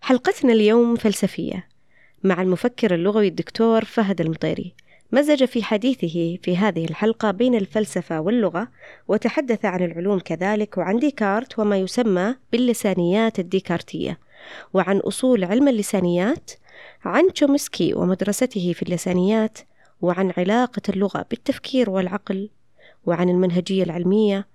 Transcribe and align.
حلقتنا 0.00 0.52
اليوم 0.52 0.96
فلسفية. 0.96 1.68
مع 2.24 2.42
المفكر 2.42 2.94
اللغوي 2.94 3.28
الدكتور 3.28 3.84
فهد 3.84 4.20
المطيري. 4.20 4.74
مزج 5.12 5.44
في 5.44 5.62
حديثه 5.62 6.38
في 6.42 6.56
هذه 6.56 6.84
الحلقة 6.84 7.30
بين 7.30 7.54
الفلسفة 7.54 8.20
واللغة 8.20 8.68
وتحدث 9.08 9.64
عن 9.64 9.84
العلوم 9.84 10.18
كذلك 10.18 10.78
وعن 10.78 10.98
ديكارت 10.98 11.58
وما 11.58 11.76
يسمى 11.76 12.34
باللسانيات 12.52 13.38
الديكارتية 13.38 14.18
وعن 14.74 14.96
أصول 14.96 15.44
علم 15.44 15.68
اللسانيات 15.68 16.50
عن 17.04 17.32
تشومسكي 17.32 17.94
ومدرسته 17.94 18.72
في 18.72 18.82
اللسانيات 18.82 19.58
وعن 20.00 20.32
علاقة 20.36 20.82
اللغة 20.88 21.26
بالتفكير 21.30 21.90
والعقل 21.90 22.50
وعن 23.06 23.28
المنهجية 23.28 23.82
العلمية 23.82 24.46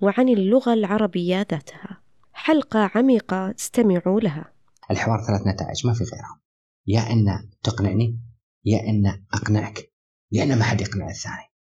وعن 0.00 0.28
اللغة 0.28 0.74
العربية 0.74 1.46
ذاتها. 1.50 2.00
حلقة 2.32 2.90
عميقة 2.94 3.54
استمعوا 3.58 4.20
لها. 4.20 4.55
الحوار 4.90 5.24
ثلاث 5.26 5.40
نتائج 5.46 5.86
ما 5.86 5.92
في 5.92 6.04
غيرها. 6.04 6.40
يا 6.86 7.12
إن 7.12 7.48
تقنعني 7.62 8.20
يا 8.64 8.80
إن 8.80 9.24
أقنعك 9.34 9.92
يا 10.32 10.42
إن 10.42 10.58
ما 10.58 10.64
حد 10.64 10.80
يقنع 10.80 11.10
الثاني. 11.10 11.52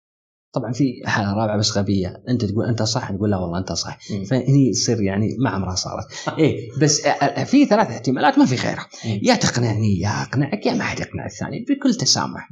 طبعا 0.53 0.73
في 0.73 1.03
حالة 1.07 1.33
رابعة 1.33 1.59
بس 1.59 1.79
غبية. 1.79 2.23
أنت 2.29 2.45
تقول 2.45 2.67
أنت 2.69 2.83
صح؟ 2.83 3.11
نقول 3.11 3.31
لا 3.31 3.37
والله 3.37 3.59
أنت 3.59 3.73
صح. 3.73 3.99
فهني 4.31 4.71
تصير 4.73 5.03
يعني 5.03 5.37
ما 5.39 5.51
عمرها 5.51 5.75
صارت. 5.75 6.05
إيه 6.39 6.71
بس 6.81 7.01
في 7.45 7.67
ثلاث 7.67 7.91
احتمالات 7.91 8.39
ما 8.39 8.47
في 8.47 8.55
غيرها. 8.55 8.89
يا 9.05 9.35
تقنعني 9.35 9.99
يا 9.99 10.23
أقنعك 10.23 10.67
يا 10.67 10.75
ما 10.75 10.85
حد 10.85 11.01
يقنع 11.01 11.27
الثاني 11.27 11.65
بكل 11.69 11.95
تسامح. 11.95 12.49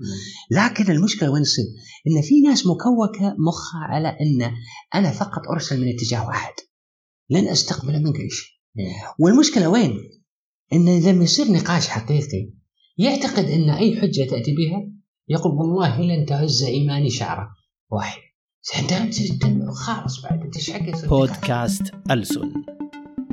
لكن 0.50 0.92
المشكلة 0.92 1.30
وين 1.30 1.42
تصير؟ 1.42 1.64
إن 2.06 2.22
في 2.22 2.40
ناس 2.40 2.66
مكوكة 2.66 3.36
مخها 3.46 3.80
على 3.80 4.08
إن 4.08 4.52
أنا 4.94 5.10
فقط 5.10 5.42
أرسل 5.52 5.80
من 5.80 5.88
اتجاه 5.88 6.26
واحد. 6.26 6.52
لن 7.30 7.48
أستقبل 7.48 8.02
منك 8.02 8.16
شيء. 8.16 8.52
والمشكلة 9.18 9.68
وين؟ 9.68 10.21
إن 10.72 11.02
لما 11.02 11.24
يصير 11.24 11.52
نقاش 11.52 11.88
حقيقي. 11.88 12.52
يعتقد 12.98 13.44
إن 13.44 13.70
أي 13.70 14.00
حجة 14.00 14.24
تأتي 14.30 14.54
بها 14.54 14.88
يقول 15.28 15.52
والله 15.52 16.00
لن 16.00 16.26
تهز 16.26 16.62
إيماني 16.62 17.10
شعرة. 17.10 17.48
واحد. 17.90 18.20
خلاص 19.74 20.22
بعد. 20.22 20.40
أنت 20.40 20.56
إيش 20.56 21.04
بودكاست 21.04 21.82
ألسن. 22.10 22.52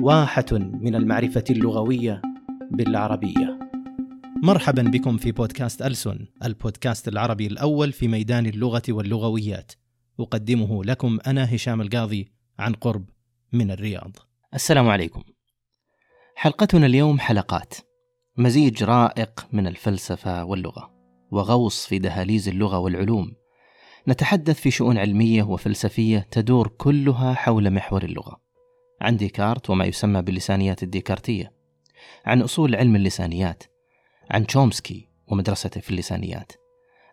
واحة 0.00 0.46
من 0.52 0.94
المعرفة 0.94 1.44
اللغوية 1.50 2.22
بالعربية. 2.70 3.58
مرحبا 4.42 4.82
بكم 4.82 5.16
في 5.16 5.32
بودكاست 5.32 5.82
ألسن 5.82 6.26
البودكاست 6.44 7.08
العربي 7.08 7.46
الأول 7.46 7.92
في 7.92 8.08
ميدان 8.08 8.46
اللغة 8.46 8.82
واللغويات. 8.88 9.72
أقدمه 10.20 10.84
لكم 10.84 11.18
أنا 11.26 11.54
هشام 11.54 11.80
القاضي 11.80 12.32
عن 12.58 12.72
قرب 12.72 13.04
من 13.52 13.70
الرياض. 13.70 14.16
السلام 14.54 14.88
عليكم. 14.88 15.22
حلقتنا 16.42 16.86
اليوم 16.86 17.18
حلقات. 17.18 17.74
مزيج 18.36 18.84
رائق 18.84 19.46
من 19.52 19.66
الفلسفة 19.66 20.44
واللغة 20.44 20.90
وغوص 21.30 21.86
في 21.86 21.98
دهاليز 21.98 22.48
اللغة 22.48 22.78
والعلوم. 22.78 23.32
نتحدث 24.08 24.60
في 24.60 24.70
شؤون 24.70 24.98
علمية 24.98 25.42
وفلسفية 25.42 26.26
تدور 26.30 26.68
كلها 26.68 27.34
حول 27.34 27.70
محور 27.70 28.02
اللغة. 28.02 28.40
عن 29.00 29.16
ديكارت 29.16 29.70
وما 29.70 29.84
يسمى 29.84 30.22
باللسانيات 30.22 30.82
الديكارتية. 30.82 31.52
عن 32.26 32.42
أصول 32.42 32.76
علم 32.76 32.96
اللسانيات 32.96 33.62
عن 34.30 34.46
تشومسكي 34.46 35.08
ومدرسته 35.28 35.80
في 35.80 35.90
اللسانيات 35.90 36.52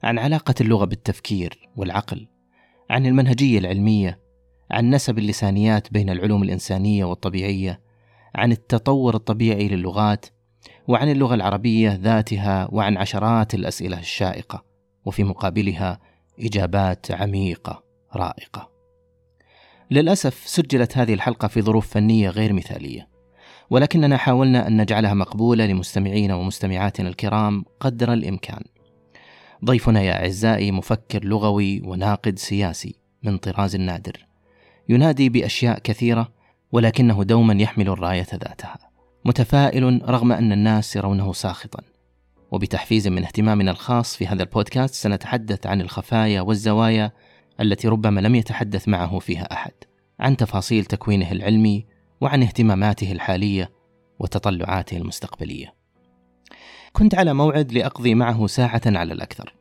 عن 0.03 0.19
علاقة 0.19 0.55
اللغة 0.61 0.85
بالتفكير 0.85 1.69
والعقل 1.75 2.27
عن 2.89 3.05
المنهجية 3.05 3.59
العلمية 3.59 4.19
عن 4.71 4.89
نسب 4.89 5.19
اللسانيات 5.19 5.93
بين 5.93 6.09
العلوم 6.09 6.43
الإنسانية 6.43 7.05
والطبيعية 7.05 7.86
عن 8.37 8.51
التطور 8.51 9.15
الطبيعي 9.15 9.67
للغات 9.67 10.25
وعن 10.87 11.11
اللغة 11.11 11.35
العربية 11.35 11.99
ذاتها 12.01 12.67
وعن 12.71 12.97
عشرات 12.97 13.53
الأسئلة 13.53 13.99
الشائقة 13.99 14.63
وفي 15.05 15.23
مقابلها 15.23 15.99
إجابات 16.39 17.11
عميقة 17.11 17.83
رائقة. 18.15 18.69
للأسف 19.91 20.43
سجلت 20.45 20.97
هذه 20.97 21.13
الحلقة 21.13 21.47
في 21.47 21.61
ظروف 21.61 21.87
فنية 21.87 22.29
غير 22.29 22.53
مثالية، 22.53 23.07
ولكننا 23.69 24.17
حاولنا 24.17 24.67
أن 24.67 24.81
نجعلها 24.81 25.13
مقبولة 25.13 25.65
لمستمعينا 25.65 26.35
ومستمعاتنا 26.35 27.09
الكرام 27.09 27.65
قدر 27.79 28.13
الإمكان. 28.13 28.63
ضيفنا 29.65 30.01
يا 30.01 30.21
أعزائي 30.21 30.71
مفكر 30.71 31.25
لغوي 31.25 31.81
وناقد 31.81 32.39
سياسي 32.39 32.95
من 33.23 33.37
طراز 33.37 33.75
نادر، 33.75 34.25
ينادي 34.89 35.29
بأشياء 35.29 35.79
كثيرة 35.79 36.36
ولكنه 36.71 37.23
دوما 37.23 37.53
يحمل 37.53 37.89
الراية 37.89 38.27
ذاتها. 38.31 38.77
متفائل 39.25 40.09
رغم 40.09 40.31
أن 40.31 40.51
الناس 40.51 40.95
يرونه 40.95 41.33
ساخطا 41.33 41.83
وبتحفيز 42.51 43.07
من 43.07 43.23
اهتمامنا 43.23 43.71
الخاص 43.71 44.15
في 44.15 44.27
هذا 44.27 44.43
البودكاست 44.43 44.93
سنتحدث 44.93 45.67
عن 45.67 45.81
الخفايا 45.81 46.41
والزوايا 46.41 47.11
التي 47.61 47.87
ربما 47.87 48.19
لم 48.19 48.35
يتحدث 48.35 48.87
معه 48.87 49.19
فيها 49.19 49.53
أحد 49.53 49.71
عن 50.19 50.37
تفاصيل 50.37 50.85
تكوينه 50.85 51.31
العلمي 51.31 51.85
وعن 52.21 52.43
اهتماماته 52.43 53.11
الحالية 53.11 53.71
وتطلعاته 54.19 54.97
المستقبلية 54.97 55.73
كنت 56.93 57.15
على 57.15 57.33
موعد 57.33 57.71
لأقضي 57.71 58.15
معه 58.15 58.47
ساعة 58.47 58.81
على 58.85 59.13
الأكثر 59.13 59.53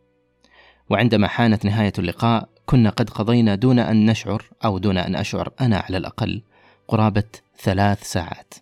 وعندما 0.90 1.28
حانت 1.28 1.64
نهاية 1.64 1.92
اللقاء 1.98 2.48
كنا 2.66 2.90
قد 2.90 3.10
قضينا 3.10 3.54
دون 3.54 3.78
أن 3.78 4.10
نشعر 4.10 4.44
أو 4.64 4.78
دون 4.78 4.98
أن 4.98 5.16
أشعر 5.16 5.52
أنا 5.60 5.78
على 5.78 5.96
الأقل 5.96 6.42
قرابة 6.88 7.24
ثلاث 7.58 8.02
ساعات. 8.02 8.54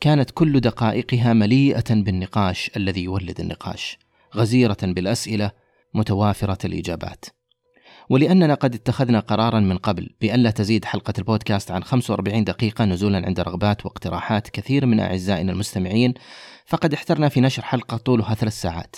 كانت 0.00 0.30
كل 0.30 0.60
دقائقها 0.60 1.32
مليئة 1.32 1.94
بالنقاش 1.94 2.70
الذي 2.76 3.04
يولد 3.04 3.40
النقاش 3.40 3.98
غزيرة 4.36 4.76
بالأسئلة 4.82 5.50
متوافرة 5.94 6.66
الإجابات. 6.66 7.24
ولأننا 8.10 8.54
قد 8.54 8.74
اتخذنا 8.74 9.20
قرارا 9.20 9.60
من 9.60 9.76
قبل 9.76 10.10
بأن 10.20 10.40
لا 10.40 10.50
تزيد 10.50 10.84
حلقة 10.84 11.12
البودكاست 11.18 11.70
عن 11.70 11.82
45 11.82 12.44
دقيقة 12.44 12.84
نزولا 12.84 13.26
عند 13.26 13.40
رغبات 13.40 13.86
واقتراحات 13.86 14.48
كثير 14.48 14.86
من 14.86 15.00
أعزائنا 15.00 15.52
المستمعين 15.52 16.14
فقد 16.66 16.94
احترنا 16.94 17.28
في 17.28 17.40
نشر 17.40 17.62
حلقة 17.62 17.96
طولها 17.96 18.34
ثلاث 18.34 18.60
ساعات. 18.60 18.96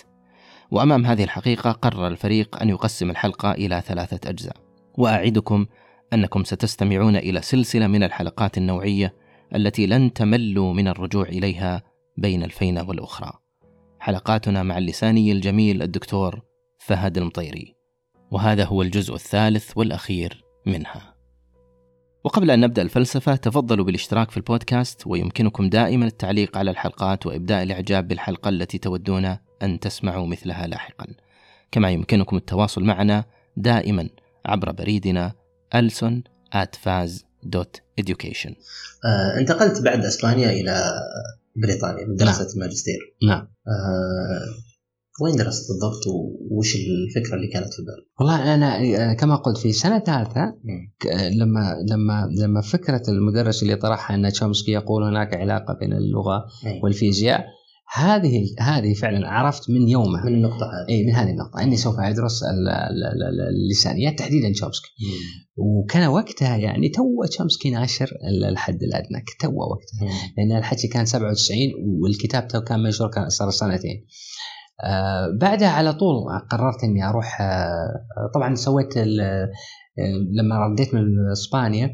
وأمام 0.70 1.06
هذه 1.06 1.24
الحقيقة 1.24 1.72
قرر 1.72 2.06
الفريق 2.06 2.62
أن 2.62 2.68
يقسم 2.68 3.10
الحلقة 3.10 3.52
إلى 3.52 3.82
ثلاثة 3.86 4.30
أجزاء. 4.30 4.56
وأعدكم 4.98 5.66
أنكم 6.12 6.44
ستستمعون 6.44 7.16
إلى 7.16 7.42
سلسلة 7.42 7.86
من 7.86 8.02
الحلقات 8.02 8.58
النوعية 8.58 9.14
التي 9.54 9.86
لن 9.86 10.12
تملوا 10.12 10.72
من 10.72 10.88
الرجوع 10.88 11.24
إليها 11.24 11.82
بين 12.16 12.42
الفينة 12.42 12.88
والأخرى. 12.88 13.32
حلقاتنا 14.00 14.62
مع 14.62 14.78
اللساني 14.78 15.32
الجميل 15.32 15.82
الدكتور 15.82 16.42
فهد 16.78 17.18
المطيري. 17.18 17.74
وهذا 18.30 18.64
هو 18.64 18.82
الجزء 18.82 19.14
الثالث 19.14 19.72
والأخير 19.76 20.44
منها. 20.66 21.14
وقبل 22.24 22.50
أن 22.50 22.60
نبدأ 22.60 22.82
الفلسفة 22.82 23.36
تفضلوا 23.36 23.84
بالاشتراك 23.84 24.30
في 24.30 24.36
البودكاست 24.36 25.06
ويمكنكم 25.06 25.68
دائما 25.68 26.06
التعليق 26.06 26.58
على 26.58 26.70
الحلقات 26.70 27.26
وإبداء 27.26 27.62
الإعجاب 27.62 28.08
بالحلقة 28.08 28.48
التي 28.48 28.78
تودون 28.78 29.36
أن 29.62 29.80
تسمعوا 29.80 30.26
مثلها 30.26 30.66
لاحقا. 30.66 31.06
كما 31.70 31.90
يمكنكم 31.90 32.36
التواصل 32.36 32.84
معنا 32.84 33.24
دائما 33.56 34.08
عبر 34.46 34.72
بريدنا 34.72 35.32
ألسون 35.74 36.22
دوت 37.42 37.76
education 38.00 38.52
آه 39.04 39.38
انتقلت 39.38 39.82
بعد 39.82 40.04
إسبانيا 40.04 40.50
إلى 40.50 40.92
بريطانيا 41.56 42.06
من 42.06 42.16
دراسه 42.16 42.44
نعم. 42.44 42.52
الماجستير 42.54 42.98
نعم. 43.26 43.48
آه 43.68 44.70
وين 45.22 45.36
درست 45.36 45.68
بالضبط 45.68 46.06
وش 46.50 46.76
الفكرة 46.76 47.34
اللي 47.36 47.46
كانت 47.46 47.74
في 47.74 47.82
بالك؟ 47.82 48.20
والله 48.20 48.54
أنا 48.54 49.14
كما 49.14 49.36
قلت 49.36 49.58
في 49.58 49.72
سنة 49.72 49.98
ثالثة 49.98 50.54
لما 51.32 51.76
لما 51.90 52.28
لما 52.38 52.60
فكرة 52.60 53.02
المدرس 53.08 53.62
اللي 53.62 53.76
طرحها 53.76 54.16
إن 54.16 54.32
تشومسكي 54.32 54.72
يقول 54.72 55.04
هناك 55.04 55.34
علاقة 55.34 55.74
بين 55.74 55.92
اللغة 55.92 56.44
والفيزياء 56.82 57.44
هذه 57.94 58.44
هذه 58.60 58.94
فعلا 58.94 59.28
عرفت 59.28 59.70
من 59.70 59.88
يومه. 59.88 60.26
من 60.26 60.34
النقطة 60.34 60.66
هذه. 60.66 60.88
اي 60.88 61.04
من 61.04 61.14
هذه 61.14 61.30
النقطة. 61.30 61.62
إني 61.62 61.76
سوف 61.76 61.94
أدرس 61.98 62.44
اللسانيات 63.50 64.18
تحديدا 64.18 64.52
تشومسكي 64.52 64.88
وكان 65.56 66.08
وقتها 66.08 66.56
يعني 66.56 66.88
تو 66.88 67.24
تشومسكي 67.24 67.70
ناشر 67.70 68.10
الحد 68.48 68.82
الأدنى. 68.82 69.24
تو 69.40 69.48
وقتها. 69.48 70.02
مم. 70.02 70.10
لأن 70.38 70.58
الحكي 70.58 70.88
كان 70.88 71.04
97 71.04 71.58
والكتاب 72.02 72.48
تو 72.48 72.60
كان 72.60 72.82
منشور 72.82 73.10
كان 73.10 73.28
صار 73.28 73.50
سنتين. 73.50 74.06
آه 74.84 75.38
بعدها 75.40 75.68
على 75.68 75.92
طول 75.92 76.16
قررت 76.50 76.84
إني 76.84 77.08
أروح 77.08 77.40
آه 77.40 78.30
طبعا 78.34 78.54
سويت 78.54 78.96
آه 78.96 79.48
لما 80.38 80.58
رديت 80.58 80.94
من 80.94 81.02
إسبانيا 81.32 81.90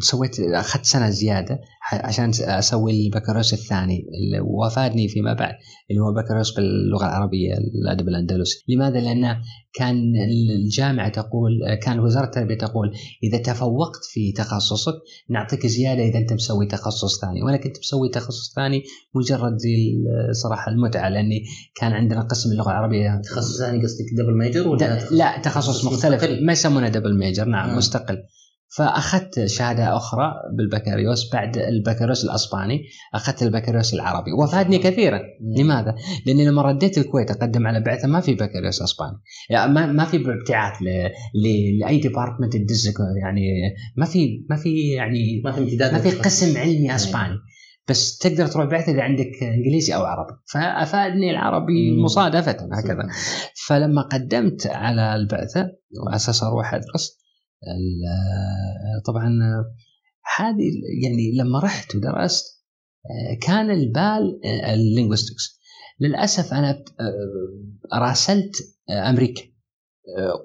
سويت 0.00 0.40
أخذت 0.40 0.84
سنة 0.84 1.10
زيادة 1.10 1.60
عشان 1.92 2.30
أسوي 2.40 3.06
البكالوريوس 3.06 3.52
الثاني 3.52 4.06
اللي 4.14 4.40
وافادني 4.40 5.08
فيما 5.08 5.34
بعد 5.34 5.54
اللي 5.90 6.02
هو 6.02 6.12
بكالوريوس 6.12 6.54
باللغة 6.54 7.06
العربية 7.06 7.54
الأدب 7.54 8.08
الأندلسي، 8.08 8.64
لماذا؟ 8.68 9.00
لأن 9.00 9.36
كان 9.72 10.12
الجامعة 10.64 11.08
تقول 11.08 11.50
كان 11.82 12.00
وزارة 12.00 12.24
التربية 12.24 12.58
تقول 12.58 12.92
إذا 13.22 13.38
تفوقت 13.38 14.04
في 14.12 14.32
تخصصك 14.32 14.94
نعطيك 15.30 15.66
زيادة 15.66 16.02
إذا 16.02 16.18
أنت 16.18 16.32
مسوي 16.32 16.66
تخصص 16.66 17.20
ثاني، 17.20 17.42
وأنا 17.42 17.56
كنت 17.56 17.78
مسوي 17.78 18.08
تخصص 18.08 18.54
ثاني 18.54 18.82
مجرد 19.14 19.56
زي 19.56 19.76
الصراحه 20.30 20.72
المتعة 20.72 21.08
لأني 21.08 21.44
كان 21.74 21.92
عندنا 21.92 22.20
قسم 22.20 22.52
اللغة 22.52 22.70
العربية 22.70 23.20
تخصص 23.24 23.58
ثاني 23.58 23.82
قصدك 23.82 24.06
double 24.18 24.38
major 24.38 24.68
ولا 24.68 25.08
لا 25.10 25.40
تخصص 25.40 25.84
مختلف 25.84 26.22
مستقل؟ 26.22 26.46
ما 26.46 26.52
يسمونه 26.52 26.88
double 26.88 27.18
major 27.18 27.44
نعم 27.44 27.70
آه. 27.70 27.76
مستقل 27.76 28.22
فأخذت 28.76 29.44
شهادة 29.46 29.96
أخرى 29.96 30.32
بالبكالوريوس 30.58 31.32
بعد 31.32 31.58
البكالوريوس 31.58 32.24
الأسباني 32.24 32.80
أخذت 33.14 33.42
البكالوريوس 33.42 33.94
العربي 33.94 34.32
وافادني 34.32 34.78
كثيرا 34.78 35.20
لماذا؟ 35.58 35.94
لأني 36.26 36.46
لما 36.46 36.62
رديت 36.62 36.98
الكويت 36.98 37.30
أقدم 37.30 37.66
على 37.66 37.80
بعثة 37.80 38.08
ما 38.08 38.20
في 38.20 38.34
بكالوريوس 38.34 38.82
أسباني 38.82 39.16
يعني 39.50 39.72
ما 39.72 39.86
ما 39.86 40.04
في 40.04 40.16
ابتعاث 40.16 40.74
لأي 41.80 41.98
department 41.98 42.52
تدزك 42.56 42.94
يعني 43.22 43.40
ما 43.96 44.04
في 44.06 44.46
ما 44.50 44.56
في 44.56 44.88
يعني 44.90 45.42
ما 45.44 45.52
في 45.52 45.58
امتداد 45.60 45.92
ما 45.92 45.98
في. 45.98 46.10
قسم 46.10 46.58
علمي 46.60 46.90
أي. 46.90 46.94
أسباني 46.94 47.34
بس 47.88 48.18
تقدر 48.18 48.46
تروح 48.46 48.66
بعثة 48.66 48.92
إذا 48.92 49.02
عندك 49.02 49.42
إنجليزي 49.42 49.94
أو 49.94 50.04
عربي 50.04 50.32
فأفادني 50.52 51.30
العربي. 51.30 52.02
مصادفة 52.02 52.56
هكذا 52.72 53.08
فلما 53.66 54.02
قدمت 54.02 54.66
على 54.66 55.14
البعثة 55.16 55.66
وعلى 56.04 56.16
أساس 56.16 56.42
أروح 56.42 56.74
أدرس 56.74 57.10
ال- 57.10 57.27
طبعا 59.06 59.38
هذه 60.36 60.70
يعني 61.02 61.32
لما 61.36 61.58
رحت 61.60 61.96
ودرست 61.96 62.44
كان 63.42 63.70
البال 63.70 64.40
ال 64.44 64.54
linguistics 64.54 65.60
للأسف 66.00 66.52
أنا 66.54 66.84
راسلت 67.92 68.56
أمريكا 68.90 69.42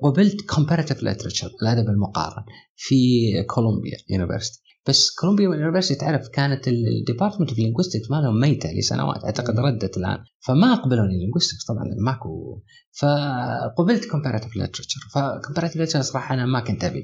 قبلت 0.04 0.52
comparative 0.52 0.98
literature 0.98 1.52
الأدب 1.64 1.90
المقارن 1.90 2.44
في 2.76 2.96
Columbia 3.44 3.98
University 4.10 4.63
بس 4.88 5.16
Columbia 5.16 5.46
University 5.46 5.96
تعرف 5.96 6.28
كانت 6.28 6.68
ال 6.68 6.75
department 6.75 7.50
of 7.50 7.60
linguistics 7.60 8.12
مالهم 8.12 8.40
ميتة 8.40 8.70
لسنوات 8.72 9.24
أعتقد 9.24 9.60
ردت 9.60 9.98
الآن. 9.98 10.18
فما 10.40 10.76
قبلوني 10.76 11.20
linguistics 11.20 11.66
طبعا 11.66 11.84
ماكو. 12.06 12.62
فقبلت 13.00 14.04
comparative 14.04 14.62
literature. 14.62 15.12
ف 15.14 15.19
comparative 15.19 15.78
literature 15.78 16.02
صراحة 16.02 16.34
أنا 16.34 16.46
ما 16.46 16.60
كنت 16.60 16.84
أبي 16.84 17.04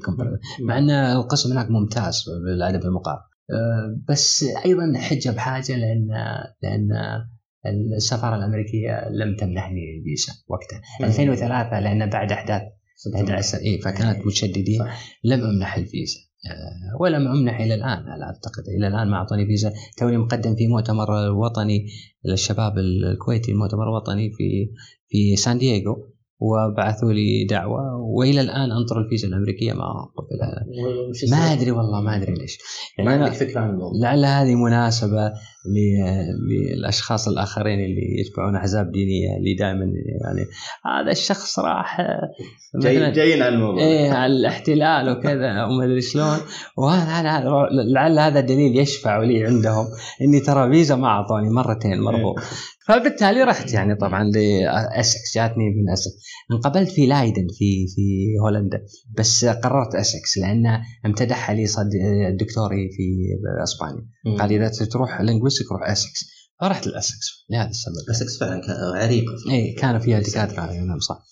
مع 0.61 0.77
ان 0.77 0.89
القسم 0.89 1.51
هناك 1.51 1.69
ممتاز 1.71 2.23
بالأدب 2.45 2.85
المقارن. 2.85 3.21
أه، 3.51 4.01
بس 4.09 4.45
أيضا 4.65 4.93
حجة 4.97 5.29
بحاجة 5.29 5.75
لأن 5.75 6.07
لأن 6.63 6.89
السفارة 7.97 8.35
الأمريكية 8.35 9.09
لم 9.09 9.35
تمنحني 9.35 9.81
الفيزا 9.97 10.33
وقتها. 10.47 10.81
2003 11.07 11.79
لأن 11.79 12.09
بعد 12.09 12.31
أحداث 12.31 12.61
11 13.15 13.57
اي 13.57 13.81
فكانت 13.81 14.25
مشددين 14.27 14.79
صح. 14.79 15.19
لم 15.23 15.43
أمنح 15.43 15.75
الفيزا. 15.77 16.28
ولم 16.99 17.27
امنح 17.27 17.59
إلى 17.59 17.73
الآن 17.73 18.07
على 18.07 18.23
أعتقد 18.23 18.63
إلى 18.77 18.87
الآن 18.87 19.07
ما 19.07 19.17
اعطوني 19.17 19.45
فيزا 19.45 19.73
توني 19.97 20.17
مقدم 20.17 20.55
في 20.55 20.67
مؤتمر 20.67 21.31
وطني 21.31 21.87
للشباب 22.25 22.77
الكويتي 22.77 23.53
مؤتمر 23.53 23.87
وطني 23.87 24.31
في 24.31 24.71
في 25.09 25.35
سان 25.35 25.57
دييغو 25.57 26.09
وبعثوا 26.39 27.13
لي 27.13 27.45
دعوة 27.49 27.81
وإلى 27.95 28.41
الآن 28.41 28.71
أنطر 28.71 29.01
الفيزا 29.01 29.27
الأمريكية 29.27 29.73
ما 29.73 29.85
قبلها. 30.17 30.65
ما؟ 31.31 31.53
أدري 31.53 31.71
والله 31.71 32.01
ما 32.01 32.15
أدري 32.15 32.33
ليش. 32.33 32.57
ما 32.99 33.11
يعني 33.11 33.23
عندك 33.23 33.37
أنا 33.37 33.47
فكرة 33.47 33.59
عن 33.59 33.69
الموضوع؟ 33.69 34.01
لعل 34.01 34.25
هذه 34.25 34.55
مناسبة. 34.55 35.33
ل- 35.65 36.75
للأشخاص 36.77 37.27
الآخرين 37.27 37.79
اللي 37.79 38.19
يتبعون 38.19 38.55
أحزاب 38.55 38.91
دينية 38.91 39.37
اللي 39.37 39.53
دائما 39.55 39.85
يعني 40.21 40.45
هذا 40.85 41.11
الشخص 41.11 41.59
راح 41.59 42.01
جاي 42.81 42.95
مثلاً 42.97 43.09
جايين 43.13 43.41
على 43.41 43.55
الموضوع. 43.55 43.83
إيه 43.83 44.09
على 44.11 44.33
الاحتلال 44.33 45.09
وكذا 45.09 45.63
وما 45.63 45.85
أدري 45.85 46.01
شلون. 46.01 46.37
وهذا 46.77 47.29
هذا- 47.29 47.49
لعل 47.93 48.19
هذا 48.19 48.39
دليل 48.39 48.79
يشفع 48.79 49.23
لي 49.23 49.45
عندهم 49.45 49.85
إني 50.21 50.39
ترى 50.39 50.71
فيزا 50.71 50.95
ما 50.95 51.07
أعطوني 51.07 51.49
مرتين 51.49 51.99
مرفوض 52.01 52.35
فبالتالي 52.87 53.43
رحت 53.43 53.73
يعني 53.73 53.95
طبعا 53.95 54.23
لإسكس 54.23 55.35
جاتني 55.35 55.69
من 55.69 55.89
إسكس 55.93 56.23
انقبلت 56.51 56.89
في 56.91 57.05
لايدن 57.05 57.47
في 57.57 57.87
في 57.95 58.01
هولندا. 58.43 58.81
بس 59.17 59.45
قررت 59.45 59.95
اسكس 59.95 60.37
لأن 60.37 60.65
امتدحها 61.05 61.55
لي 61.55 61.65
صد 61.65 61.89
دكتوري 62.39 62.89
في 62.91 63.03
إسبانيا. 63.63 64.05
قال 64.39 64.51
إذا 64.53 64.71
تروح 64.91 65.21
linguistics 65.59 65.71
روح 65.71 65.89
اسكس 65.89 66.25
فرحت 66.61 66.87
لأسكس. 66.87 67.45
لهذا 67.49 67.69
السبب. 67.69 68.09
أسكس 68.09 68.39
فعلا 68.39 68.61
كان 68.61 68.75
عريقه 68.75 69.33
اي 69.51 69.73
كانوا 69.73 69.99
فيها 69.99 70.19
دكاتره 70.19 70.71
نعم 70.71 70.99
صح. 70.99 71.25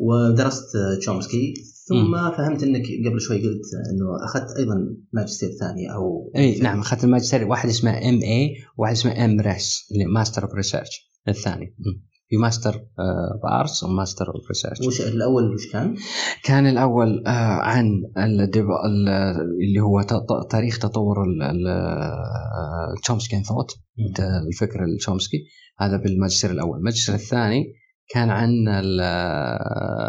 ودرست 0.00 0.64
تشومسكي. 1.00 1.54
ثم 1.88 2.36
فهمت 2.36 2.62
إنك 2.62 2.82
قبل 3.06 3.20
شوي 3.20 3.36
قلت 3.36 3.62
إنه 3.90 4.24
أخذت 4.24 4.56
أيضا 4.58 4.74
ماجستير 5.12 5.50
ثاني 5.60 5.92
أو 5.92 6.32
اي 6.36 6.58
نعم 6.58 6.80
أخذت 6.80 7.04
الماجستير 7.04 7.44
واحد 7.44 7.68
اسمه 7.68 7.90
MA 8.08 8.54
وواحد 8.78 8.92
اسمه 8.92 9.24
MRes 9.24 9.88
اللي 9.92 10.04
Master 10.04 10.42
of 10.42 10.54
Research 10.54 11.10
الثاني. 11.28 11.76
م. 11.78 12.15
في 12.28 12.36
Master 12.36 12.74
of 12.74 13.46
Arts 13.60 13.84
و 13.84 13.90
Master 13.90 14.26
of 14.34 14.48
Research 14.48 14.80
وش 14.80 15.00
الأول 15.00 15.54
وش 15.54 15.72
كان؟ 15.72 15.96
كان 16.44 16.66
الأول 16.66 17.26
آه، 17.26 17.60
عن 17.60 17.88
اللي 18.16 19.80
هو 19.80 20.02
تاريخ 20.50 20.78
تطور 20.78 21.16
ال 22.96 23.01
Chomskyan 23.01 23.42
thought 23.42 23.70
الفكر 24.48 24.84
التشومسكي 24.84 25.38
هذا 25.80 25.96
بالماجستير 25.96 26.50
الأول. 26.50 26.78
الماجستير 26.78 27.14
الثاني 27.14 27.64
كان 28.08 28.30
عن 28.30 28.50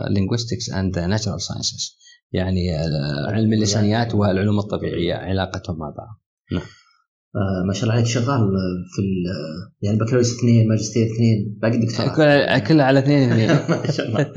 linguistics 0.09 0.75
and 0.75 0.99
natural 0.99 1.41
sciences 1.41 1.97
يعني 2.31 2.75
آه، 2.75 3.31
علم 3.31 3.53
اللسانيات 3.53 4.15
والعلوم 4.15 4.59
الطبيعية 4.59 5.13
علاقتهم 5.13 5.77
مع 5.77 5.89
بعض. 5.97 6.21
آه 6.61 6.65
ما 7.67 7.73
شاء 7.73 7.83
الله 7.83 7.93
عليك 7.93 8.05
شغال 8.05 8.39
في 8.95 9.01
ال- 9.01 9.71
يعني 9.81 9.97
بكالوريوس 9.97 10.37
اثنين 10.39 10.67
ماجستير 10.67 11.05
اثنين 11.15 11.57
باقي 11.61 11.77
دكتوراه 11.77 12.15
كلها 12.15 12.59
كلها 12.59 12.85
على 12.85 12.99
اثنين 12.99 13.29
اثنين. 13.31 13.47
ما 13.47 13.91
شاء 13.91 14.07
الله. 14.07 14.31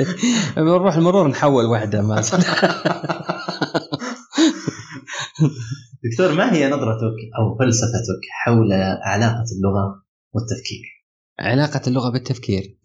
بنروح 0.57 0.95
المرور 0.97 1.29
نحول 1.29 1.65
واحدة 1.65 2.03
ما 2.03 2.21
دكتور 6.11 6.33
ما 6.35 6.53
هي 6.53 6.67
نظرتك 6.69 7.17
أو 7.39 7.59
فلسفتك 7.59 8.21
حول 8.45 8.73
علاقة 9.05 9.45
اللغة 9.57 10.03
والتفكير؟ 10.35 10.83
علاقة 11.39 11.81
اللغة 11.87 12.11
بالتفكير. 12.11 12.79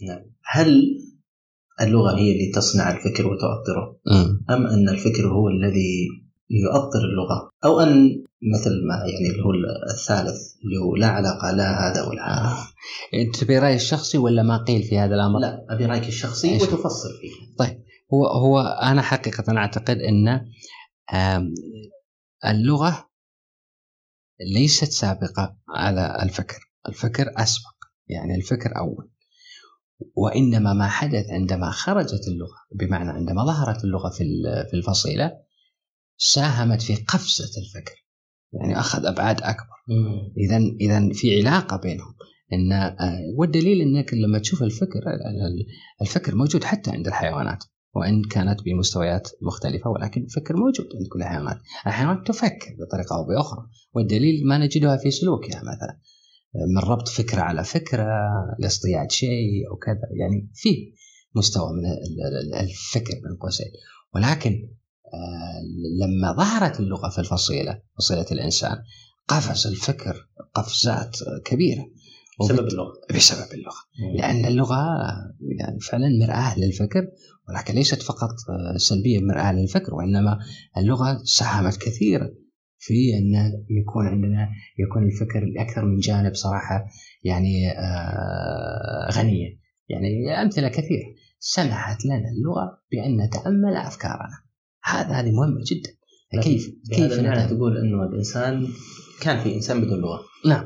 هل 0.46 0.84
اللغة 1.82 2.18
هي 2.18 2.32
اللي 2.32 2.52
تصنع 2.56 2.92
الفكر 2.92 3.28
وتؤطره. 3.28 4.00
أم 4.50 4.68
أن 4.68 4.90
الفكر 4.90 5.28
هو 5.28 5.50
الذي 5.50 6.08
يؤطر 6.50 7.00
اللغة 7.00 7.50
أو 7.66 7.80
أن 7.80 8.24
مثل 8.54 8.70
ما 8.88 8.96
يعني 8.96 9.32
اللي 9.32 9.44
هو 9.44 9.52
الثالث 9.94 10.38
اللي 10.66 10.78
هو 10.78 10.96
لا 10.96 11.08
علاقة 11.08 11.52
لا 11.52 11.88
هذا 11.92 12.08
ولا 12.08 12.22
هذا 12.40 12.68
أنت 13.14 13.36
تبي 13.36 13.60
رايي 13.60 13.76
الشخصي 13.76 14.18
ولا 14.18 14.44
ما 14.44 14.64
قيل 14.64 14.84
في 14.84 15.00
هذا 15.00 15.16
الأمر؟ 15.16 15.40
لا 15.40 15.66
أبي 15.70 15.86
رأيك 15.86 16.08
الشخصي؟ 16.08 16.56
وتفصل 16.56 17.10
فيه 17.22 17.32
هو 18.14 18.26
هو 18.28 18.60
أنا 18.62 19.02
حقيقة 19.02 19.58
أعتقد 19.58 19.98
أن 19.98 20.28
آم، 21.14 21.54
اللغة 22.46 23.10
ليست 24.54 24.92
سابقة 24.92 25.58
على 25.70 26.20
الفكر، 26.24 26.70
الفكر 26.90 27.32
أسبق، 27.38 27.76
يعني 28.08 28.36
الفكر 28.36 28.78
أول. 28.78 29.12
وإنما 30.16 30.74
ما 30.74 30.88
حدث 30.88 31.26
عندما 31.30 31.70
خرجت 31.72 32.28
اللغة 32.28 32.58
بمعنى 32.76 33.10
عندما 33.12 33.46
ظهرت 33.46 33.84
اللغة 33.84 34.10
في 34.10 34.24
ال- 34.24 34.68
في 34.72 34.78
الفصيلة 34.78 35.32
ساهمت 36.18 36.82
في 36.82 36.96
قفزة 36.96 37.62
الفكر. 37.62 38.06
يعني 38.54 38.80
أخذ 38.80 39.06
أبعاد 39.06 39.42
أكبر. 39.42 39.76
اذا 40.38 40.58
اذا 40.58 41.14
في 41.14 41.40
علاقة 41.42 41.78
بينهم. 41.78 42.16
إن 42.54 42.72
آه، 42.72 43.20
والدليل 43.38 43.82
إنك 43.82 44.14
لما 44.14 44.40
تشوف 44.40 44.64
الفكر 44.64 45.00
ال- 45.00 45.66
الفكر 46.02 46.36
موجود 46.36 46.64
حتى 46.64 46.92
عند 46.92 47.08
الحيوانات 47.08 47.64
وإن 47.96 48.24
كانت 48.24 48.64
بمستويات 48.64 49.30
مختلفة 49.42 49.90
ولكن 49.90 50.24
الفكر 50.24 50.56
موجود 50.58 50.86
عند 50.96 51.08
كل 51.14 51.20
الحيوانات، 51.22 51.58
الحيوانات 51.88 52.28
تفكر 52.28 52.76
بطريقة 52.80 53.16
أو 53.16 53.26
بأخرى 53.28 53.68
والدليل 53.94 54.48
ما 54.48 54.58
نجدها 54.58 54.98
في 54.98 55.12
سلوكها 55.12 55.60
مثلا 55.62 56.00
من 56.76 56.78
ربط 56.90 57.08
فكره 57.08 57.42
على 57.42 57.64
فكره 57.64 58.08
لاصطياد 58.60 59.12
شيء 59.12 59.70
أو 59.72 59.76
كذا. 59.76 60.02
يعني 60.20 60.50
في 60.54 60.94
مستوى 61.36 61.74
من 61.74 61.86
ال- 61.86 62.38
ال- 62.38 62.54
الفكر 62.70 63.14
بين 63.14 63.38
قوسين. 63.42 63.68
ولكن 64.16 64.70
لما 66.02 66.34
ظهرت 66.38 66.80
اللغة 66.80 67.10
في 67.10 67.20
الفصيلة 67.20 67.82
فصيلة 67.98 68.26
الإنسان 68.32 68.78
قفز 69.28 69.68
الفكر 69.68 70.28
قفزات 70.54 71.18
كبيرة. 71.46 71.86
بسبب 72.42 72.68
اللغة. 72.68 72.94
بسبب 73.16 73.54
اللغة. 73.54 73.78
لأن 74.18 74.46
اللغة 74.46 74.86
يعني 75.60 75.80
فعلا 75.80 76.08
مرآة 76.22 76.60
للفكر 76.60 77.08
ولكن 77.50 77.74
ليست 77.74 78.02
فقط 78.02 78.36
سلبية 78.78 79.20
مرآة 79.20 79.52
للفكر 79.54 79.96
وإنما 79.96 80.40
اللغة 80.78 81.22
ساهمت 81.24 81.78
كثيرا 81.78 82.30
في 82.80 83.14
أن 83.18 83.52
يكون 83.70 84.08
عندنا 84.08 84.50
يكون 84.80 85.04
الفكر 85.04 85.46
لأكثر 85.56 85.86
من 85.86 85.98
جانب 86.00 86.34
صراحة 86.34 86.86
يعني 87.24 87.72
آه 87.72 89.10
غنية. 89.12 89.60
يعني 89.90 90.42
أمثلة 90.42 90.68
كثيرة 90.68 91.06
سمحت 91.40 92.06
لنا 92.06 92.16
اللغة 92.38 92.82
بأن 92.92 93.26
نتأمل 93.26 93.76
أفكارنا. 93.76 94.45
هذا 94.86 95.12
هذه 95.12 95.32
مهمة 95.32 95.62
جدا. 95.66 95.90
كيف 96.44 96.70
كيف 96.92 97.18
يعني 97.18 97.56
تقول 97.56 97.78
إنه 97.78 98.04
الإنسان 98.04 98.68
كان 99.22 99.40
في 99.44 99.56
إنسان 99.56 99.82
بدون 99.82 100.00
لغة. 100.00 100.20
نعم. 100.46 100.64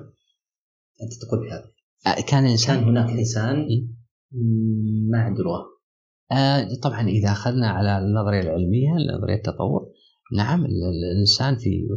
أنت 1.03 1.13
تقول 1.21 1.39
بهذا. 1.39 1.71
آه، 2.07 2.21
كان 2.21 2.45
انسان 2.45 2.75
كان 2.75 2.87
هناك 2.87 3.09
إنسان 3.09 3.67
ما 5.11 5.19
عنده 5.19 5.43
لغة. 5.43 5.65
آه 6.31 6.67
طبعا 6.83 7.01
إذا 7.07 7.31
أخذنا 7.31 7.69
على 7.69 7.97
النظرية 7.97 8.41
العلمية 8.41 8.89
نظرية 9.17 9.35
التطور 9.35 9.81
نعم 10.37 10.65
الإنسان 10.65 11.55
في 11.55 11.87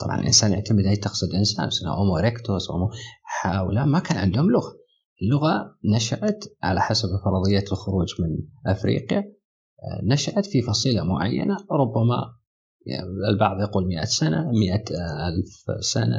طبعا 0.00 0.20
الإنسان 0.20 0.52
يعتمد 0.52 0.86
أي 0.86 0.96
تقصد 0.96 1.34
إنسان 1.34 1.68
هومو 1.88 2.16
ريكتوس 2.16 2.70
هومو 2.70 2.90
هؤلاء 3.42 3.86
ما 3.86 3.98
كان 3.98 4.18
عندهم 4.18 4.50
لغة. 4.50 4.72
اللغة 5.22 5.78
نشأت 5.94 6.44
على 6.62 6.80
حسب 6.80 7.08
فرضية 7.24 7.64
الخروج 7.72 8.08
من 8.20 8.38
أفريقيا 8.72 9.32
نشأت 10.04 10.46
في 10.46 10.62
فصيلة 10.62 11.04
معينة 11.04 11.56
ربما 11.70 12.34
يعني 12.86 13.06
البعض 13.32 13.60
يقول 13.60 13.86
مئة 13.86 14.04
سنة 14.04 14.50
مئة 14.50 14.84
ألف 15.28 15.84
سنة 15.84 16.16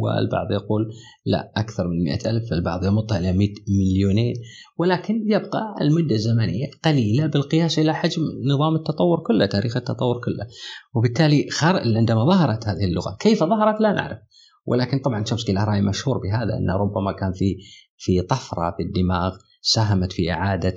والبعض 0.00 0.52
يقول 0.52 0.92
لا 1.26 1.52
أكثر 1.56 1.88
من 1.88 2.04
مئة 2.04 2.30
ألف 2.30 2.52
البعض 2.52 2.84
يمطها 2.84 3.18
إلى 3.18 3.32
مليونين. 3.68 4.34
ولكن 4.78 5.14
يبقى 5.26 5.74
المدة 5.80 6.14
الزمنية 6.14 6.66
قليلة 6.84 7.26
بالقياس 7.26 7.78
إلى 7.78 7.94
حجم 7.94 8.22
نظام 8.54 8.74
التطور 8.74 9.20
كله 9.26 9.46
تاريخ 9.46 9.76
التطور 9.76 10.20
كله. 10.24 10.46
وبالتالي. 10.94 11.46
عندما 11.96 12.24
ظهرت 12.24 12.68
هذه 12.68 12.84
اللغة 12.84 13.16
كيف 13.20 13.44
ظهرت؟ 13.44 13.80
لا 13.80 13.92
نعرف. 13.92 14.18
ولكن 14.66 14.98
طبعا 14.98 15.22
تشومسكي 15.22 15.52
له 15.52 15.64
رأي 15.64 15.80
مشهور 15.80 16.18
بهذا 16.18 16.56
أنه 16.56 16.76
ربما 16.76 17.12
كان 17.12 17.32
في 17.32 17.56
في 17.96 18.22
طفرة 18.22 18.74
في 18.76 18.82
الدماغ 18.82 19.36
ساهمت 19.60 20.12
في 20.12 20.32
إعادة 20.32 20.74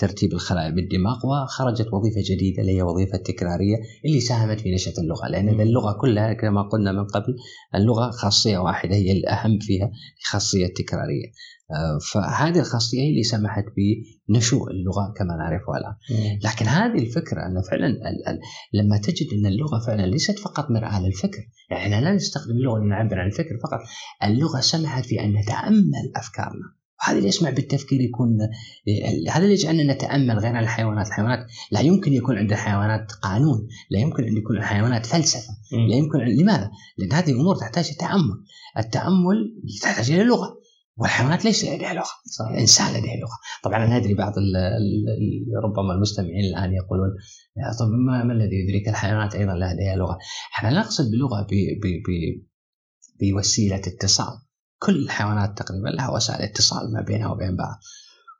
ترتيب 0.00 0.32
الخلايا 0.32 0.70
بالدماغ 0.70 1.18
وخرجت 1.26 1.86
وظيفة 1.92 2.20
جديدة 2.30 2.62
اللي 2.62 2.76
هي 2.76 2.82
وظيفة 2.82 3.18
تكرارية 3.18 3.76
اللي 4.04 4.20
ساهمت 4.20 4.60
في 4.60 4.74
نشأة 4.74 4.92
اللغة. 4.98 5.28
لأن 5.28 5.60
اللغة 5.60 5.92
كلها 5.92 6.32
كما 6.32 6.62
قلنا 6.62 6.92
من 6.92 7.04
قبل 7.04 7.36
اللغة 7.74 8.10
خاصية 8.10 8.58
واحدة 8.58 8.94
هي 8.94 9.12
الأهم 9.12 9.58
فيها 9.60 9.90
خاصية 10.30 10.66
تكرارية. 10.66 11.26
آه، 11.70 11.98
فهذه 12.12 12.58
الخاصية 12.58 13.00
هي 13.00 13.10
اللي 13.10 13.22
سمحت 13.22 13.64
بنشوء 14.28 14.70
اللغة 14.70 15.12
كما 15.16 15.36
نعرفها 15.36 15.76
الآن. 15.78 15.94
لكن 16.44 16.66
هذه 16.66 16.98
الفكرة 17.02 17.40
أن 17.46 17.62
فعلا 17.70 17.88
لما 18.72 18.98
تجد 18.98 19.26
أن 19.32 19.46
اللغة 19.46 19.78
فعلا 19.86 20.06
ليست 20.06 20.38
فقط 20.38 20.70
مرآة 20.70 21.00
للفكر 21.06 21.42
يعني 21.70 22.04
لا 22.04 22.12
نستخدم 22.12 22.52
اللغة 22.52 22.78
لنعبر 22.78 23.18
عن 23.18 23.26
الفكر 23.26 23.58
فقط. 23.62 23.80
اللغة 24.24 24.60
سمحت 24.60 25.04
في 25.06 25.20
أن 25.20 25.32
نتأمل 25.32 26.12
أفكارنا. 26.16 26.79
هذا 27.02 27.18
اللي 27.18 27.28
يسمع 27.28 27.50
بالتفكير 27.50 28.00
يكون 28.00 28.38
هذا 29.30 29.42
اللي 29.42 29.54
يجعلنا 29.54 29.94
نتأمل 29.94 30.38
غير 30.38 30.56
عن 30.56 30.62
الحيوانات، 30.62 31.06
الحيوانات 31.06 31.46
لا 31.72 31.80
يمكن 31.80 32.12
يكون 32.12 32.38
عند 32.38 32.52
الحيوانات 32.52 33.12
قانون، 33.12 33.68
لا 33.90 33.98
يمكن 34.00 34.24
أن 34.24 34.36
يكون 34.36 34.56
الحيوانات 34.56 35.06
فلسفة، 35.06 35.52
لا 35.88 35.96
يمكن 35.96 36.18
لماذا؟ 36.18 36.70
لأن 36.98 37.12
هذه 37.12 37.30
الأمور 37.30 37.56
تحتاج 37.56 37.96
تأمل، 37.96 38.44
التأمل 38.78 39.62
تحتاج 39.82 40.10
إلى 40.10 40.24
لغة، 40.24 40.60
والحيوانات 40.96 41.44
ليس 41.44 41.64
لديها 41.64 41.94
لغة،. 41.94 42.50
الإنسان 42.50 42.90
لديه 42.90 43.16
لغة، 43.20 43.38
طبعا 43.64 43.84
أنا 43.84 43.96
أدري 43.96 44.14
بعض 44.14 44.38
ال 44.38 44.56
ال 44.56 45.64
ربما 45.64 45.94
المستمعين 45.94 46.44
الآن 46.44 46.72
يقولون 46.72 47.10
طب 47.80 47.88
ما, 47.88 48.24
ما 48.24 48.32
الذي 48.32 48.56
يدريك؟ 48.56 48.88
الحيوانات 48.88 49.34
أيضا 49.34 49.52
لديها 49.54 49.96
لغة، 49.96 50.18
إحنا 50.54 50.70
نقصد 50.70 51.04
بلغة 51.10 51.46
بوسيلة 53.20 53.76
اتصال. 53.76 54.49
كل 54.82 54.96
الحيوانات 55.04 55.58
تقريبا 55.58 55.88
لها 55.88 56.10
وسائل 56.10 56.42
اتصال 56.42 56.92
ما 56.92 57.00
بينها 57.00 57.28
وبين 57.28 57.56
بعض. 57.56 57.80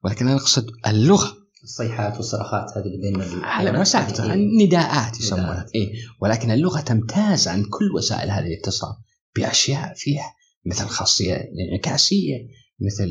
ولكن 0.05 0.29
أنا 0.29 0.37
أقصد 0.37 0.67
اللغة 0.87 1.37
الصيحات 1.63 2.17
والصراخات 2.17 2.79
هذه 2.79 2.85
اللي 2.85 2.99
بين 2.99 3.21
الحيوانات 3.21 3.81
وسائل 3.81 4.31
النداءات 4.33 5.21
يسمونها. 5.21 5.67
إيه؟ 5.75 5.93
ولكن 6.21 6.51
اللغة 6.51 6.81
تمتاز 6.81 7.49
عن 7.49 7.63
كل 7.63 7.91
وسائل 7.97 8.31
هذه 8.31 8.47
الاتصال 8.47 8.95
بأشياء 9.37 9.95
فيها 9.97 10.35
مثل 10.67 10.87
خاصية 10.87 11.35
انعكاسية 11.35 12.37
مثل 12.81 13.11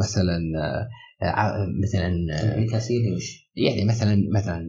مثلا 0.00 0.38
مثلا 1.82 2.08
انعكاسية 2.58 3.16
يعني 3.56 3.84
مثلا 3.84 4.16
مثلا 4.34 4.68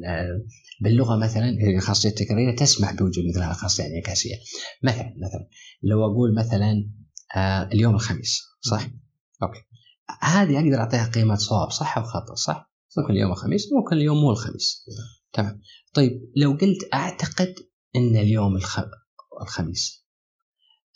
باللغة 0.81 1.15
مثلا 1.15 1.49
الخاصية 1.77 2.09
التكرارية 2.09 2.55
تسمح 2.55 2.93
بوجود 2.93 3.25
مثل 3.29 3.39
هذه 3.39 3.51
الخاصية 3.51 3.83
الانعكاسية. 3.83 4.35
مثلا 4.83 5.13
مثلا 5.17 5.47
لو 5.83 6.05
أقول 6.05 6.35
مثلا 6.35 6.89
آه 7.35 7.63
اليوم 7.63 7.95
الخميس 7.95 8.41
صح؟ 8.61 8.87
أوكي. 9.43 9.59
هذه 10.21 10.57
أقدر 10.59 10.79
أعطيها 10.79 11.11
قيمة 11.11 11.35
صواب 11.35 11.71
صح 11.71 11.97
أو 11.97 12.03
خطأ؟ 12.03 12.35
صح؟ 12.35 12.71
ممكن 12.97 13.13
اليوم 13.13 13.31
الخميس 13.31 13.73
ممكن 13.73 13.95
اليوم 13.95 14.17
مو 14.17 14.31
الخميس. 14.31 14.85
تمام. 15.33 15.61
طيب 15.93 16.31
لو 16.35 16.51
قلت 16.51 16.93
أعتقد 16.93 17.55
إن 17.95 18.15
اليوم 18.15 18.55
الخ... 18.55 18.79
الخميس. 19.41 20.05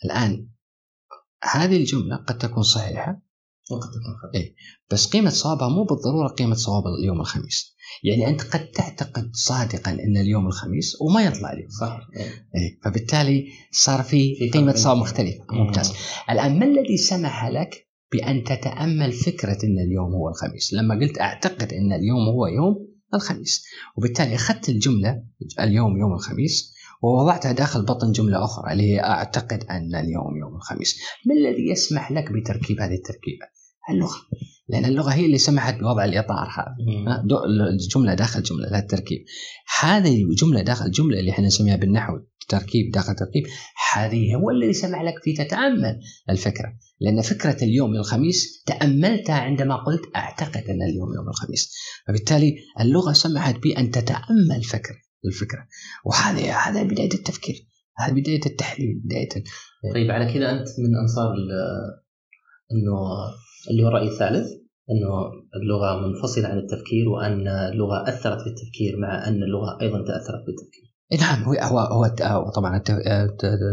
الآن 0.04 0.48
هذه 1.44 1.76
الجملة 1.76 2.16
قد 2.16 2.38
تكون 2.38 2.62
صحيحة. 2.62 3.22
وقد 3.70 3.88
تكون 3.90 4.16
خطأ. 4.22 4.38
إيه؟ 4.38 4.54
بس 4.90 5.06
قيمة 5.06 5.30
صوابها 5.30 5.68
مو 5.68 5.84
بالضرورة 5.84 6.28
قيمة 6.28 6.54
صواب 6.54 6.82
اليوم 6.86 7.20
الخميس. 7.20 7.76
يعني 8.02 8.28
أنت 8.28 8.42
قد 8.42 8.70
تعتقد 8.70 9.30
صادقا 9.32 9.90
أن 9.90 10.16
اليوم 10.16 10.46
الخميس 10.46 10.96
وما 11.00 11.22
يطلع 11.24 11.52
اليوم 11.52 11.70
صح؟ 11.70 12.00
إيه. 12.56 12.80
فبالتالي 12.84 13.48
صار 13.72 14.02
في 14.02 14.50
قيمة 14.52 14.72
صواب 14.72 14.96
مختلفه 14.96 15.44
ممتاز. 15.52 15.92
الآن 16.30 16.58
ما 16.58 16.64
الذي 16.64 16.96
سمح 16.96 17.46
لك 17.46 17.88
بأن 18.12 18.44
تتأمل 18.44 19.12
فكرة 19.12 19.58
أن 19.64 19.78
اليوم 19.78 20.12
هو 20.14 20.28
الخميس؟ 20.28 20.74
لما 20.74 20.94
قلت 20.94 21.20
أعتقد 21.20 21.72
أن 21.72 21.92
اليوم 21.92 22.28
هو 22.28 22.46
يوم 22.46 22.88
الخميس. 23.14 23.64
وبالتالي 23.96 24.34
أخذت 24.34 24.68
الجملة 24.68 25.22
اليوم 25.60 25.98
يوم 25.98 26.12
الخميس 26.12 26.72
ووضعتها 27.02 27.52
داخل 27.52 27.84
بطن 27.84 28.12
جملة 28.12 28.44
أخرى 28.44 28.72
اللي 28.72 28.82
هي 28.82 29.00
أعتقد 29.00 29.64
أن 29.70 29.94
اليوم 29.94 30.36
يوم 30.36 30.56
الخميس. 30.56 30.98
ما 31.26 31.34
الذي 31.34 31.70
يسمح 31.70 32.12
لك 32.12 32.32
بتركيب 32.32 32.80
هذه 32.80 32.94
التركيبة؟ 32.94 33.46
اللغة 33.90 34.16
لأن 34.68 34.84
اللغة 34.84 35.10
هي 35.10 35.26
اللي 35.26 35.38
سمحت 35.38 35.80
بوضع 35.80 36.04
الإطار 36.04 36.48
هذا. 36.58 36.76
الجملة 37.70 38.14
داخل 38.14 38.42
جملة 38.42 38.68
لا 38.68 38.78
التركيب. 38.78 39.24
هذه 39.80 40.24
الجمله 40.24 40.62
داخل 40.62 40.90
جملة 40.90 41.20
اللي 41.20 41.30
إحنا 41.30 41.46
نسميها 41.46 41.76
بالنحو 41.76 42.12
تركيب 42.48 42.92
داخل 42.92 43.14
تركيب 43.14 43.46
هذه 43.92 44.34
هو 44.34 44.50
الذي 44.50 44.72
سمح 44.72 45.02
لك 45.02 45.14
في 45.22 45.32
تتأمل 45.32 46.00
الفكرة. 46.30 46.72
لأن 47.00 47.22
فكرة 47.22 47.64
اليوم 47.64 47.94
الخميس 47.94 48.62
تأملتها 48.66 49.34
عندما 49.34 49.76
قلت 49.76 50.02
أعتقد 50.16 50.62
أن 50.62 50.82
اليوم 50.82 51.14
يوم 51.16 51.28
الخميس. 51.28 51.72
فبالتالي 52.08 52.54
اللغة 52.80 53.12
سمحت 53.12 53.62
بأن 53.62 53.90
تتأمل 53.90 54.62
فكره 54.62 54.96
الفكرة. 55.24 55.66
وهذا 56.04 56.52
هذا 56.52 56.82
بداية 56.82 57.14
التفكير. 57.14 57.68
هذه 57.98 58.12
بداية 58.12 58.46
التحليل 58.46 59.00
بداية 59.04 59.28
طيب 59.94 60.10
على 60.10 60.32
كذا 60.32 60.50
أنت 60.50 60.68
من 60.78 60.96
أنصار 61.02 61.34
إنه 62.72 62.98
اللي 63.70 63.82
هو 63.82 63.88
الرأي 63.88 64.08
الثالث 64.08 64.48
أنه 64.90 65.30
اللغة 65.62 66.06
منفصلة 66.06 66.48
عن 66.48 66.58
التفكير 66.58 67.08
وأن 67.08 67.48
اللغة 67.48 68.08
أثرت 68.08 68.40
في 68.40 68.46
التفكير 68.46 68.96
مع 68.98 69.28
أن 69.28 69.42
اللغة 69.42 69.78
أيضا 69.82 69.98
تأثرت 69.98 70.44
في 70.44 70.50
التفكير 70.50 70.92
نعم 71.20 71.42
هو 71.42 71.52
هو 71.52 71.78
هو 72.22 72.50
طبعا 72.50 72.82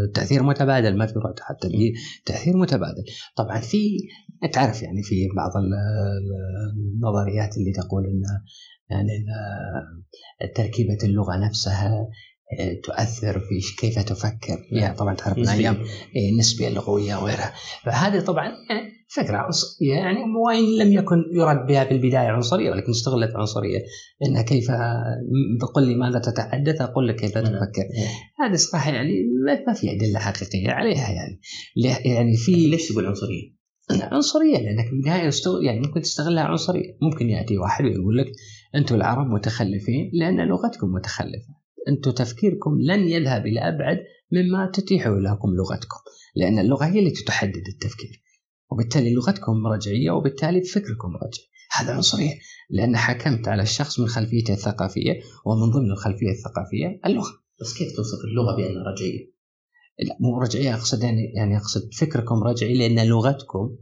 التأثير 0.07 0.43
متبادل 0.43 0.97
ما 0.97 1.05
في 1.05 1.19
رد 1.19 1.39
حتى 1.39 1.69
به 1.69 1.93
تأثير 2.25 2.57
متبادل. 2.57 3.03
طبعا 3.35 3.59
في 3.59 3.97
تعرف 4.53 4.83
يعني 4.83 5.03
في 5.03 5.27
بعض 5.35 5.51
النظريات 5.57 7.57
اللي 7.57 7.71
تقول 7.71 8.05
إن 8.05 8.21
يعني 8.89 9.25
تركيبة 10.55 10.97
اللغة 11.03 11.37
نفسها 11.37 12.07
تؤثر 12.83 13.39
في 13.39 13.61
كيف 13.79 13.99
تفكر. 13.99 14.57
يعني 14.71 14.95
طبعا 14.95 15.15
تعرف 15.15 15.37
من 15.37 15.47
أيام 15.47 15.77
النسبية 16.33 16.67
اللغوية 16.67 17.15
وغيرها. 17.15 17.53
فهذه 17.83 18.19
طبعا 18.19 18.45
يعني 18.45 18.98
فكرة 19.09 19.37
عنصريه 19.37 19.93
يعني 19.93 20.19
وإن 20.45 20.77
لم 20.77 20.93
يكن 20.93 21.23
يرد 21.33 21.65
بها 21.67 21.83
في 21.83 21.91
البداية 21.91 22.27
عنصرية 22.27 22.71
ولكن 22.71 22.91
استغلت 22.91 23.35
عنصرية 23.35 23.79
انها 24.25 24.41
كيف 24.41 24.71
بقول 25.61 25.87
لي 25.87 25.95
ماذا 25.95 26.19
تتحدث 26.19 26.81
أقول 26.81 27.07
لك 27.07 27.15
كيف 27.15 27.31
تفكر. 27.31 27.83
هذه 28.39 28.55
صراحة 28.55 28.91
يعني 28.91 29.11
ما 29.65 29.73
في 29.73 29.91
أدلة 29.91 30.19
حقيقية 30.19 30.71
عليها 30.71 31.09
يعني. 31.11 31.41
يعني 32.05 32.37
في 32.37 32.51
ليش 32.51 32.89
تقول 32.89 33.05
عنصرية؟ 33.05 33.59
عنصرية 33.91 34.57
لأنك 34.57 34.85
في 34.85 34.93
النهاية 34.93 35.31
يعني 35.61 35.79
ممكن 35.79 36.01
تستغلها 36.01 36.43
عنصرية. 36.43 36.97
ممكن 37.01 37.29
يأتي 37.29 37.57
واحد 37.57 37.85
ويقول 37.85 38.17
لك 38.17 38.31
أنتم 38.75 38.95
العرب 38.95 39.27
متخلفين 39.27 40.11
لأن 40.13 40.47
لغتكم 40.47 40.87
متخلفة. 40.87 41.59
أنتم 41.87 42.11
تفكيركم 42.11 42.77
لن 42.81 42.99
يذهب 42.99 43.45
إلى 43.45 43.59
أبعد 43.59 43.97
مما 44.31 44.71
تتيحه 44.73 45.09
لكم 45.09 45.49
لغتكم 45.49 45.99
لأن 46.35 46.59
اللغة 46.59 46.85
هي 46.85 46.99
التي 46.99 47.23
تحدد 47.23 47.67
التفكير. 47.67 48.28
وبالتالي 48.71 49.13
لغتكم 49.13 49.67
رجعيه 49.67 50.11
وبالتالي 50.11 50.61
فكركم 50.61 51.15
رجعي 51.15 51.49
هذا 51.71 51.93
عنصريه 51.93 52.39
لأن 52.69 52.97
حكمت 52.97 53.47
على 53.47 53.61
الشخص 53.61 53.99
من 53.99 54.07
خلفيته 54.07 54.53
الثقافية 54.53 55.19
ومن 55.45 55.71
ضمن 55.71 55.91
الخلفية 55.91 56.31
الثقافية 56.31 56.99
اللغة 57.05 57.31
بس 57.61 57.73
كيف 57.77 57.95
توصف 57.95 58.25
اللغة 58.25 58.55
بأنها 58.55 58.83
رجعيه؟ 58.83 59.39
لا 59.99 60.17
مو 60.19 60.39
رجعيه 60.41 60.73
أقصد 60.73 61.03
يعني 61.03 61.33
يعني 61.35 61.57
أقصد 61.57 61.93
فكركم 61.93 62.43
رجعي 62.43 62.73
لأن 62.73 63.07
لغتكم 63.07 63.77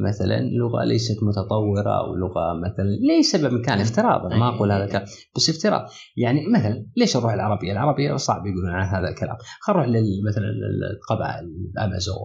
مثلا 0.00 0.40
لغة 0.40 0.84
ليست 0.84 1.22
متطورة 1.22 1.98
أو 2.00 2.14
لغة 2.14 2.60
مثلا 2.64 3.18
لسبب 3.20 3.60
كان 3.60 3.80
افتراضا 3.80 4.36
ما 4.36 4.48
أقول 4.48 4.72
هذا 4.72 4.84
الكلام 4.84 5.04
بس 5.36 5.50
افتراض. 5.50 5.80
يعني 6.16 6.40
مثلا 6.54 6.86
ليش 6.96 7.16
نروح 7.16 7.32
العربية؟ 7.32 7.72
العربية 7.72 8.16
صعب 8.16 8.46
يقولون 8.46 8.70
عن 8.70 8.86
هذا 8.88 9.08
الكلام، 9.08 9.36
خلينا 9.60 9.86
نروح 9.86 10.20
مثلا 10.30 10.44
القبائل 10.94 11.44
الأمازون 11.74 12.16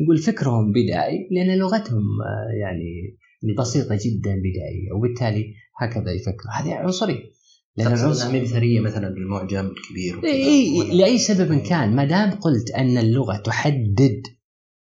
نقول 0.00 0.18
فكرهم 0.18 0.72
بدائي 0.72 1.28
لأن 1.30 1.58
لغتهم 1.58 2.02
آه، 2.22 2.58
يعني 2.60 3.18
بسيطة 3.58 3.94
جدا 3.94 4.30
بدائية 4.30 4.92
وبالتالي 4.96 5.54
هكذا 5.80 6.12
يفكر 6.12 6.48
هذه 6.52 6.74
عنصرية. 6.74 7.34
لأن 7.76 7.86
العنصر 7.86 8.32
مثلا 8.80 9.08
بالمعجم 9.08 9.66
الكبير 9.66 10.24
إيه 10.24 10.92
لاي 10.92 11.18
سبب 11.18 11.58
كان 11.58 11.96
ما 11.96 12.04
دام 12.04 12.30
قلت 12.30 12.70
أن 12.70 12.98
اللغة 12.98 13.36
تحدد 13.36 14.22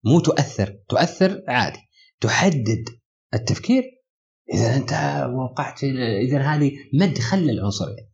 مو 0.06 0.20
تؤثر 0.20 0.76
تؤثر 0.90 1.44
عادي. 1.48 1.80
تحدد 2.24 2.90
التفكير. 3.34 3.84
إذا 4.54 4.76
أنت 4.76 4.92
وقعت 5.34 5.84
إذا 5.84 6.40
هذه 6.40 6.72
مدخل 6.94 7.38
للعنصريه 7.38 8.14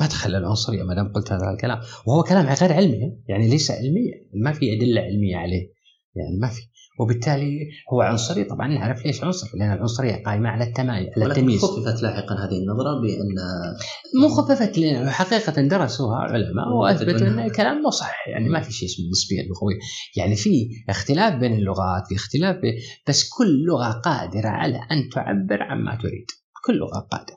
ما 0.00 0.06
دخل 0.06 0.34
العنصرية 0.34 0.82
ما 0.82 0.94
دام 0.94 1.12
قلت 1.12 1.32
هذا 1.32 1.50
الكلام. 1.50 1.80
وهو 2.06 2.22
كلام 2.22 2.46
غير 2.46 2.72
علمي 2.72 3.22
يعني 3.28 3.48
ليس 3.48 3.70
علميا 3.70 4.14
ما 4.34 4.52
في 4.52 4.76
أدلة 4.76 5.00
علمية 5.00 5.36
عليه. 5.36 5.72
يعني 6.14 6.36
ما 6.40 6.48
في. 6.48 6.62
وبالتالي 7.00 7.68
هو 7.92 8.00
عنصري. 8.00 8.44
طبعا 8.44 8.68
نعرف 8.68 9.06
ليش 9.06 9.24
عنصري 9.24 9.50
لأن 9.54 9.72
العنصرية 9.72 10.22
قائمة 10.24 10.48
على 10.48 10.64
التمايز 10.64 11.08
على 11.16 11.26
التمييز. 11.26 11.60
خففت 11.64 12.02
لاحقا 12.02 12.34
هذه 12.34 12.58
النظرة 12.58 13.00
بأن 13.00 13.34
مو 14.20 14.28
خففت 14.28 14.80
حقيقة 15.08 15.62
درسوها 15.62 16.18
علماء 16.18 16.68
وأثبتوا 16.68 17.26
أن 17.26 17.38
الكلام 17.38 17.82
مو 17.82 17.90
صحيح 17.90 18.28
يعني 18.28 18.48
ما 18.48 18.60
في 18.60 18.72
شيء 18.72 18.88
اسمه 18.88 19.04
النسبيه 19.04 19.40
اللغويه 19.40 19.78
يعني 20.16 20.36
في 20.36 20.68
اختلاف 20.88 21.34
بين 21.34 21.52
اللغات 21.52 22.06
في 22.08 22.14
اختلاف 22.14 22.56
بين 22.56 22.74
بس 23.08 23.28
كل 23.28 23.64
لغة 23.68 23.90
قادرة 23.92 24.48
على 24.48 24.76
أن 24.76 25.08
تعبر 25.12 25.62
عما 25.62 25.98
تريد. 26.02 26.26
كل 26.64 26.76
لغة 26.76 26.98
قادرة. 26.98 27.36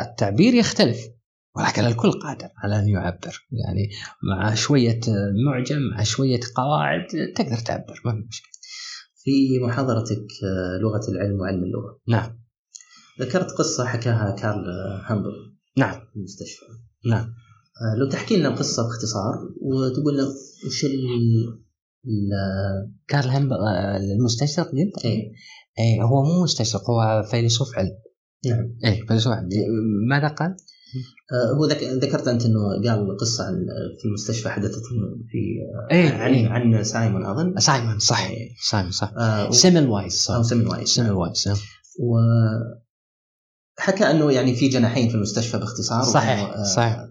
التعبير 0.00 0.54
يختلف 0.54 0.98
ولكن 1.56 1.84
الكل 1.84 2.10
قادر 2.12 2.48
على 2.58 2.78
أن 2.78 2.88
يعبر. 2.88 3.46
يعني 3.52 3.90
مع 4.22 4.54
شوية 4.54 5.00
معجم 5.46 5.78
مع 5.96 6.02
شوية 6.02 6.40
قواعد 6.56 7.06
تقدر 7.36 7.56
تعبر 7.56 8.00
ما 8.04 8.12
في 8.12 8.18
مشكلة. 8.28 8.50
في 9.24 9.58
محاضرتك 9.66 10.26
آه، 10.44 10.78
لغة 10.82 11.10
العلم 11.10 11.40
وعلم 11.40 11.64
اللغة. 11.64 12.00
نعم. 12.08 12.40
ذكرت 13.20 13.50
قصة 13.50 13.84
حكاها 13.84 14.30
كارل 14.30 14.64
هامبل. 15.06 15.32
نعم. 15.76 16.00
في 16.00 16.16
المستشفى. 16.16 16.66
نعم. 17.06 17.24
آه، 17.82 17.98
لو 17.98 18.08
تحكي 18.08 18.36
لنا 18.36 18.48
القصة 18.48 18.82
باختصار 18.82 19.34
وتقول 19.60 20.14
لنا 20.14 20.26
وش 20.66 20.84
ال 20.84 22.30
كارل 23.08 23.28
هامبل 23.28 23.56
آه، 23.56 23.96
المستشرق 23.96 24.66
قلت؟ 24.66 25.04
إيه. 25.04 25.32
إيه 25.78 26.02
هو 26.02 26.22
مو 26.22 26.42
مستشرق 26.42 26.90
هو 26.90 27.22
فيلسوف 27.30 27.78
علم. 27.78 27.98
نعم. 28.46 28.76
إيه 28.84 29.06
فيلسوف 29.06 29.32
علم. 29.32 29.48
ماذا 30.10 30.28
قال؟ 30.28 30.56
آه، 31.32 31.56
هو 31.56 31.66
ذكرت 31.98 32.28
أنت 32.28 32.44
إنه 32.46 32.90
قال 32.90 33.16
قصة 33.16 33.44
عن 33.44 33.66
في 33.98 34.04
المستشفى 34.04 34.48
حدثت 34.48 34.82
في 35.28 35.36
إيه 35.90 36.12
عن 36.12 36.32
إيه. 36.34 36.48
عن 36.48 36.84
سايمون 36.84 37.26
أظن. 37.26 37.58
سايمون 37.58 37.98
صح 37.98 38.20
إيه. 38.20 38.48
سايمون 38.62 38.90
صح. 38.90 39.12
آه 39.18 39.50
سيمل 39.50 39.88
وايز 39.88 40.30
أو 40.30 40.42
سيمل 40.42 40.68
وايز 40.68 40.88
سيمل 40.88 41.12
وايز 41.12 41.48
و 42.00 42.16
حكى 43.78 44.04
إنه 44.04 44.32
يعني 44.32 44.54
في 44.54 44.68
جناحين 44.68 45.08
في 45.08 45.14
المستشفى 45.14 45.58
باختصار 45.58 46.02
صحيح 46.02 46.40
آه 46.40 46.62
صحيح. 46.62 47.06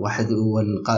واحد 0.00 0.32
والق... 0.32 0.90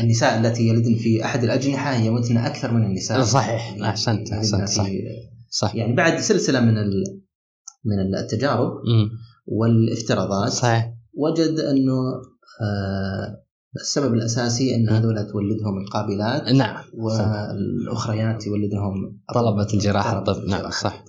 النساء 0.00 0.40
التي 0.40 0.68
يلدن 0.68 0.94
في 0.94 1.24
أحد 1.24 1.44
الأجنحة 1.44 1.94
يموتن 1.94 2.36
أكثر 2.36 2.72
من 2.72 2.84
النساء. 2.84 3.22
صحيح 3.22 3.70
يعني 3.70 3.88
أحسنت 3.88 4.32
أحسنت 4.32 4.68
صح 4.68 4.86
صح. 5.50 5.74
يعني 5.74 5.94
بعد 5.96 6.18
سلسلة 6.18 6.60
من 6.60 6.78
ال... 6.78 7.20
من 7.84 8.14
التجارب 8.14 8.68
م. 8.68 9.08
والافتراضات 9.46 10.52
صحيح. 10.52 10.94
وجد 11.14 11.60
أنه 11.60 11.98
آه 12.60 13.46
السبب 13.76 14.14
الأساسي 14.14 14.74
أن 14.74 14.88
هذول 14.88 15.26
تولدهم 15.26 15.78
القابلات 15.78 16.52
نعم 16.52 16.84
والأخريات 16.94 18.46
يولدهم 18.46 19.20
طلبة 19.34 19.66
الجراحة 19.74 20.18
الطب 20.18 20.44
نعم 20.44 20.70
صح. 20.70 21.04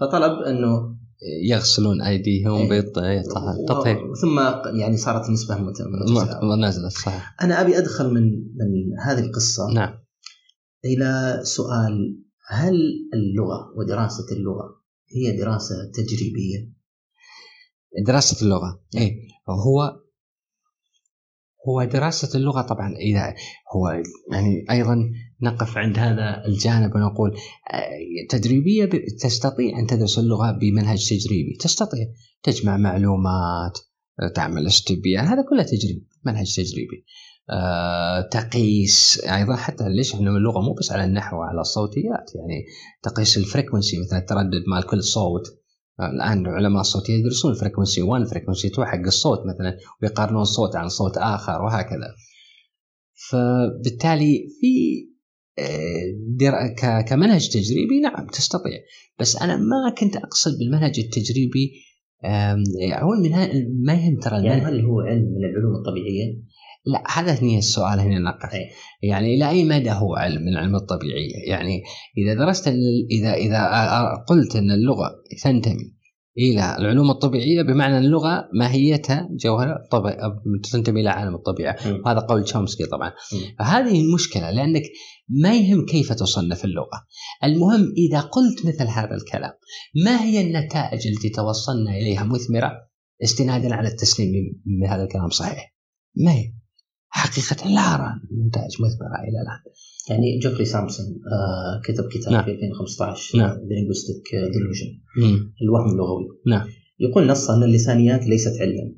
فطلب 0.00 0.32
أنه 0.42 0.98
يغسلون 1.50 2.02
أيديهم 2.02 2.54
إيه. 2.54 2.68
بالتطهير 2.68 3.22
ثم 4.22 4.38
يعني 4.78 4.96
صارت 4.96 5.28
النسبة 5.28 5.54
نزلت 6.56 6.92
صحيح 6.92 7.34
أنا 7.42 7.60
أبي 7.60 7.78
أدخل 7.78 8.14
من 8.14 8.22
من 8.32 8.98
هذه 9.04 9.20
القصة 9.20 9.72
نعم. 9.74 9.94
إلى 10.84 11.40
سؤال 11.42 12.22
هل 12.48 12.74
اللغة 13.14 13.72
ودراسة 13.76 14.26
اللغة 14.36 14.78
هي 15.16 15.36
دراسة 15.36 15.74
تجريبية؟ 15.94 16.77
دراسة 18.06 18.44
اللغة. 18.46 18.82
إيه 18.96 19.12
هو 19.48 20.00
هو 21.68 21.84
دراسة 21.84 22.38
اللغة 22.38 22.62
طبعا 22.62 22.94
إذا 22.96 23.34
هو 23.76 24.02
يعني 24.32 24.64
أيضا 24.70 25.10
نقف 25.42 25.76
عند 25.76 25.98
هذا 25.98 26.44
الجانب 26.46 26.94
ونقول 26.94 27.36
تدريبية 28.30 28.90
تستطيع 29.22 29.78
أن 29.78 29.86
تدرس 29.86 30.18
اللغة 30.18 30.50
بمنهج 30.50 31.08
تجريبي. 31.08 31.56
تستطيع. 31.60 32.06
تجمع 32.42 32.76
معلومات 32.76 33.78
تعمل 34.34 34.66
استبيان 34.66 35.24
هذا 35.24 35.44
كله 35.50 35.62
تجريب 35.62 36.06
منهج 36.24 36.56
تجريبي. 36.56 37.04
أه 37.50 38.28
تقيس 38.32 39.20
أيضا 39.24 39.56
حتى 39.56 39.88
ليش 39.88 40.14
إحنا 40.14 40.30
اللغة 40.30 40.60
مو 40.60 40.74
بس 40.74 40.92
على 40.92 41.04
النحو 41.04 41.36
وعلى 41.36 41.60
الصوتيات 41.60 42.34
يعني 42.34 42.64
تقيس 43.02 43.38
ال 43.38 43.44
frequency 43.44 44.00
مثلا 44.00 44.18
التردد 44.18 44.64
مال 44.66 44.86
كل 44.86 45.02
صوت. 45.02 45.57
الآن 46.00 46.46
علماء 46.46 46.80
الصوت 46.80 47.08
يدرسون 47.08 47.54
frequency 47.54 48.02
1 48.02 48.24
frequency 48.24 48.68
2 48.68 48.88
حق 48.88 49.06
الصوت 49.06 49.38
مثلا 49.38 49.76
ويقارنون 50.02 50.44
صوت 50.44 50.76
عن 50.76 50.88
صوت 50.88 51.16
آخر 51.16 51.62
وهكذا. 51.62 52.14
فبالتالي 53.30 54.48
في 54.60 55.04
آه، 55.58 57.00
كمنهج 57.00 57.48
تجريبي 57.48 58.00
نعم 58.00 58.26
تستطيع. 58.26 58.78
بس 59.20 59.42
أنا 59.42 59.56
ما 59.56 59.94
كنت 60.00 60.16
أقصد 60.16 60.58
بالمنهج 60.58 60.98
التجريبي 60.98 61.72
هو 63.02 63.14
ما 63.84 63.94
يهم 63.94 64.20
ترى 64.20 64.44
يعني 64.44 64.62
هل 64.62 64.80
هو 64.80 65.00
علم 65.00 65.22
من 65.22 65.44
العلوم 65.44 65.74
الطبيعية؟ 65.74 66.42
لا 66.92 67.02
هذا 67.18 67.32
هنا 67.32 67.58
السؤال 67.58 68.00
هنا 68.00 68.18
نقف 68.18 68.50
يعني 69.02 69.34
إلى 69.34 69.48
أي 69.48 69.64
مدى 69.64 69.90
هو 69.90 70.14
علم؟ 70.14 70.42
من 70.42 70.48
العلم 70.48 70.76
الطبيعيه 70.76 71.48
يعني 71.48 71.82
إذا 72.18 72.34
درست 72.34 72.68
إذا 73.10 73.34
إذا 73.34 73.60
قلت 74.28 74.56
أن 74.56 74.70
اللغة 74.70 75.10
تنتمي 75.42 75.98
إلى 76.38 76.76
العلوم 76.78 77.10
الطبيعية 77.10 77.62
بمعنى 77.62 77.98
اللغة 77.98 78.48
ماهيتها 78.54 79.28
جوهرها 79.30 79.78
تنتمي 80.72 81.00
إلى 81.00 81.10
عالم 81.10 81.34
الطبيعة. 81.34 81.76
وهذا 82.04 82.18
قول 82.18 82.44
تشومسكي 82.44 82.86
طبعا. 82.86 83.12
فهذه 83.58 84.00
المشكلة 84.00 84.50
لأنك 84.50 84.82
ما 85.28 85.54
يهم 85.54 85.86
كيف 85.86 86.12
تصنف 86.12 86.64
اللغة. 86.64 87.06
المهم 87.44 87.92
إذا 87.96 88.20
قلت 88.20 88.66
مثل 88.66 88.86
هذا 88.86 89.14
الكلام 89.14 89.52
ما 90.04 90.22
هي 90.22 90.40
النتائج 90.40 91.06
التي 91.06 91.28
توصلنا 91.28 91.90
إليها 91.90 92.24
مثمرة؟ 92.24 92.72
استنادا 93.24 93.74
على 93.74 93.88
التسليم 93.88 94.32
بهذا 94.82 95.02
الكلام 95.02 95.28
صحيح. 95.28 95.74
ما 96.16 96.32
هي؟ 96.32 96.52
حقيقة 97.08 97.70
لا 97.70 97.94
أرى 97.94 98.12
نتائج 98.46 98.72
مثمرة 98.72 99.18
إلى 99.28 99.38
الآن 99.42 99.60
يعني 100.10 100.38
جوفري 100.38 100.64
سامسون 100.64 101.06
آه 101.06 101.80
كتب 101.84 102.08
كتاب 102.08 102.32
نعم. 102.32 102.44
في 102.44 102.50
2015 102.50 103.38
نعم 103.38 103.56
Linguistic 103.68 104.24
Delusion 104.52 105.00
الوهم 105.62 105.92
اللغوي 105.92 106.24
نعم 106.46 106.66
يقول 107.00 107.26
نصا 107.26 107.56
أن 107.56 107.62
اللسانيات 107.62 108.26
ليست 108.26 108.60
علما 108.60 108.94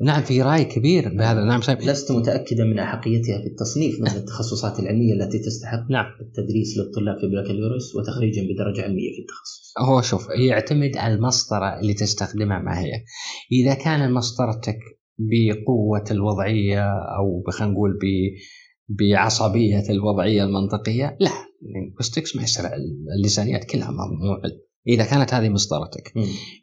نعم 0.00 0.22
في 0.22 0.42
رأي 0.42 0.64
كبير 0.64 1.08
بهذا 1.08 1.44
نعم 1.44 1.60
صحيح. 1.60 1.78
لست 1.80 2.12
متاكدا 2.12 2.64
من 2.64 2.78
أحقيتها 2.78 3.38
في 3.38 3.46
التصنيف 3.46 4.00
من 4.00 4.08
التخصصات 4.20 4.80
العلمية 4.80 5.12
التي 5.14 5.38
تستحق 5.38 5.90
نعم. 5.90 6.06
التدريس 6.20 6.78
للطلاب 6.78 7.20
في 7.20 7.26
بكالوريوس 7.26 7.96
وتخريجا 7.96 8.42
بدرجة 8.42 8.82
علمية 8.82 9.10
في 9.14 9.20
التخصص. 9.22 9.72
هو 9.78 10.00
شوف 10.00 10.28
يعتمد 10.28 10.96
على 10.96 11.14
المسطرة 11.14 11.80
اللي 11.80 11.94
تستخدمها 11.94 12.58
ما 12.58 12.80
هي. 12.80 12.90
إذا 13.52 13.74
كان 13.74 14.12
مسطرتك 14.12 14.78
بقوة 15.18 16.04
الوضعية 16.10 16.84
أو 16.92 17.42
خلينا 17.50 17.72
نقول 17.72 17.98
بعصبية 18.88 19.90
الوضعية 19.90 20.44
المنطقية 20.44 21.16
لا 21.20 21.30
لينغوستكس 21.62 22.36
ما 22.36 22.42
يصير 22.42 22.64
اللسانيات 23.18 23.64
كلها 23.64 23.90
مو 23.90 24.34
علم 24.44 24.58
إذا 24.88 25.04
كانت 25.04 25.34
هذه 25.34 25.48
مسطرتك 25.48 26.12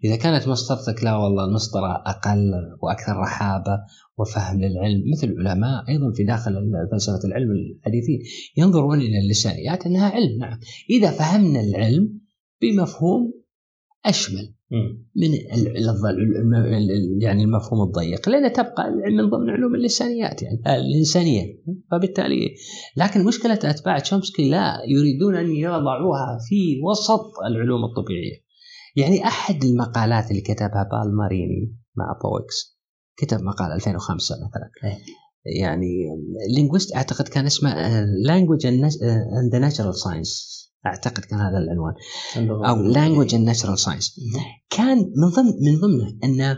إذا 0.03 0.15
كانت 0.15 0.47
مسطرتك 0.47 1.03
لا 1.03 1.15
والله 1.15 1.45
المسطرة 1.45 2.03
أقل 2.05 2.51
وأكثر 2.81 3.17
رحابة 3.17 3.79
وفهم 4.17 4.61
للعلم 4.61 5.03
مثل 5.11 5.27
العلماء 5.27 5.89
أيضا 5.89 6.11
في 6.11 6.23
داخل 6.23 6.71
فلسفة 6.91 7.19
العلم 7.25 7.51
الحديثين 7.51 8.19
ينظرون 8.57 9.01
إلى 9.01 9.19
اللسانيات 9.19 9.85
أنها 9.85 10.09
علم 10.09 10.39
نعم 10.39 10.59
إذا 10.89 11.11
فهمنا 11.11 11.61
العلم 11.61 12.19
بمفهوم 12.61 13.33
أشمل. 14.05 14.54
من 15.15 15.31
يعني 17.21 17.43
المفهوم 17.43 17.81
الضيق 17.87 18.29
لأنها 18.29 18.49
تبقى 18.49 18.91
من 19.11 19.29
ضمن 19.29 19.49
علوم 19.49 19.75
اللسانيات 19.75 20.43
يعني 20.43 20.61
آه، 20.67 20.75
الإنسانية. 20.75 21.43
فبالتالي 21.91 22.55
لكن 22.97 23.23
مشكلة 23.25 23.53
أتباع 23.63 23.99
تشومسكي 23.99 24.49
لا 24.49 24.73
يريدون 24.87 25.35
أن 25.35 25.51
يضعوها 25.51 26.37
في 26.49 26.81
وسط 26.89 27.21
العلوم 27.49 27.83
الطبيعية. 27.85 28.45
يعني 28.95 29.23
أحد 29.27 29.63
المقالات 29.63 30.31
اللي 30.31 30.41
كتبها 30.41 30.89
بالماريني 30.91 31.75
مع 31.95 32.19
بويكس 32.23 32.79
كتب 33.17 33.41
مقال 33.41 33.71
2005 33.71 34.35
مثلا. 34.35 34.71
إيه. 34.91 34.97
يعني 35.61 35.87
linguist 36.55 36.95
أعتقد 36.95 37.27
كان 37.27 37.45
اسمه 37.45 37.69
آه، 37.69 38.05
language 38.27 38.61
and 38.63 38.81
nat- 38.81 39.03
آه، 39.03 39.25
أعتقد 40.85 41.25
كان 41.25 41.39
هذا 41.39 41.57
العنوان. 41.57 41.93
أو 42.65 42.93
and 43.27 43.55
natural 43.55 43.77
science. 43.85 44.19
مم. 44.19 44.41
كان 44.69 44.97
من 44.97 45.29
ضمن 45.29 45.53
من 45.61 45.79
ضمنه 45.81 46.19
أن 46.23 46.57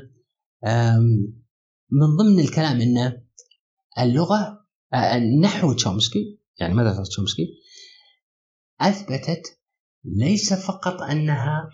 من 1.91 2.17
ضمن 2.17 2.39
الكلام 2.39 2.81
أن 2.81 3.21
اللغة 3.99 4.67
نحو 5.41 5.73
تشومسكي 5.73 6.39
يعني 6.59 6.73
مدرسة 6.73 7.03
تشومسكي 7.03 7.47
أثبتت 8.81 9.59
ليس 10.03 10.53
فقط 10.53 11.01
أنها 11.01 11.69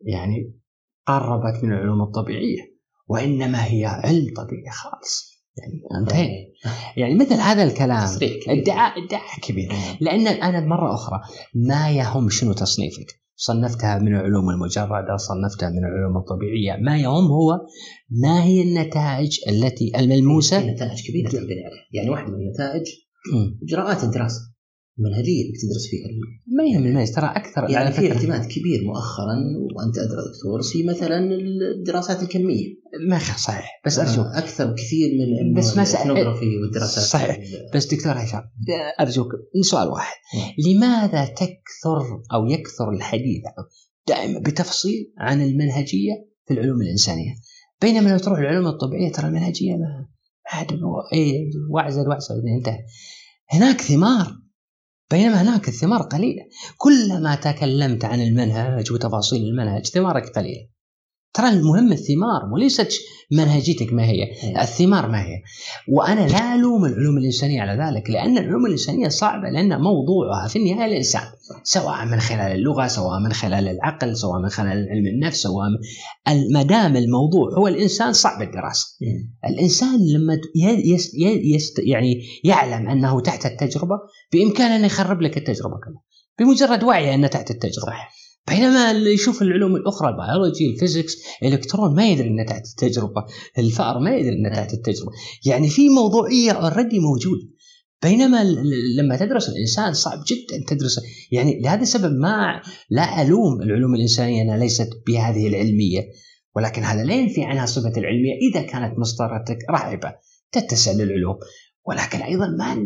يعني 0.00 0.60
قربت 1.06 1.64
من 1.64 1.72
العلوم 1.72 2.02
الطبيعية 2.02 2.76
وإنما 3.08 3.64
هي 3.66 3.84
علم 3.84 4.34
طبيعي 4.36 4.70
خالص. 4.70 5.35
يعني 5.58 6.00
أنتهينا. 6.00 6.34
يعني 6.96 7.14
مثل 7.14 7.34
هذا 7.34 7.62
الكلام. 7.62 8.18
ادعاء 8.48 9.04
ادعاء 9.04 9.40
كبير. 9.42 9.72
لأن 10.00 10.26
أنا 10.26 10.60
مرة 10.60 10.94
أخرى 10.94 11.20
ما 11.54 11.90
يهم 11.90 12.28
شنو 12.28 12.52
تصنيفك. 12.52 13.06
صنفتها 13.36 13.98
من 13.98 14.14
العلوم 14.16 14.50
المجردة 14.50 15.16
صنفتها 15.16 15.70
من 15.70 15.78
العلوم 15.78 16.16
الطبيعية. 16.16 16.76
ما 16.80 16.98
يهم 16.98 17.26
هو 17.26 17.60
ما 18.10 18.42
هي 18.44 18.62
النتائج 18.62 19.40
التي 19.48 19.90
في 19.90 19.98
الملموسه 19.98 20.58
نتائج. 20.58 21.02
عليها 21.50 21.70
يعني 21.92 22.10
واحدة 22.10 22.28
من 22.28 22.34
النتائج 22.34 22.86
مم. 23.34 23.58
إجراءات 23.62 24.04
المنهجيه 24.98 25.42
اللي 25.42 25.52
تدرس 25.52 25.86
فيها. 25.90 26.08
ما 26.46 26.64
يهم 26.64 26.86
الميز 26.86 27.12
ترى 27.12 27.26
أكثر 27.26 27.70
يعني 27.70 27.92
في 27.92 28.12
اعتماد 28.12 28.46
كبير 28.46 28.84
مؤخرا 28.84 29.36
وأنت 29.76 29.98
أدرى 29.98 30.16
دكتور 30.16 30.62
في 30.62 30.82
مثلا 30.82 31.18
الدراسات 31.78 32.22
الكمية. 32.22 32.66
ما 33.08 33.18
صحيح. 33.18 33.80
بس 33.86 33.98
أرجوك. 33.98 34.26
أكثر 34.26 34.66
بكثير 34.66 35.08
من 35.44 35.54
بس 35.54 35.78
الاثنوغرافي 35.78 36.56
والدراسات 36.56 37.04
صحيح. 37.04 37.38
بس 37.74 37.94
دكتور 37.94 38.12
هشام 38.12 38.42
أرجوك 39.00 39.28
سؤال 39.62 39.88
واحد. 39.88 40.16
لماذا 40.66 41.24
تكثر 41.24 42.22
أو 42.34 42.46
يكثر 42.46 42.90
الحديث 42.90 43.42
دائما 44.08 44.38
بتفصيل 44.38 45.12
عن 45.18 45.42
المنهجية 45.42 46.12
في 46.46 46.54
العلوم 46.54 46.82
الإنسانية؟ 46.82 47.34
بينما 47.82 48.10
لو 48.10 48.18
تروح 48.18 48.38
العلوم 48.38 48.66
الطبيعية 48.66 49.12
ترى 49.12 49.28
المنهجية 49.28 49.72
ما 49.72 50.08
عاد 50.52 50.72
إيه 51.12 51.50
واعزل 51.70 52.08
واعزل 52.08 52.34
انتهى. 52.58 52.78
هناك 53.50 53.80
ثمار 53.80 54.45
بينما 55.10 55.42
هناك 55.42 55.68
الثمار 55.68 56.02
قليلة. 56.02 56.42
كلما 56.76 57.34
تكلمت 57.34 58.04
عن 58.04 58.20
المنهج 58.20 58.92
وتفاصيل 58.92 59.42
المنهج 59.42 59.86
ثمارك 59.86 60.28
قليلة. 60.28 60.75
ترى 61.36 61.48
المهم 61.48 61.92
الثمار 61.92 62.52
وليست 62.52 62.92
منهجيتك 63.32 63.92
ما 63.92 64.04
هي 64.04 64.24
الثمار 64.62 65.08
ما 65.08 65.20
هي. 65.22 65.42
وأنا 65.88 66.20
لا 66.26 66.54
ألوم 66.54 66.84
العلوم 66.84 67.18
الإنسانية 67.18 67.60
على 67.62 67.84
ذلك 67.84 68.10
لأن 68.10 68.38
العلوم 68.38 68.66
الإنسانية 68.66 69.08
صعبة 69.08 69.48
لأن 69.48 69.80
موضوعها 69.80 70.48
في 70.48 70.58
النهاية 70.58 70.90
الإنسان 70.90 71.22
سواء 71.64 72.04
من 72.06 72.20
خلال 72.20 72.52
اللغة 72.52 72.86
سواء 72.86 73.20
من 73.20 73.32
خلال 73.32 73.68
العقل 73.68 74.16
سواء 74.16 74.40
من 74.42 74.48
خلال 74.48 74.88
علم 74.90 75.06
النفس 75.06 75.42
سواء 75.42 75.66
ما 76.52 76.62
دام 76.62 76.96
الموضوع 76.96 77.58
هو 77.58 77.68
الإنسان 77.68 78.12
صعب 78.12 78.42
الدراسة. 78.42 78.86
مم. 79.02 79.50
الإنسان 79.50 79.98
لما 80.14 80.34
ي- 80.34 80.92
يس 80.94 81.14
ي- 81.14 81.54
يست 81.54 81.78
يعني 81.78 82.14
يعلم 82.44 82.88
أنه 82.88 83.20
تحت 83.20 83.46
التجربة 83.46 83.94
بإمكانه 84.32 84.76
انه 84.76 84.86
يخرب 84.86 85.20
لك 85.22 85.36
التجربة 85.36 85.74
كلها 85.84 86.02
بمجرد 86.38 86.84
وعيه 86.84 87.14
أنه 87.14 87.26
تحت 87.26 87.50
التجربة. 87.50 87.92
بينما 88.48 88.90
اللي 88.90 89.14
يشوف 89.14 89.42
العلوم 89.42 89.76
الأخرى 89.76 90.08
البيولوجي 90.08 90.70
ال 90.70 90.76
physics 90.76 91.16
الإلكترون 91.42 91.94
ما 91.94 92.08
يدري 92.08 92.28
إنه 92.28 92.44
تحت 92.44 92.62
التجربة. 92.66 93.24
الفأر 93.58 93.98
ما 93.98 94.16
يدري 94.16 94.34
إنه 94.34 94.48
تحت 94.54 94.72
التجربة. 94.74 95.12
يعني 95.46 95.68
في 95.68 95.88
موضوعية 95.88 96.52
already 96.52 96.98
موجودة. 96.98 97.48
بينما 98.02 98.44
لما 98.98 99.16
تدرس 99.16 99.48
الإنسان 99.48 99.92
صعب 99.92 100.18
جدا 100.18 100.64
تدرس. 100.68 101.00
يعني 101.32 101.60
لهذا 101.60 101.82
السبب 101.82 102.12
ما 102.12 102.62
لا 102.90 103.22
ألوم 103.22 103.62
العلوم 103.62 103.94
الإنسانية 103.94 104.42
أنها 104.42 104.56
ليست 104.58 104.90
بهذه 105.06 105.48
العلمية. 105.48 106.00
ولكن 106.56 106.82
هذا 106.82 107.04
لا 107.04 107.14
ينفي 107.14 107.42
عنها 107.42 107.66
صفة 107.66 107.92
العلمية 107.96 108.32
إذا 108.50 108.62
كانت 108.62 108.98
مسطرتك 108.98 109.58
رحبة 109.70 110.14
تتسع 110.52 110.92
للعلوم. 110.92 111.36
ولكن 111.86 112.22
أيضا 112.22 112.46
ما 112.46 112.76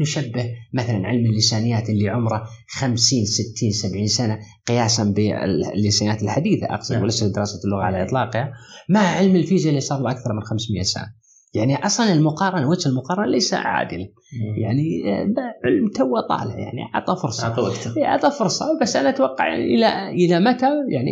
نشبه 0.00 0.50
مثلا 0.74 1.06
علم 1.06 1.26
اللسانيات 1.26 1.90
اللي 1.90 2.08
عمره 2.08 2.42
50 2.68 3.24
60 3.24 3.70
70 3.70 4.06
سنة 4.06 4.38
قياسا 4.66 5.04
باللسانيات 5.04 6.22
الحديثة 6.22 6.66
أقصد 6.74 6.92
نعم. 6.92 7.02
وليس 7.02 7.24
دراسة 7.24 7.60
اللغة 7.64 7.82
على 7.82 8.02
إطلاقها 8.02 8.52
مع 8.88 9.00
علم 9.00 9.36
الفيزياء 9.36 9.68
اللي 9.68 9.80
صار 9.80 10.00
له 10.00 10.10
أكثر 10.10 10.32
من 10.32 10.42
500 10.42 10.82
سنة. 10.82 11.22
يعني 11.54 11.86
أصلا 11.86 12.12
المقارنة 12.12 12.68
وجه 12.68 12.88
المقارنة 12.88 13.26
ليس 13.26 13.54
عادلا. 13.54 14.08
يعني 14.56 15.12
آه، 15.12 15.34
علم 15.64 15.88
تو 15.94 16.20
طالع 16.28 16.58
يعني 16.58 16.80
أعطى 16.94 17.16
فرصة. 17.22 17.44
أعطى 17.44 17.60
وقته. 17.60 17.96
إيه، 17.96 18.04
أعطى 18.04 18.30
فرصة 18.30 18.78
بس 18.82 18.96
أنا 18.96 19.08
أتوقع 19.08 19.48
يعني 19.48 19.64
إلى 19.74 20.10
إلى 20.10 20.40
متى؟ 20.40 20.70
يعني 20.88 21.10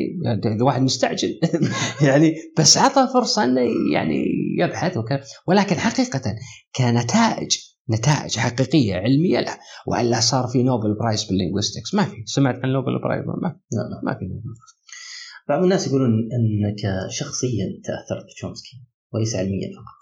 الواحد 0.57 0.83
مستعجل. 0.83 1.40
يعني 2.09 2.35
بس 2.59 2.76
أعطى 2.76 3.09
فرصة 3.12 3.44
إنه 3.44 3.61
يعني 3.92 4.24
يبحث 4.61 4.96
وكذا 4.96 5.23
ولكن 5.46 5.77
حقيقة 5.77 6.37
كنتائج 6.77 7.59
نتائج 7.90 8.37
حقيقية 8.37 8.94
علمية 8.94 9.40
لا. 9.40 9.59
وإلا 9.87 10.20
صار 10.20 10.46
في 10.46 10.62
Nobel 10.62 10.94
Prize 10.94 11.25
بال 11.25 11.35
linguistics. 11.35 11.94
ما 11.94 12.05
في. 12.05 12.23
سمعت 12.25 12.55
عن 12.64 12.73
Nobel 12.73 12.99
Prize؟ 13.03 13.25
ما 13.27 13.61
لا 13.73 13.79
لا. 13.79 14.01
ما 14.05 14.18
في 14.18 14.25
نوبل 14.25 14.55
بعض 15.49 15.62
الناس 15.62 15.87
يقولون 15.87 16.11
إنك 16.11 17.11
شخصيا 17.11 17.66
تأثرت 17.85 18.25
بتشومسكي 18.25 18.77
وليس 19.12 19.37
علميا 19.37 19.68
فقط. 19.77 20.01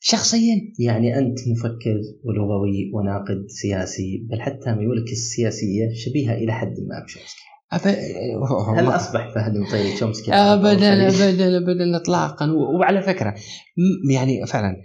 شخصيا؟ 0.00 0.56
يعني 0.78 1.18
أنت 1.18 1.38
مفكر 1.48 2.00
ولغوي 2.24 2.90
وناقد 2.94 3.46
سياسي 3.48 4.26
بل 4.30 4.40
حتى 4.40 4.72
ميولك 4.72 5.12
السياسية 5.12 5.94
شبيهة 5.94 6.34
إلى 6.34 6.52
حد 6.52 6.74
ما 6.88 7.04
بتشومسكي 7.04 7.49
أب... 7.72 7.80
هل 8.76 8.86
أصبح؟ 8.86 9.34
فهد 9.34 9.56
المطيري 9.56 9.92
تشومسكي. 9.92 10.32
ابدا 10.32 11.08
ابدا 11.08 11.56
ابدا 11.56 11.96
اطلاقا. 11.96 12.50
وعلى 12.50 13.02
فكرة 13.02 13.34
يعني 14.10 14.46
فعلا 14.46 14.76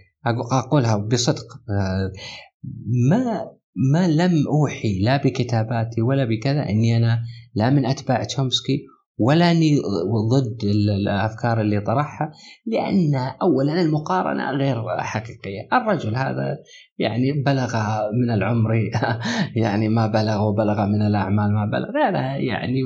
أقولها 0.51 0.97
بصدق 0.97 1.53
آه، 1.69 2.11
ما 3.09 3.51
ما 3.93 4.07
لم 4.07 4.47
أوحي 4.47 4.99
لا 4.99 5.17
بكتاباتي 5.17 6.01
ولا 6.01 6.25
بكذا 6.25 6.69
إني 6.69 6.97
أنا 6.97 7.23
لا 7.55 7.69
من 7.69 7.85
أتباع 7.85 8.23
تشومسكي. 8.23 8.85
ولا 9.17 9.51
أني 9.51 9.77
ضد 10.31 10.63
ال- 10.63 10.89
الأفكار 10.89 11.61
اللي 11.61 11.81
طرحها 11.81 12.31
لأن 12.65 13.15
اولا 13.41 13.81
المقارنة 13.81 14.51
غير 14.51 14.83
حقيقية، 14.97 15.67
الرجل 15.73 16.15
هذا 16.15 16.57
يعني 16.97 17.43
بلغ 17.45 17.75
من 18.13 18.33
العمر 18.33 18.71
يعني 19.63 19.89
ما 19.89 20.07
بلغ 20.07 20.47
وبلغ 20.47 20.85
من 20.85 21.01
الأعمال 21.01 21.53
ما 21.53 21.65
بلغ 21.65 22.07
هذا 22.07 22.37
يعني 22.37 22.81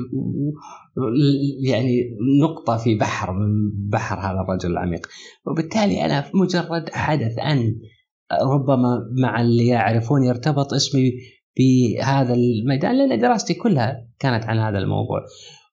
يعني 1.68 2.00
نقطة 2.42 2.76
في 2.76 2.94
بحر 2.94 3.32
من 3.32 3.70
بحر 3.88 4.18
هذا 4.18 4.40
الرجل 4.40 4.70
العميق. 4.70 5.06
وبالتالي 5.46 6.22
في 6.22 6.36
مجرد 6.36 6.90
حدث 6.92 7.38
أن 7.38 7.74
ربما 8.42 8.98
مع 9.22 9.40
اللي 9.40 9.66
يعرفون 9.66 10.24
يرتبط 10.24 10.74
اسمي 10.74 11.12
بهذا 11.58 12.34
الميدان 12.34 12.98
لأن 12.98 13.20
دراستي 13.20 13.54
كلها 13.54 14.06
كانت 14.18 14.44
عن 14.44 14.58
هذا 14.58 14.78
الموضوع. 14.78 15.20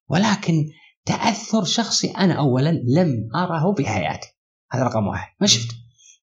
ولكن 0.08 0.64
تأثر 1.04 1.64
شخصي 1.64 2.10
أنا 2.10 2.34
أولا 2.34 2.70
لم 2.70 3.28
أره 3.36 3.72
بحياتي. 3.78 4.28
هذا 4.72 4.82
رقم 4.84 5.06
واحد. 5.06 5.28
ما 5.40 5.46
شفته 5.46 5.74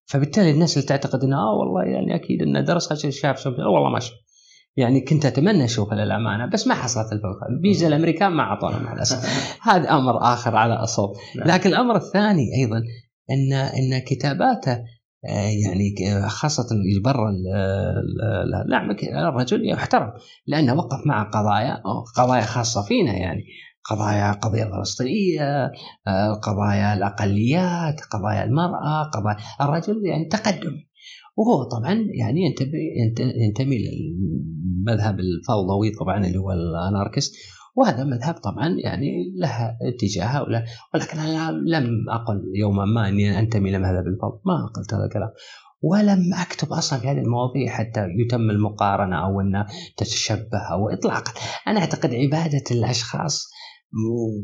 فبالتالي 0.05 0.51
الناس 0.51 0.77
اللي 0.77 0.87
تعتقد 0.87 1.23
إنه 1.23 1.35
آه 1.37 1.53
والله 1.59 1.83
يعني 1.83 2.15
أكيد 2.15 2.41
إنه 2.41 2.61
درس 2.61 2.91
عشان 2.91 3.11
شاف 3.11 3.39
شوف 3.39 3.53
والله 3.59 3.89
ما 3.89 3.99
شفت. 3.99 4.15
يعني 4.77 5.01
كنت 5.01 5.25
أتمنى 5.25 5.65
أشوفه 5.65 5.95
للأمانة 5.95 6.45
بس 6.53 6.67
ما 6.67 6.73
حصلت 6.75 7.05
الفرصة. 7.13 7.45
الفيزا 7.49 7.87
الأمريكان 7.87 8.31
ما 8.31 8.43
أعطونا 8.43 8.79
مع 8.79 8.93
الأسف. 8.93 9.25
هذا 9.69 9.89
أمر 9.91 10.17
آخر 10.33 10.55
على 10.55 10.73
أصول. 10.73 11.15
نعم. 11.35 11.47
لكن 11.47 11.69
الأمر 11.69 11.95
الثاني 11.95 12.43
أيضا 12.61 12.77
ان 13.31 13.53
إن 13.53 13.99
كتاباته 13.99 14.83
آه، 15.29 15.49
يعني 15.65 15.95
خاصة 16.27 16.63
اللي 16.71 16.99
برا 17.03 17.31
نعم 18.69 18.91
ك- 18.93 19.03
الرجل 19.03 19.69
يحترم 19.69 20.13
لأنه 20.47 20.73
وقف 20.73 20.99
مع 21.05 21.23
قضايا 21.23 21.81
قضايا 22.17 22.41
خاصة 22.41 22.81
فينا 22.81 23.13
يعني. 23.13 23.43
قضايا 23.89 24.31
قضية 24.31 24.63
الفلسطينية 24.63 25.71
آه، 26.07 26.33
قضايا 26.43 26.93
الأقليات 26.93 28.01
قضايا 28.11 28.43
المرأة 28.43 29.03
قضايا 29.13 29.37
الرجل 29.61 30.05
يعني 30.05 30.25
تقدم. 30.25 30.73
وهو 31.37 31.63
طبعا 31.63 31.93
يعني 31.93 32.41
ينتمي 32.41 32.79
ينت- 33.05 33.35
ينتمي 33.47 33.77
للمذهب 33.77 35.19
الفوضوي 35.19 35.91
طبعا 35.91 36.25
اللي 36.25 36.37
هو 36.37 36.51
الأناركست. 36.51 37.35
وهذا 37.77 38.03
مذهب 38.03 38.33
طبعا 38.33 38.75
يعني 38.83 39.11
له 39.39 39.77
اتجاهه 39.81 40.41
ولكن 40.93 41.19
أنا 41.19 41.51
لم 41.51 42.09
أقل 42.09 42.41
يوما 42.55 42.85
ما 42.85 43.07
أني 43.09 43.39
أنتمي 43.39 43.71
لمذهب 43.71 44.07
الفضل 44.07 44.39
ما 44.45 44.65
قلت 44.75 44.93
هذا 44.93 45.05
الكلام. 45.05 45.29
ولم 45.81 46.33
أكتب 46.33 46.67
أصلا 46.73 46.99
في 46.99 47.07
هذه 47.07 47.17
المواضيع 47.19 47.71
حتى 47.73 48.07
يتم 48.25 48.49
المقارنة 48.49 49.25
أو 49.25 49.41
أن 49.41 49.65
تتشبه 49.97 50.59
أو 50.71 50.89
اطلاقا. 50.89 51.31
أنا 51.67 51.79
أعتقد 51.79 52.13
عبادة 52.13 52.63
الأشخاص 52.71 53.47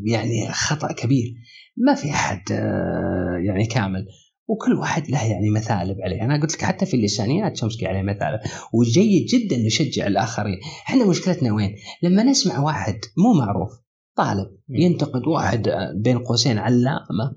يعني 0.05 0.51
خطأ 0.51 0.91
كبير. 0.91 1.33
ما 1.77 1.95
في 1.95 2.09
أحد 2.09 2.41
آه، 2.51 3.37
يعني 3.47 3.65
كامل. 3.65 4.05
وكل 4.47 4.73
واحد 4.73 5.09
له 5.09 5.23
يعني 5.23 5.49
مثالب 5.49 5.97
عليه. 6.01 6.21
أنا 6.21 6.41
قلت 6.41 6.53
لك 6.53 6.61
حتى 6.61 6.85
في 6.85 6.93
اللسانيات 6.93 7.57
شمسكي 7.57 7.87
عليه 7.87 8.01
مثالب. 8.01 8.39
وجيد 8.73 9.25
جدا 9.25 9.57
نشجع 9.57 10.07
الآخرين. 10.07 10.59
إحنا 10.87 11.05
مشكلتنا 11.05 11.53
وين؟ 11.53 11.75
لما 12.03 12.23
نسمع 12.23 12.59
واحد 12.59 12.99
مو 13.17 13.33
معروف 13.33 13.71
طالب 14.15 14.47
ينتقد 14.69 15.27
واحد 15.27 15.67
آه، 15.67 15.93
بين 15.95 16.17
قوسين 16.17 16.57
علامة 16.57 17.33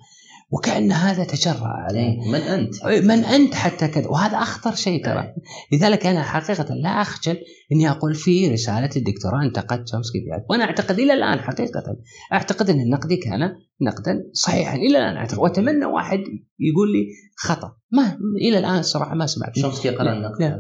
وكأن 0.51 0.93
هذا 0.93 1.25
تجرأ 1.25 1.67
عليه. 1.67 2.31
من 2.33 2.41
أنت؟ 2.41 2.87
من 2.87 3.25
أنت 3.25 3.55
حتى 3.55 3.89
كذا. 3.89 4.09
وهذا 4.09 4.37
أخطر 4.39 4.75
شيء 4.75 5.05
ترى. 5.05 5.35
لذلك 5.73 6.07
أنا 6.07 6.23
حقيقة 6.23 6.75
لا 6.75 6.89
أخجل 6.89 7.37
إني 7.75 7.91
أقول 7.91 8.15
في 8.15 8.49
رسالة 8.49 8.91
الدكتوراه 8.97 9.43
انتقدت 9.43 9.89
شومسكي 9.89 10.19
في 10.19 10.45
وأنا 10.51 10.65
أعتقد 10.65 10.99
إلى 10.99 11.13
الآن 11.13 11.39
حقيقة 11.39 11.97
أعتقد 12.33 12.71
أن 12.71 12.91
نقدي 12.91 13.17
كان 13.17 13.53
نقدا 13.83 14.31
صحيحا. 14.33 14.77
إلى 14.77 14.99
الآن 14.99 15.17
أعتقد. 15.17 15.39
وأتمنى 15.39 15.85
واحد 15.85 16.19
يقول 16.59 16.93
لي 16.93 17.07
خطأ. 17.37 17.77
ما 17.93 18.19
إلى 18.41 18.59
الآن 18.59 18.79
الصراحة 18.79 19.15
ما 19.15 19.27
سمعت. 19.27 19.59
شومسكي 19.59 19.89
قرأ 19.89 20.13
النقد. 20.13 20.59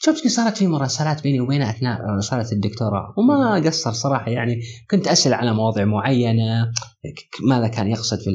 شومسكي 0.00 0.28
صارت 0.28 0.56
في 0.56 0.66
مراسلات 0.66 1.22
بيني 1.22 1.40
وبينه 1.40 1.70
أثناء 1.70 2.00
رسالة 2.18 2.52
الدكتوراه. 2.52 3.14
وما 3.18 3.54
قصر 3.54 3.92
صراحة 3.92 4.30
يعني. 4.30 4.60
كنت 4.90 5.08
أسأل 5.08 5.34
على 5.34 5.54
مواضيع 5.54 5.84
معينة. 5.84 6.72
ماذا 7.48 7.68
كان 7.68 7.88
يقصد 7.88 8.18
في 8.18 8.30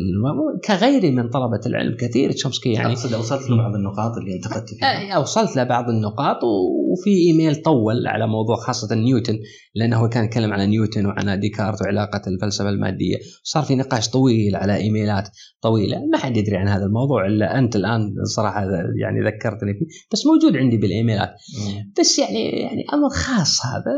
كغيري 0.67 1.11
من 1.11 1.29
طلبة 1.29 1.59
العلم 1.65 1.97
كثير 1.99 2.31
تشومسكي 2.31 2.71
يعني. 2.71 2.93
أقصد 2.93 3.13
وصلت 3.13 3.49
له 3.49 3.57
بعض 3.57 3.75
النقاط 3.75 4.17
اللي 4.17 4.35
أنتقدت 4.35 4.69
فيها. 4.69 5.17
وصلت 5.17 5.55
له 5.55 5.63
بعض 5.63 5.89
النقاط 5.89 6.37
وفي 6.43 7.09
إيميل 7.09 7.55
طول 7.55 7.94
على 8.07 8.27
موضوع 8.27 8.55
خاصة 8.55 8.95
نيوتن 8.95 9.39
لأنه 9.75 10.07
كان 10.09 10.23
يتكلم 10.25 10.53
عن 10.53 10.69
نيوتن 10.69 11.05
وعن 11.05 11.39
ديكارت 11.39 11.81
وعلاقة 11.81 12.21
الفلسفة 12.27 12.69
المادية. 12.69 13.17
صار 13.43 13.63
في 13.63 13.75
نقاش 13.75 14.09
طويل 14.09 14.55
على 14.55 14.75
إيميلات 14.75 15.29
طويلة. 15.61 15.97
ما 16.11 16.17
حد 16.17 16.37
يدري 16.37 16.57
عن 16.57 16.67
هذا 16.67 16.85
الموضوع 16.85 17.25
إلا 17.25 17.59
أنت 17.59 17.75
الآن 17.75 18.13
صراحة 18.35 18.61
يعني 19.01 19.21
ذكرتني 19.25 19.73
فيه. 19.73 19.85
بس 20.11 20.25
موجود 20.25 20.57
عندي 20.57 20.77
بالإيميلات. 20.77 21.29
بس 21.99 22.19
يعني 22.19 22.49
يعني 22.49 22.85
أمر 22.93 23.09
خاص 23.09 23.65
هذا 23.65 23.95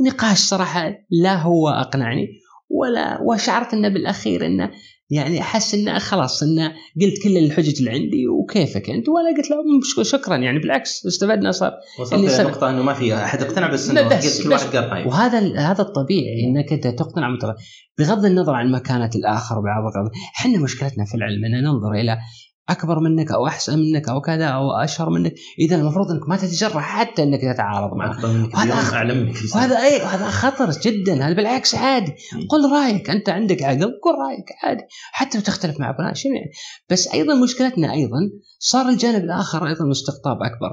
ونقاش 0.00 0.38
صراحة 0.38 0.92
لا 1.10 1.42
هو 1.42 1.68
أقنعني 1.68 2.26
ولا 2.70 3.20
وشعرت 3.22 3.74
إنه 3.74 3.88
بالأخير 3.88 4.46
إنه 4.46 4.70
يعني 5.10 5.40
أحس 5.40 5.74
إنه 5.74 5.98
خلاص 5.98 6.42
إنه 6.42 6.72
قلت 7.00 7.22
كل 7.22 7.36
الحجج 7.36 7.78
اللي 7.78 7.90
عندي 7.90 8.28
وكيفك 8.28 8.90
أنت؟ 8.90 9.08
وأنا 9.08 9.36
قلت 9.36 9.50
له 9.50 10.04
شكرا. 10.04 10.36
يعني 10.36 10.58
بالعكس 10.58 11.06
استفدنا 11.06 11.50
صار 11.50 11.72
وصلت 12.00 12.40
إلى 12.40 12.48
نقطة 12.48 12.70
إنه 12.70 12.82
ما 12.82 12.94
في 12.94 13.14
أحد 13.14 13.42
اقتنع 13.42 13.72
بس 13.72 13.90
إنه 13.90 14.08
بس 14.08 14.42
كل 14.42 14.52
واحد 14.52 14.76
قال 14.76 14.92
رايه 14.92 15.06
وهذا 15.06 15.58
هذا 15.58 15.82
الطبيعي 15.82 16.44
إنك 16.44 16.72
أنت 16.72 16.86
تقتنع 16.86 17.28
بغض 17.98 18.24
النظر 18.24 18.54
عن 18.54 18.72
مكانة 18.72 19.10
الآخر 19.14 19.62
إحنا 20.40 20.58
مشكلتنا 20.58 21.04
في 21.04 21.14
العلم 21.14 21.44
ان 21.44 21.64
ننظر 21.64 21.92
إلى 21.92 22.18
أكبر 22.70 23.00
منك 23.00 23.32
أو 23.32 23.46
أحسن 23.46 23.78
منك 23.78 24.08
أو 24.08 24.20
كذا 24.20 24.46
أو 24.46 24.70
أشهر 24.72 25.10
منك 25.10 25.34
إذا 25.58 25.76
المفروض 25.76 26.10
إنك 26.10 26.28
ما 26.28 26.36
تتجرأ 26.36 26.80
حتى 26.80 27.22
إنك 27.22 27.40
تتعارض 27.40 27.96
معه. 27.96 28.24
وهذا 28.54 28.96
أعلم 28.96 29.18
منك 29.18 29.36
وهذا 29.54 29.82
اي 29.82 30.00
هذا 30.00 30.28
خطر 30.28 30.70
جدا 30.70 31.26
هذا 31.26 31.34
بالعكس 31.34 31.74
عادي. 31.74 32.14
قل 32.50 32.72
رأيك 32.72 33.10
أنت 33.10 33.28
عندك 33.28 33.62
عقل 33.62 33.80
قل 34.04 34.14
رأيك 34.28 34.46
عادي. 34.62 34.82
حتى 35.12 35.40
تختلف 35.40 35.80
مع 35.80 35.96
فلان 35.96 36.14
شو 36.14 36.28
يعني؟ 36.28 36.50
بس 36.90 37.08
أيضا 37.08 37.34
مشكلتنا 37.34 37.92
أيضا 37.92 38.30
صار 38.58 38.88
الجانب 38.88 39.24
الآخر 39.24 39.66
أيضا 39.66 39.84
مستقطاب 39.84 40.36
أكبر. 40.42 40.70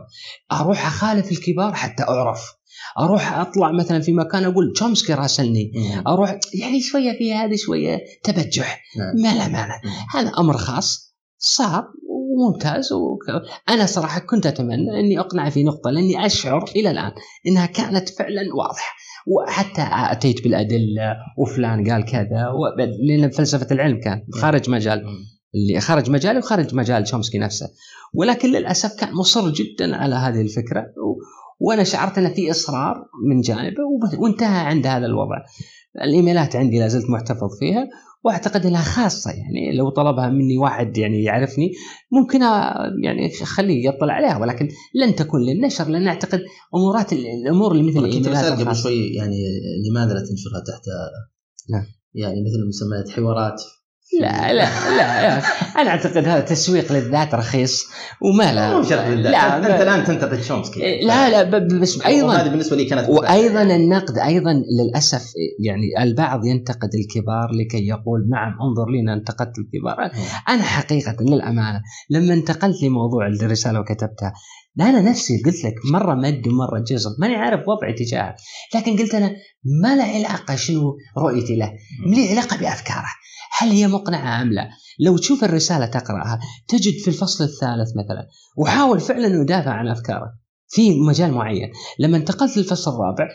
أروح 0.52 0.88
أخالف 0.88 1.32
الكبار 1.32 1.74
حتى 1.74 2.04
أعرف. 2.04 2.58
أروح 3.00 3.34
أطلع 3.34 3.72
مثلا 3.72 4.02
في 4.02 4.14
مكان 4.14 4.44
أقول 4.44 4.74
تشومسكي 4.76 5.14
راسلني. 5.14 5.72
أروح 6.08 6.40
يعني 6.54 6.82
شوية 6.82 7.18
في 7.18 7.34
هذه 7.34 7.56
شوية 7.56 7.98
تبجح. 8.24 8.82
نعم. 8.98 9.16
ما 9.24 9.38
لا 9.38 9.48
معنى 9.48 9.74
هذا 10.14 10.32
أمر 10.40 10.58
خاص. 10.58 11.07
صار 11.38 11.88
وممتاز 12.10 12.90
أنا 13.70 13.86
صراحة 13.86 14.20
كنت 14.20 14.46
أتمنى 14.46 15.00
أني 15.00 15.20
أقنع 15.20 15.50
في 15.50 15.64
نقطة 15.64 15.90
لأني 15.90 16.26
أشعر 16.26 16.66
إلى 16.76 16.92
الآن 16.92 17.12
إنها 17.48 17.66
كانت 17.66 18.10
فعلا 18.10 18.42
واضحة. 18.58 18.96
وحتى 19.28 19.88
أتيت 19.92 20.44
بالأدلة 20.44 21.16
وفلان 21.38 21.92
قال 21.92 22.06
كذا 22.06 22.52
لأن 23.08 23.30
فلسفة 23.30 23.68
العلم 23.72 24.00
كان 24.00 24.24
خارج 24.34 24.70
مجال 24.70 25.06
اللي 25.56 25.80
خارج 25.80 26.10
مجالي 26.10 26.40
وخارج 26.40 26.76
مجال 26.76 27.08
شومسكي 27.08 27.38
نفسه. 27.38 27.68
ولكن 28.14 28.52
للأسف 28.52 29.00
كان 29.00 29.14
مصر 29.14 29.50
جدا 29.50 29.96
على 29.96 30.16
هذه 30.16 30.42
الفكرة 30.42 30.86
وأنا 31.60 31.84
شعرت 31.84 32.18
ان 32.18 32.34
في 32.34 32.52
إصرار 32.52 33.06
من 33.30 33.42
جانبه 33.42 33.84
وانتهى 34.20 34.60
عند 34.60 34.88
هذا 34.88 35.06
الوضع. 35.06 35.38
الإيميلات 36.04 36.56
عندي 36.56 36.80
لا 36.80 36.88
زلت 36.88 37.10
محتفظ 37.10 37.60
فيها 37.60 37.88
وأعتقد 38.24 38.66
إنها 38.66 38.82
خاصة 38.82 39.32
يعني 39.32 39.78
لو 39.78 39.90
طلبها 39.90 40.30
مني 40.30 40.58
واحد 40.58 40.98
يعني 40.98 41.24
يعرفني 41.24 41.72
ممكن 42.12 42.42
يعني 43.04 43.32
أخليه 43.42 43.88
يطلع 43.90 44.14
عليها 44.14 44.38
ولكن 44.38 44.70
لن 44.96 45.16
تكون 45.16 45.42
للنشر 45.42 45.90
لأن 45.90 46.08
أعتقد 46.08 46.40
أمورات 46.76 47.14
الأمور 47.14 47.72
اللي 47.72 47.84
مثل 47.84 48.00
الإيميلات 48.00 48.60
قبل 48.60 48.76
شوي 48.76 49.08
يعني 49.08 49.38
لماذا 49.90 50.14
لا 50.14 50.20
تنشرها 50.20 50.64
تحت 50.68 50.86
لا. 51.70 51.86
يعني 52.14 52.42
مثل 52.42 52.68
مسميات 52.68 53.10
حوارات 53.10 53.62
لا 54.22 54.54
لا 54.54 54.98
لا 54.98 55.38
أنا 55.82 55.90
أعتقد 55.90 56.18
هذا 56.28 56.40
تسويق 56.40 56.92
للذات 56.92 57.36
رخيص 57.36 57.86
وما 58.22 58.54
لا. 58.54 58.82
لا 59.16 59.58
أنت 59.58 59.82
الآن 59.82 60.04
تنتقد 60.04 60.42
شومسكي. 60.42 61.02
لا 61.02 61.30
لا 61.30 61.60
بس 61.60 62.02
أيضا 62.06 62.36
هذه 62.36 62.50
بالنسبة 62.50 62.76
لي 62.76 62.86
كانت 62.86 63.10
وأيضا 63.10 63.62
النقد 63.62 64.18
أيضا 64.18 64.54
للأسف 64.54 65.34
يعني 65.66 66.04
البعض 66.04 66.46
ينتقد 66.46 66.90
الكبار 66.96 67.52
لكي 67.52 67.88
يقول 67.88 68.30
نعم 68.30 68.52
انظر 68.62 68.90
لي 68.92 69.14
انتقدت 69.14 69.56
الكبار. 69.58 70.12
أنا 70.50 70.64
حقيقة 70.64 71.16
للأمانة 71.22 71.82
لما 72.10 72.34
انتقلت 72.34 72.84
لموضوع 72.84 73.28
الرسالة 73.28 73.80
وكتبتها 73.80 74.34
أنا 74.82 75.02
نفسي 75.02 75.42
قلت 75.46 75.64
لك 75.64 75.74
مرة 75.92 76.14
مد 76.16 76.48
ومرة 76.48 76.84
جزر 76.88 77.10
ماني 77.20 77.36
عارف 77.36 77.68
وضعي 77.68 77.94
تجاهه. 77.94 78.36
لكن 78.76 78.98
قلت 78.98 79.16
أنا 79.16 79.32
ما 79.82 79.96
له 79.96 80.04
علاقة 80.04 80.56
شنو 80.56 80.98
رؤيتي 81.18 81.56
له. 81.56 81.74
لي 82.08 82.32
علاقة 82.32 82.58
بأفكاره. 82.58 83.08
هل 83.60 83.70
هي 83.70 83.88
مقنعة 83.88 84.42
أم 84.42 84.54
لا؟ 84.54 84.70
لو 85.00 85.18
تشوف 85.18 85.44
الرسالة 85.44 85.86
تقرأها 85.86 86.40
تجد 86.68 86.94
في 87.02 87.08
الفصل 87.08 87.44
الثالث 87.44 87.90
مثلا 87.90 88.28
وحاول 88.58 89.00
فعلا 89.00 89.42
يدافع 89.42 89.72
عن 89.72 89.88
أفكاره 89.88 90.34
في 90.68 91.00
مجال 91.00 91.32
معين. 91.32 91.72
لما 92.00 92.18
انتقلت 92.18 92.58
للفصل 92.58 92.92
الرابع 92.92 93.30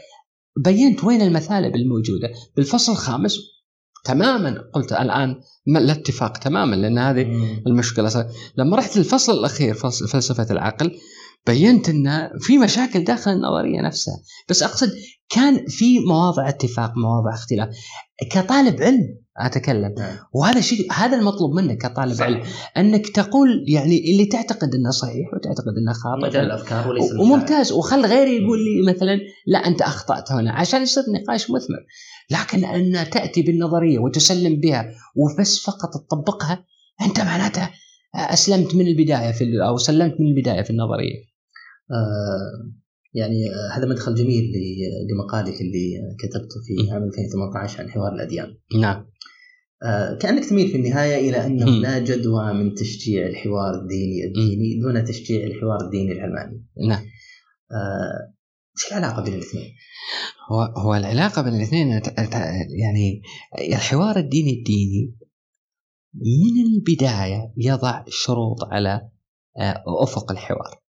بينت 0.64 1.05
وين 1.05 1.22
المثالب 1.22 1.77
الموجودة. 1.77 2.29
بالفصل 2.57 2.92
الخامس 2.92 3.38
تماما 4.05 4.59
قلت 4.75 4.92
الآن 4.92 5.40
الاتفاق 5.68 6.38
تماما 6.38 6.77
لأن 6.77 6.98
هذه 6.98 7.22
المشكلة 7.66 8.31
لما 8.57 8.77
رحت 8.77 8.96
للفصل 8.96 9.33
الأخير 9.33 9.75
فصل 9.75 10.09
فلسفة 10.09 10.46
العقل 10.51 10.98
بينت 11.46 11.88
إن 11.88 12.31
في 12.40 12.59
مشاكل 12.59 13.05
داخل 13.05 13.31
النظرية 13.31 13.81
نفسها. 13.81 14.14
بس 14.48 14.62
أقصد 14.62 14.90
كان 15.28 15.66
في 15.68 15.98
مواضع 15.98 16.48
اتفاق 16.48 16.92
مواضع 16.96 17.35
اختلاف. 17.35 17.68
كطالب 18.31 18.83
علم 18.83 19.22
أتكلم. 19.38 19.94
نعم. 19.98 20.16
وهذا 20.35 20.61
شيء 20.61 20.92
هذا 20.92 21.16
المطلوب 21.16 21.55
منك 21.55 21.78
كطالب 21.78 22.14
صحيح. 22.14 22.26
علم 22.26 22.42
إنك 22.76 23.09
تقول 23.09 23.64
يعني 23.68 24.11
اللي 24.12 24.26
تعتقد 24.26 24.74
إنه 24.74 24.90
صحيح 24.90 25.35
وتعتقد 25.35 25.74
إنه 25.78 25.92
خاطئ. 25.92 26.40
الأفكار 26.40 26.88
وليس 26.88 27.12
وممتاز. 27.20 27.72
وخل 27.72 28.07
غيري 28.07 28.37
يقول 28.37 28.59
لي 28.59 28.92
مثلا 28.92 29.18
لا 29.46 29.59
أنت 29.59 29.83
أخطأت 29.83 30.33
هنا 30.33 30.52
عشان 30.52 30.83
يصير 30.83 31.05
نقاش 31.09 31.50
مثمر. 31.50 31.87
لكن 32.31 32.64
إن 32.64 33.11
تأتي 33.11 33.42
بالنظرية 33.42 33.98
وتسلم 33.98 34.61
بها 34.61 34.94
وبس 35.16 35.59
فقط 35.59 35.90
تطبقها 35.94 36.64
أنت 37.00 37.20
معناته 37.20 37.70
أسلمت 38.14 38.74
من 38.74 38.87
البداية 38.87 39.33
في 39.33 39.44
أو 39.68 39.76
سلمت 39.76 40.14
من 40.20 40.26
البداية 40.26 40.62
في 40.62 40.70
النظرية. 40.70 41.32
يعني 43.14 43.51
هذا 43.75 43.87
مدخل 43.87 44.14
جميل 44.14 44.53
لمقالك 45.11 45.61
اللي 45.61 46.01
كتبته 46.18 46.61
في 46.66 46.92
عام 46.92 47.03
2018 47.03 47.81
عن 47.81 47.90
حوار 47.90 48.14
الأديان. 48.14 48.57
نعم. 48.81 49.07
آه 49.83 50.14
كأنك 50.14 50.45
تميل 50.45 50.68
في 50.68 50.77
النهاية 50.77 51.31
إلى 51.31 51.47
أنه 51.47 51.66
لا 51.66 51.99
جدوى 51.99 52.53
من 52.53 52.75
تشجيع 52.75 53.27
الحوار 53.27 53.75
الديني 53.75 54.25
الديني 54.25 54.81
دون 54.81 55.05
تشجيع 55.05 55.47
الحوار 55.47 55.85
الديني 55.85 56.12
العلماني. 56.12 56.66
نعم. 56.88 57.05
آه 57.73 58.33
وش 58.77 58.92
العلاقة 58.92 59.23
بين 59.23 59.35
الاثنين؟ 59.35 59.75
هو 60.51 60.61
هو 60.61 60.95
العلاقة 60.95 61.42
بين 61.42 61.55
الاثنين 61.55 62.03
يعني 62.68 63.23
الحوار 63.59 64.16
الديني 64.16 64.51
الديني 64.51 65.16
من 66.14 66.66
البداية 66.66 67.53
يضع 67.57 68.05
شروط 68.09 68.64
على 68.64 69.09
آه، 69.59 69.85
أفق 70.03 70.31
الحوار. 70.31 70.82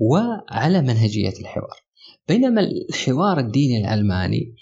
وعلى 0.00 0.82
منهجية 0.82 1.32
الحوار. 1.40 1.76
بينما 2.28 2.60
الحوار 2.60 3.38
الديني 3.38 3.80
العلماني 3.80 4.54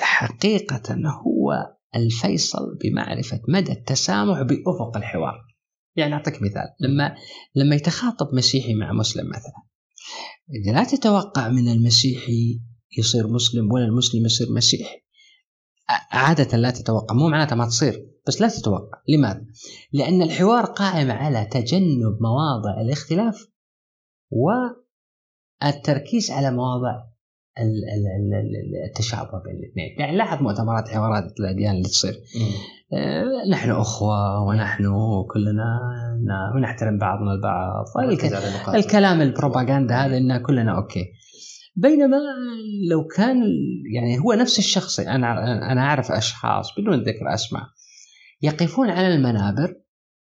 حقيقة 0.00 0.94
هو 0.94 1.52
الفيصل 1.96 2.78
بمعرفة 2.84 3.40
مدى 3.48 3.72
التسامح 3.72 4.42
بأفق 4.42 4.96
الحوار. 4.96 5.46
يعني 5.96 6.14
أعطيك 6.14 6.42
مثال. 6.42 6.68
لما 6.80 7.14
لما 7.54 7.76
يتخاطب 7.76 8.34
مسيحي 8.34 8.74
مع 8.74 8.92
مسلم 8.92 9.28
مثلا 9.28 9.66
لا 10.72 10.84
تتوقع 10.84 11.48
من 11.48 11.68
المسيحي 11.68 12.60
يصير 12.98 13.26
مسلم 13.26 13.72
ولا 13.72 13.84
المسلم 13.84 14.24
يصير 14.24 14.46
مسيحي 14.52 14.96
عادة 16.10 16.58
لا 16.58 16.70
تتوقع. 16.70 17.14
مو 17.14 17.28
معناتها 17.28 17.56
ما 17.56 17.66
تصير 17.66 18.06
بس 18.26 18.40
لا 18.40 18.48
تتوقع. 18.48 19.02
لماذا؟ 19.08 19.46
لأن 19.92 20.22
الحوار 20.22 20.64
قائم 20.64 21.10
على 21.10 21.44
تجنب 21.44 22.18
مواضع 22.20 22.80
الاختلاف. 22.80 23.48
والتركيز 24.30 26.30
على 26.30 26.50
مواضع 26.50 27.02
التشابه 28.88 29.42
بين 29.44 29.56
الاثنين 29.56 29.96
يعني 29.98 30.16
لاحظ 30.16 30.42
مؤتمرات 30.42 30.88
حوارات 30.88 31.24
الأديان 31.40 31.72
اللي 31.72 31.88
تصير. 31.88 32.14
آه، 32.92 33.24
نحن 33.50 33.70
أخوة 33.70 34.42
ونحن 34.42 34.84
كلنا 35.34 35.80
ونحترم 36.54 36.98
بعضنا 36.98 37.32
البعض. 37.32 37.84
الكلام 38.74 39.22
البروباغندا 39.22 39.94
هذا 39.94 40.16
ان 40.16 40.42
كلنا 40.42 40.76
أوكي. 40.76 41.04
بينما 41.76 42.16
لو 42.90 43.06
كان 43.06 43.42
يعني 43.94 44.18
هو 44.18 44.32
نفس 44.32 44.58
الشخص 44.58 45.00
أنا 45.00 45.42
أنا 45.72 45.80
أعرف 45.80 46.12
أشخاص 46.12 46.70
بدون 46.78 47.02
ذكر 47.02 47.34
أسماء 47.34 47.62
يقفون 48.42 48.90
على 48.90 49.14
المنابر 49.14 49.74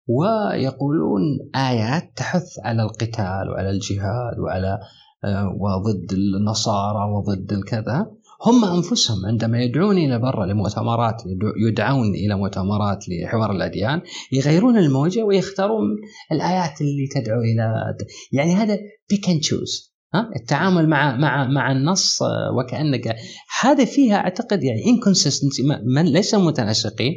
ويقولون 0.09 1.21
آيات 1.55 2.11
تحث 2.15 2.59
على 2.63 2.83
القتال 2.83 3.49
وعلى 3.49 3.69
الجهاد 3.69 4.39
وعلى 4.39 4.79
آه، 5.23 5.57
وضد 5.59 6.13
النصارى 6.13 7.11
وضد 7.11 7.51
الكذا. 7.51 8.11
هم 8.45 8.65
أنفسهم 8.65 9.25
عندما 9.25 9.63
يدعون 9.63 9.97
إلى 9.97 10.19
برا 10.19 10.45
لمؤتمرات 10.45 11.23
يدعون 11.67 12.09
إلى 12.15 12.35
مؤتمرات 12.35 13.05
لحوار 13.09 13.51
الأديان 13.51 14.01
يغيرون 14.31 14.77
الموجة 14.77 15.23
ويختارون 15.23 15.85
الآيات 16.31 16.81
اللي 16.81 17.07
تدعو 17.15 17.41
إلى 17.41 17.95
يعني 18.31 18.55
هذا 18.55 18.77
pick 19.09 19.29
and 19.29 19.39
choose 19.39 19.89
ها؟ 20.13 20.29
التعامل 20.35 20.89
مع 20.89 21.17
مع 21.17 21.47
مع 21.47 21.71
النص 21.71 22.23
آه، 22.23 22.27
وكأنك 22.57 23.15
هذا 23.61 23.85
فيها 23.85 24.15
أعتقد 24.15 24.63
يعني 24.63 24.85
inconsistency 24.85 25.63
ليس 26.03 26.35
متناسقين. 26.35 27.13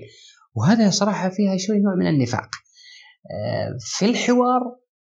وهذا 0.54 0.90
صراحة 0.90 1.28
فيها 1.28 1.56
شوي 1.56 1.76
نوع 1.78 1.94
من 1.98 2.06
النفاق. 2.06 2.48
في 3.78 4.04
الحوار 4.04 4.60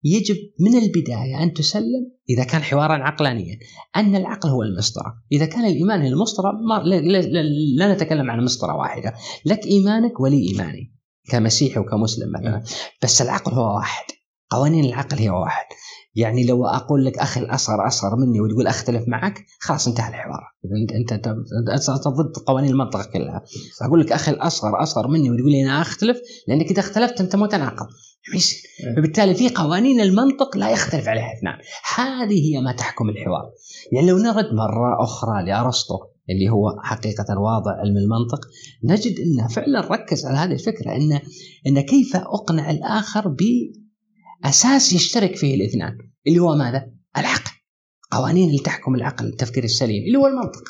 يجب 0.04 0.36
من 0.60 0.78
البداية 0.78 1.42
أن 1.42 1.52
تسلم 1.52 2.12
إذا 2.30 2.44
كان 2.44 2.62
حوارا 2.62 2.94
عقلانيا 2.94 3.58
أن 3.96 4.16
العقل 4.16 4.48
هو 4.48 4.62
المسطرة 4.62 5.22
إذا 5.32 5.46
كان 5.46 5.64
الإيمان 5.64 6.00
هي 6.00 6.08
المسطرة 6.08 6.52
لا, 7.76 7.94
نتكلم 7.94 8.30
عن 8.30 8.44
مسطرة 8.44 8.76
واحدة. 8.76 9.14
لك 9.46 9.66
إيمانك 9.66 10.20
ولي 10.20 10.48
إيماني 10.48 10.94
كمسيحي 11.30 11.80
وكمسلم 11.80 12.32
مثلا. 12.32 12.62
بس 13.02 13.22
العقل 13.22 13.52
هو 13.52 13.76
واحد 13.76 14.04
قوانين 14.50 14.84
العقل 14.84 15.18
هي 15.18 15.30
واحد. 15.30 15.66
يعني 16.14 16.46
لو 16.46 16.66
أقول 16.66 17.04
لك 17.04 17.18
أخي 17.18 17.40
الأصغر 17.40 17.86
أصغر 17.86 18.16
مني 18.16 18.40
وتقول 18.40 18.66
أختلف 18.66 19.08
معك 19.08 19.46
خلاص 19.60 19.88
انتهى 19.88 20.08
الحوار. 20.08 20.40
انت 20.82 21.12
أنت 21.12 21.12
أنت 21.68 22.08
ضد 22.08 22.36
قوانين 22.46 22.70
المنطقة 22.70 23.04
كلها. 23.12 23.42
أقول 23.82 24.00
لك 24.00 24.12
أخي 24.12 24.30
الأصغر 24.30 24.82
أصغر 24.82 25.08
مني 25.08 25.30
وتقول 25.30 25.50
لي 25.50 25.62
أنا 25.62 25.80
أختلف 25.80 26.18
لأنك 26.48 26.70
إذا 26.70 26.80
اختلفت 26.80 27.20
أنت 27.20 27.36
متناقض. 27.36 27.86
إيه. 28.34 28.40
فبالتالي 28.96 29.34
في 29.34 29.48
قوانين 29.48 30.00
المنطق 30.00 30.56
لا 30.56 30.70
يختلف 30.70 31.08
عليها. 31.08 31.32
اثنان 31.38 31.58
هذه 31.96 32.54
هي 32.54 32.60
ما 32.60 32.72
تحكم 32.72 33.08
الحوار. 33.08 33.50
يعني 33.92 34.06
لو 34.06 34.18
نرد 34.18 34.54
مرة 34.54 35.02
أخرى 35.02 35.44
لأرسطو 35.46 35.98
اللي 36.30 36.50
هو 36.50 36.80
حقيقة 36.82 37.40
واضع 37.40 37.72
علم 37.72 37.96
المنطق 37.96 38.40
نجد 38.84 39.20
أنه 39.20 39.48
فعلا 39.48 39.80
ركز 39.80 40.26
على 40.26 40.36
هذه 40.36 40.52
الفكرة 40.52 40.96
أن 40.96 41.20
أن 41.66 41.80
كيف 41.80 42.16
أقنع 42.16 42.70
الآخر 42.70 43.28
بأساس 44.44 44.92
يشترك 44.92 45.36
فيه 45.36 45.54
الاثنان 45.54 45.98
اللي 46.26 46.38
هو 46.38 46.56
ماذا؟ 46.56 46.92
العقل. 47.16 47.50
قوانين 48.10 48.48
اللي 48.48 48.62
تحكم 48.62 48.94
العقل 48.94 49.26
التفكير 49.26 49.64
السليم 49.64 50.04
اللي 50.06 50.18
هو 50.18 50.26
المنطق. 50.26 50.62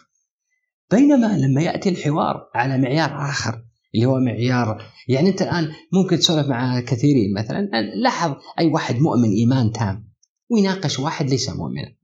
بينما 0.91 1.39
لما 1.39 1.63
يأتي 1.63 1.89
الحوار 1.89 2.51
على 2.55 2.79
معيار 2.79 3.29
آخر 3.31 3.65
اللي 3.95 4.07
هو 4.07 4.21
معيار 4.21 4.83
يعني 5.09 5.29
أنت 5.29 5.43
الآن 5.43 5.73
ممكن 5.93 6.19
تسولف 6.19 6.47
مع 6.47 6.81
كثيرين 6.81 7.35
مثلا 7.35 7.69
لاحظ 8.03 8.35
أي 8.59 8.67
واحد 8.67 8.97
مؤمن 8.97 9.31
إيمان 9.31 9.73
تام 9.73 10.13
ويناقش 10.51 10.99
واحد 10.99 11.31
ليس 11.31 11.51
مؤمنا. 11.51 11.97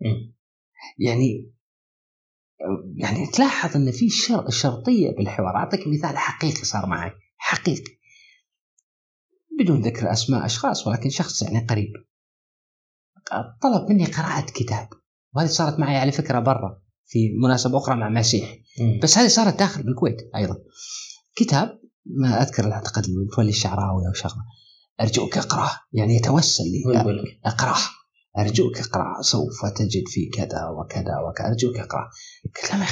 يعني 0.99 1.53
يعني 2.97 3.27
تلاحظ 3.27 3.77
أن 3.77 3.91
في 3.91 4.09
شر 4.09 4.51
شرطية 4.51 5.11
بالحوار. 5.11 5.57
أعطيك 5.57 5.81
مثال 5.87 6.19
حقيقي 6.19 6.65
صار 6.65 6.87
معي 6.87 7.11
حقيقي. 7.37 8.00
بدون 9.59 9.81
ذكر 9.81 10.13
أسماء 10.13 10.47
أشخاص 10.47 10.87
ولكن 10.87 11.11
شخص 11.11 11.43
يعني 11.43 11.67
قريب. 11.67 11.93
طلب 13.63 13.91
مني 13.91 14.05
قراءة 14.05 14.47
كتاب 14.47 14.89
وهذه 15.35 15.47
صارت 15.49 15.79
معي 15.79 15.97
على 15.97 16.13
فكرة 16.13 16.39
برا 16.41 16.83
في 17.07 17.19
مناسبة 17.43 17.79
أخرى 17.79 17.97
مع 17.97 18.09
مسيح. 18.09 18.57
بس 19.03 19.19
هذه 19.19 19.29
صارت 19.29 19.59
داخل 19.59 19.83
بالكويت 19.83 20.17
أيضا. 20.37 20.57
كتاب 21.37 21.81
ما 22.07 22.43
أذكر 22.43 22.73
اعتقد 22.73 23.07
متولي 23.11 23.49
الشعراوي 23.49 24.09
أو 24.09 24.13
شغلة. 24.13 24.43
أرجوك 25.01 25.39
اقراه 25.39 25.71
يعني 25.93 26.17
يتوسل 26.17 26.65
لي. 26.65 26.83
اقراه 27.45 27.81
أرجوك 28.39 28.79
اقرأ 28.79 29.23
سوف 29.23 29.67
تجد 29.77 30.09
فيه 30.09 30.31
كذا 30.31 30.69
وكذا 30.69 31.19
وكذا. 31.29 31.47
أرجوك 31.47 31.77
اقرأ. 31.77 32.11
قلت 32.57 32.73
لا 32.73 32.79
ما 32.79 32.87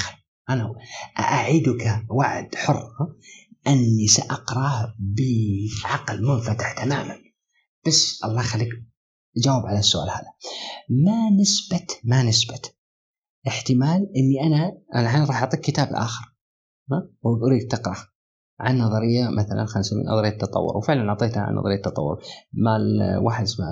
أنا 0.51 0.75
اعدك 1.18 2.05
وعد 2.11 2.55
حر. 2.55 2.90
أني 3.68 4.07
ساقراه 4.07 4.94
بعقل 4.98 6.22
منفتح 6.22 6.85
تماما. 6.85 7.16
بس 7.87 8.24
الله 8.24 8.40
يخليك 8.40 8.68
جاوب 9.37 9.66
على 9.66 9.78
السؤال 9.78 10.11
هذا. 10.11 10.33
ما 10.90 11.31
نسبة 11.40 11.87
ما 12.04 12.22
نسبة 12.22 12.61
احتمال 13.48 14.12
إني 14.16 14.46
أنا 14.46 14.78
الحين 14.96 15.24
راح 15.24 15.42
أعطيك 15.42 15.61
كتاب 15.61 15.88
آخر 15.92 16.35
واريد 17.22 17.68
تقراه 17.68 18.04
عن 18.61 18.78
نظرية 18.78 19.28
مثلا 19.28 19.66
خلينا 19.66 19.81
نسميها 19.81 20.12
نظرية 20.12 20.28
التطور. 20.28 20.76
وفعلا 20.76 21.09
أعطيتها 21.09 21.42
عن 21.42 21.54
نظرية 21.54 21.76
التطور. 21.76 22.22
مال 22.52 23.16
واحد 23.24 23.42
اسمه 23.42 23.66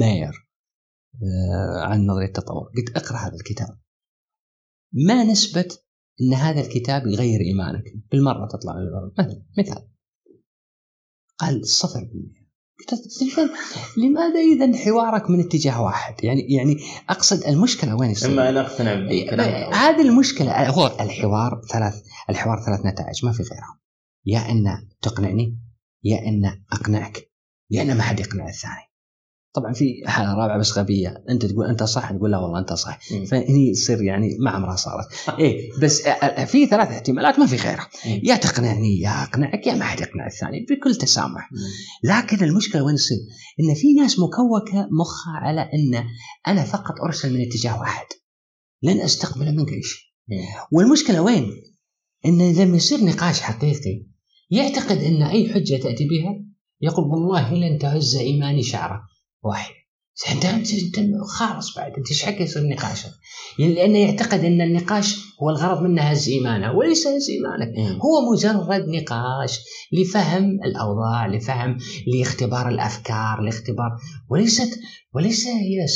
ماير 0.00 0.48
آه، 1.14 1.84
عن 1.84 2.06
نظرية 2.06 2.26
التطور. 2.26 2.70
قلت 2.76 2.96
اقرأ 2.96 3.18
هذا 3.18 3.34
الكتاب. 3.34 3.78
ما 4.92 5.24
نسبة 5.24 5.68
إن 6.20 6.34
هذا 6.34 6.60
الكتاب 6.60 7.06
يغير 7.06 7.40
إيمانك. 7.40 7.84
بالمرة 8.10 8.48
تطلع 8.52 8.72
من 8.72 8.80
البر 8.80 9.12
مثلا 9.18 9.42
مثال. 9.58 9.88
قال 11.38 11.66
صفر 11.66 12.00
بالمئة. 12.00 12.44
لماذا 13.96 14.40
اذا 14.40 14.84
حوارك 14.84 15.30
من 15.30 15.40
اتجاه 15.40 15.82
واحد؟ 15.82 16.24
يعني 16.24 16.40
يعني 16.40 16.76
أقصد 17.08 17.44
المشكلة 17.44 17.96
وين 17.96 18.10
يصير؟ 18.10 18.30
إما 18.30 18.48
أنا 18.48 18.60
أقتنع 18.60 18.94
بالكلام 18.94 19.72
هذه 19.72 20.00
المشكلة 20.00 20.68
هو 20.68 20.86
الحوار 21.00 21.62
ثلاث 21.72 22.02
الحوار 22.30 22.62
ثلاث 22.66 22.80
نتائج 22.86 23.24
ما 23.24 23.32
في 23.32 23.42
غيرها. 23.42 23.80
يا 24.26 24.50
إن 24.50 24.88
تقنعني 25.02 25.58
يا 26.04 26.18
إن 26.18 26.64
أقنعك 26.72 27.30
يا 27.70 27.82
إن 27.82 27.96
ما 27.96 28.02
حد 28.02 28.20
يقنع 28.20 28.48
الثاني. 28.48 28.93
طبعا 29.54 29.72
في 29.72 30.02
حالة 30.06 30.34
رابعة 30.34 30.58
بس 30.58 30.78
غبية. 30.78 31.24
أنت 31.30 31.46
تقول 31.46 31.66
أنت 31.66 31.82
صح؟ 31.82 32.12
نقول 32.12 32.30
لا 32.30 32.38
والله 32.38 32.58
أنت 32.58 32.72
صح. 32.72 32.98
فهني 33.26 33.72
تصير 33.72 34.02
يعني 34.02 34.36
ما 34.40 34.50
عمرها 34.50 34.76
صارت. 34.76 35.06
إيه 35.38 35.70
بس 35.82 36.02
في 36.46 36.66
ثلاث 36.66 36.88
احتمالات 36.88 37.38
ما 37.38 37.46
في 37.46 37.56
غيرها. 37.56 37.88
يا 38.04 38.36
تقنعني 38.36 39.00
يا 39.00 39.22
أقنعك 39.22 39.66
يا 39.66 39.74
ما 39.74 39.84
حد 39.84 40.00
يقنع 40.00 40.26
الثاني 40.26 40.66
بكل 40.70 40.94
تسامح. 40.94 41.50
لكن 42.04 42.44
المشكلة 42.44 42.82
وين 42.82 42.96
تصير؟ 42.96 43.18
إن 43.60 43.74
في 43.74 43.92
ناس 43.92 44.18
مكوكة 44.18 44.88
مخها 45.00 45.32
على 45.32 45.60
إن 45.60 46.04
أنا 46.46 46.64
فقط 46.64 46.94
أرسل 47.06 47.34
من 47.34 47.40
اتجاه 47.40 47.80
واحد. 47.80 48.06
لن 48.82 49.00
أستقبل 49.00 49.56
منك 49.56 49.68
شيء. 49.68 50.04
والمشكلة 50.72 51.22
وين؟ 51.22 51.50
إن 52.26 52.52
لما 52.52 52.76
يصير 52.76 53.04
نقاش 53.04 53.40
حقيقي. 53.40 54.06
يعتقد 54.50 54.96
إن 54.98 55.22
أي 55.22 55.54
حجة 55.54 55.76
تأتي 55.76 56.08
بها؟ 56.08 56.44
يقول 56.80 57.04
والله 57.04 57.54
لن 57.54 57.78
تهز 57.78 58.16
إيماني 58.16 58.62
شعره 58.62 59.13
واحد. 59.44 59.74
أنت 60.30 60.46
خالص 61.26 61.76
بعد. 61.76 61.92
أنت 61.92 62.08
إيش 62.08 62.24
حق 62.24 62.40
يصير 62.40 62.68
نقاش 62.68 63.06
لأنه 63.58 63.98
يعتقد 63.98 64.44
أن 64.44 64.60
النقاش 64.60 65.16
هو 65.42 65.50
الغرض 65.50 65.82
منه 65.82 66.02
هز 66.02 66.28
إيمانه 66.28 66.72
وليس 66.72 67.06
هز 67.06 67.30
إيمانك. 67.30 68.00
هو 68.00 68.32
مجرد 68.32 68.88
نقاش 68.88 69.60
لفهم 69.92 70.44
الأوضاع 70.64 71.26
لفهم 71.26 71.78
لاختبار 72.06 72.68
الأفكار 72.68 73.40
لاختبار 73.40 73.90
وليست 74.30 74.80
وليس 75.14 75.46
هي 75.46 75.86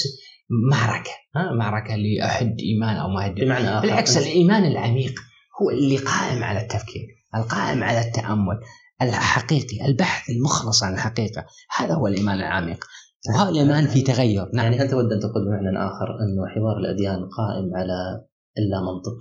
معركة 0.71 1.11
ها؟ 1.37 1.53
معركة 1.53 1.97
لأحد 1.97 2.57
إيمان 2.61 2.97
أو 2.97 3.09
ما 3.09 3.29
بمعنى 3.29 3.81
بالعكس 3.81 4.17
الإيمان 4.17 4.65
العميق 4.65 5.21
هو 5.63 5.71
اللي 5.71 5.97
قائم 5.97 6.45
على 6.45 6.61
التفكير 6.61 7.07
القائم 7.35 7.83
على 7.85 8.01
التأمل 8.01 8.61
الحقيقي 9.03 9.87
البحث 9.87 10.31
المخلص 10.31 10.83
عن 10.83 10.95
الحقيقة. 10.95 11.47
هذا 11.77 11.95
هو 11.95 12.07
الإيمان 12.07 12.39
العميق. 12.39 12.85
وهذا 13.29 13.51
الايمان 13.51 13.87
في 13.87 14.03
تغير. 14.03 14.51
نعم. 14.55 14.65
يعني 14.65 14.77
هل 14.77 14.91
تود 14.91 15.13
أن 15.13 15.21
تقول 15.21 15.45
بمعنى 15.45 15.79
آخر 15.79 16.19
إنه 16.21 16.47
حوار 16.47 16.79
الأديان 16.79 17.29
قائم 17.29 17.77
على 17.77 18.25
اللا 18.59 18.81
منطق 18.81 19.19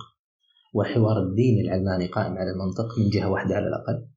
وحوار 0.74 1.22
الدين 1.22 1.60
العلماني 1.60 2.06
قائم 2.06 2.32
على 2.32 2.50
المنطق 2.50 2.98
من 2.98 3.10
جهة 3.10 3.28
واحدة 3.28 3.54
على 3.54 3.66
الأقل. 3.66 4.08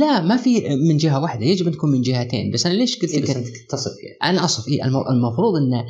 لا 0.00 0.20
ما 0.20 0.36
في 0.36 0.76
من 0.76 0.96
جهة 0.96 1.22
واحدة. 1.22 1.44
يجب 1.44 1.66
أن 1.66 1.72
تكون 1.72 1.90
من 1.90 2.02
جهتين. 2.02 2.52
بس 2.52 2.66
أنا 2.66 2.74
ليش 2.74 2.98
قلت 2.98 3.10
إيه 3.10 3.22
بس 3.22 3.30
أنت 3.30 3.46
تصف 3.70 3.92
يعني. 4.02 4.36
أنا 4.36 4.44
أصف 4.44 4.68
إيه 4.68 4.84
المفروض 4.84 5.56
إن 5.56 5.84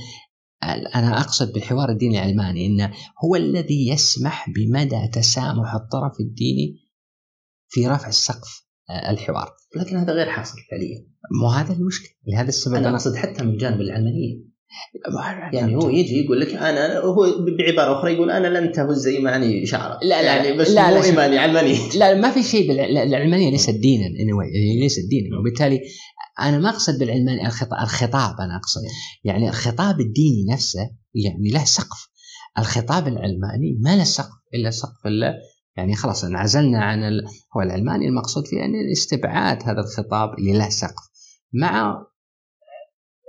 أنا 0.95 1.21
أقصد 1.21 1.53
بالحوار 1.53 1.91
الديني 1.91 2.19
العلماني 2.19 2.67
انه 2.67 2.93
هو 3.25 3.37
الذي 3.37 3.89
يسمح 3.89 4.51
بمدى 4.51 5.09
تسامح 5.12 5.75
الطرف 5.75 6.21
الديني 6.21 6.77
في 7.69 7.89
رفع 7.89 8.09
السقف 8.09 8.67
آه، 8.91 9.11
الحوار. 9.11 9.51
لكن 9.77 9.97
هذا 9.97 10.12
غير 10.12 10.27
حاصل 10.27 10.59
فعليا. 10.70 11.07
مو 11.41 11.49
هذا 11.49 11.72
المشكلة. 11.72 12.11
لهذا 12.27 12.49
السبب 12.49 12.74
أنا 12.74 12.91
أقصد 12.91 13.16
حتى 13.16 13.45
من 13.45 13.51
الجانب 13.51 13.81
العلمانيه 13.81 14.47
يعني 15.53 15.77
هو 15.77 15.89
يجي 15.89 16.24
يقول 16.24 16.41
لك 16.41 16.55
أنا 16.55 16.99
هو 16.99 17.27
بعبارة 17.59 17.99
أخرى 17.99 18.12
يقول 18.12 18.31
أنا 18.31 18.59
لن 18.59 18.72
تهز 18.72 19.07
إيماني 19.07 19.66
شعره 19.66 19.99
لا، 20.03 20.22
لا، 20.22 20.37
يعني 20.37 20.59
بس 20.59 20.70
لا، 20.70 20.91
مو 20.91 20.97
لا،. 20.97 21.05
إيماني 21.05 21.39
علماني. 21.39 21.79
لا 21.97 22.14
ما 22.14 22.31
في 22.31 22.43
شيء 22.43 22.72
العلمانية 22.72 23.51
ليست 23.51 23.70
دينا. 23.70 24.05
هي 24.05 24.81
ليست 24.81 25.09
دينا. 25.11 25.39
وبالتالي 25.39 25.81
أنا 26.41 26.59
ما 26.59 26.68
أقصد 26.68 26.99
بالعلماني 26.99 27.47
الخطاب, 27.47 27.83
الخطاب 27.83 28.41
أنا 28.41 28.57
أقصد. 28.57 28.81
يعني 29.24 29.49
الخطاب 29.49 30.01
الديني 30.01 30.45
نفسه 30.53 30.91
يعني 31.14 31.51
له 31.53 31.64
سقف. 31.64 32.09
الخطاب 32.59 33.09
العلماني 33.09 33.79
ما 33.81 33.97
له 33.97 34.05
سقف 34.05 34.37
إلا 34.55 34.70
سقف 34.70 35.07
يعني 35.77 35.97
خلاص 35.97 36.24
انعزلنا 36.24 36.85
عن 36.85 37.05
ال... 37.05 37.24
هو 37.57 37.62
العلماني 37.62 38.09
المقصود 38.09 38.47
فيه 38.47 38.57
يعني 38.57 38.93
استبعاد 38.93 39.62
هذا 39.62 39.81
الخطاب 39.81 40.39
اللي 40.39 40.53
له 40.53 40.68
سقف 40.68 41.05
مع 41.53 42.07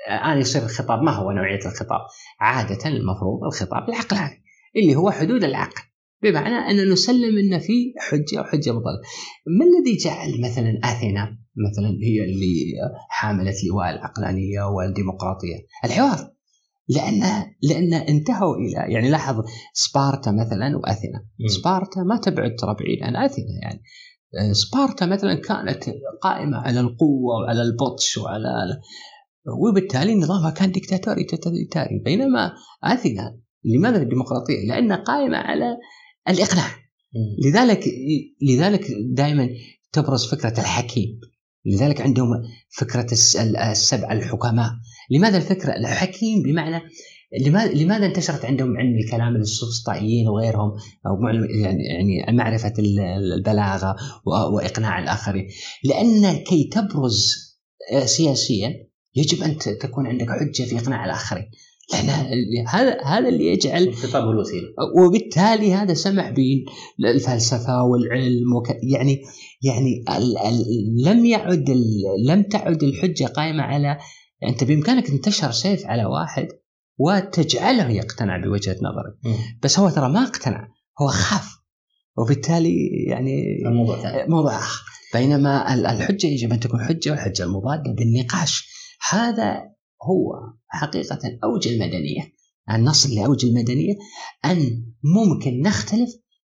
الان 0.07 0.37
يصير 0.37 0.63
الخطاب 0.63 1.01
ما 1.01 1.11
هو 1.11 1.31
نوعية 1.31 1.59
الخطاب؟ 1.65 2.01
عادة 2.39 2.89
المفروض 2.89 3.43
الخطاب 3.43 3.89
العقلاني 3.89 4.43
اللي 4.75 4.95
هو 4.95 5.11
حدود 5.11 5.43
العقل 5.43 5.81
بمعنى 6.23 6.55
أن 6.55 6.91
نسلم 6.91 7.37
إن 7.37 7.59
في 7.59 7.93
حجة 7.99 8.41
وحجة 8.41 8.71
مضادة. 8.71 9.01
ما 9.47 9.65
الذي 9.65 9.97
جعل 9.97 10.41
مثلا 10.41 10.79
آثينا 10.83 11.37
مثلا 11.69 11.89
هي 12.03 12.23
اللي 12.23 12.73
حاملة 13.09 13.53
لواء 13.69 13.89
العقلانية 13.89 14.63
والديمقراطية؟ 14.63 15.57
الحوار 15.85 16.36
لأن 16.89 17.21
لأن 17.63 17.93
انتهوا 17.93 18.55
إلى 18.55 18.93
يعني 18.93 19.09
لاحظ 19.09 19.43
سبارتا 19.73 20.31
مثلا 20.31 20.77
وأثينا، 20.77 21.25
سبارتا 21.47 22.03
ما 22.03 22.17
تبعد 22.17 22.55
ترى 22.55 22.75
بعيد 22.79 23.03
عن 23.03 23.15
أثينا 23.15 23.47
يعني. 23.61 23.81
آه، 24.39 24.53
سبارتا 24.53 25.05
مثلا 25.05 25.35
كانت 25.35 25.83
قائمة 26.21 26.57
على 26.57 26.79
القوة 26.79 27.35
وعلى 27.43 27.61
البطش 27.61 28.17
وعلى 28.17 28.49
وبالتالي 29.61 30.15
نظامها 30.15 30.49
كان 30.49 30.71
ديكتاتوري 30.71 31.23
توتاليتاري 31.23 32.01
بينما 32.05 32.53
أثينا 32.83 33.39
لماذا 33.65 34.01
الديمقراطية؟ 34.01 34.67
لأنها 34.67 34.97
قائمة 34.97 35.37
على 35.37 35.77
الاقناع 36.29 36.67
لذلك 37.45 37.83
لذلك 38.41 38.87
دائما 39.13 39.49
تبرز 39.91 40.25
فكرة 40.25 40.59
الحكيم. 40.59 41.19
لذلك 41.67 42.01
عندهم 42.01 42.27
فكرة 42.69 43.07
الس- 43.11 43.35
السبع 43.71 44.11
الحكماء. 44.11 44.69
لماذا 45.11 45.37
الفكرة؟ 45.37 45.75
الحكيم 45.75 46.43
بمعنى 46.43 46.81
لماذا 47.73 48.05
انتشرت 48.05 48.45
عندهم 48.45 48.77
علم 48.77 48.97
الكلام 49.05 49.35
السفسطائيين 49.35 50.27
وغيرهم 50.27 50.71
أو 51.07 51.27
يعني 51.63 51.83
يعني 52.23 52.37
معرفة 52.37 52.73
ال- 52.79 52.99
البلاغة 53.33 53.95
وإقناع 54.25 54.99
الآخرين؟ 54.99 55.47
لأن 55.83 56.33
كي 56.43 56.69
تبرز 56.73 57.33
سياسيا 58.05 58.73
يجب 59.15 59.43
أن 59.43 59.57
تكون 59.57 60.07
عندك 60.07 60.29
حجة 60.29 60.63
في 60.63 60.77
إقناع 60.79 61.05
الآخرين. 61.05 61.45
هذا 62.67 63.01
هذا 63.05 63.29
اللي 63.29 63.47
يجعل 63.47 63.83
الخطاب 63.87 64.23
هو 64.23 64.31
الوسيلة. 64.31 64.67
وبالتالي 64.97 65.73
هذا 65.73 65.93
سمح 65.93 66.33
بالفلسفه 66.99 67.83
والعلم 67.83 68.53
وك 68.55 68.69
يعني 68.69 69.21
يعني 69.61 70.03
ال 70.17 70.37
ال 70.37 70.65
لم 71.05 71.25
يعد 71.25 71.69
ال 71.69 71.83
لم 72.27 72.43
تعد 72.43 72.83
الحجة 72.83 73.25
قائمة 73.25 73.63
على 73.63 73.97
أنت 74.43 74.63
بإمكانك 74.63 75.09
أن 75.09 75.21
تشهر 75.21 75.51
سيف 75.51 75.85
على 75.85 76.05
واحد 76.05 76.47
وتجعله 76.99 77.89
يقتنع 77.89 78.37
بوجهة 78.37 78.75
نظرك. 78.81 79.37
بس 79.63 79.79
هو 79.79 79.89
ترى 79.89 80.09
ما 80.09 80.23
اقتنع 80.23 80.67
هو 81.01 81.07
خاف. 81.07 81.57
وبالتالي 82.17 82.75
يعني 83.07 83.43
الموضوع 83.65 84.25
موضوع 84.27 84.55
آخر. 84.57 84.83
بينما 85.13 85.73
ال- 85.73 85.85
الحجة 85.85 86.27
يجب 86.27 86.53
أن 86.53 86.59
تكون 86.59 86.79
حجة 86.81 87.09
والحجة 87.11 87.43
المضادة 87.43 87.91
بالنقاش. 87.97 88.67
هذا 89.11 89.76
هو 90.07 90.53
حقيقة 90.67 91.39
أوج 91.43 91.67
المدنية 91.67 92.33
ان 92.69 92.83
نصل 92.83 93.15
لأوج 93.15 93.45
المدنية 93.45 93.93
أن 94.45 94.85
ممكن 95.03 95.61
نختلف 95.61 96.09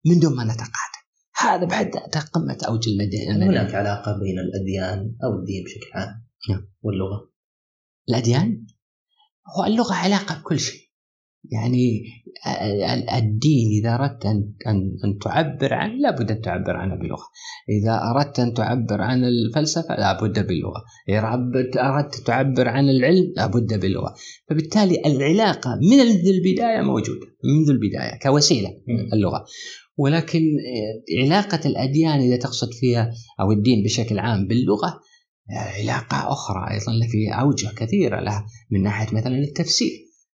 من 0.07 0.21
دون 0.21 0.37
ما 0.37 0.45
نتقاعد 0.45 0.93
هذا 1.37 1.65
بحد 1.65 1.95
ذاته 1.95 2.21
قمة 2.21 2.59
أوج 2.69 2.89
المدنية 2.89 3.33
هل 3.33 3.43
هناك 3.43 3.75
علاقة 3.75 4.19
بين 4.19 4.39
الأديان 4.39 5.17
أو 5.25 5.39
الدين 5.39 5.65
بشكل 5.65 5.91
عام 5.95 6.27
نعم. 6.51 6.69
واللغة؟ 6.83 7.33
الأديان 8.09 8.67
هو 9.57 9.65
اللغة 9.65 9.95
علاقة 9.95 10.41
بكل 10.41 10.59
شيء 10.59 10.82
يعني 11.51 12.03
ال- 12.95 13.11
الدين 13.11 13.69
إذا 13.81 13.95
أردت 13.95 14.27
أن 14.27 14.53
أن 14.67 14.97
أن 15.05 15.19
تعبر 15.19 15.75
عنه 15.75 15.95
لابد 15.95 16.31
أن 16.31 16.41
تعبر 16.41 16.77
عنه 16.77 16.95
بلغه 16.95 17.25
إذا 17.69 18.01
أردت 18.11 18.41
أن 18.41 18.55
تعبر 18.55 19.01
عن 19.01 19.25
الفلسفة 19.25 19.95
لابد 19.97 20.47
باللغة. 20.47 20.83
إذا 21.09 21.21
أردت- 21.21 21.77
أردت 21.79 22.15
تعبر 22.15 22.69
عن 22.69 22.89
العلم 22.89 23.33
لابد 23.37 23.81
باللغة. 23.81 24.15
فبالتالي 24.51 25.03
العلاقة 25.07 25.71
من 25.83 25.97
منذ 25.97 26.27
البداية 26.29 26.81
موجودة 26.83 27.27
منذ 27.45 27.71
البداية 27.71 28.19
كوسيلة 28.23 28.69
اللغة. 29.13 29.45
ولكن 29.97 30.41
آه، 30.41 31.23
علاقة 31.25 31.61
الأديان 31.69 32.21
إذا 32.21 32.37
تقصد 32.37 32.73
فيها 32.73 33.11
أو 33.41 33.53
الدين 33.53 33.85
بشكل 33.85 34.19
عام 34.19 34.47
باللغة 34.47 34.89
آه، 35.51 35.81
علاقة 35.83 36.33
أخرى 36.33 36.71
أيضا 36.71 37.07
في 37.11 37.41
أوجه 37.41 37.69
كثيرة 37.77 38.21
لها 38.21 38.47
من 38.71 38.83
ناحية 38.83 39.17
مثلا 39.17 39.39
التفسير. 39.39 39.91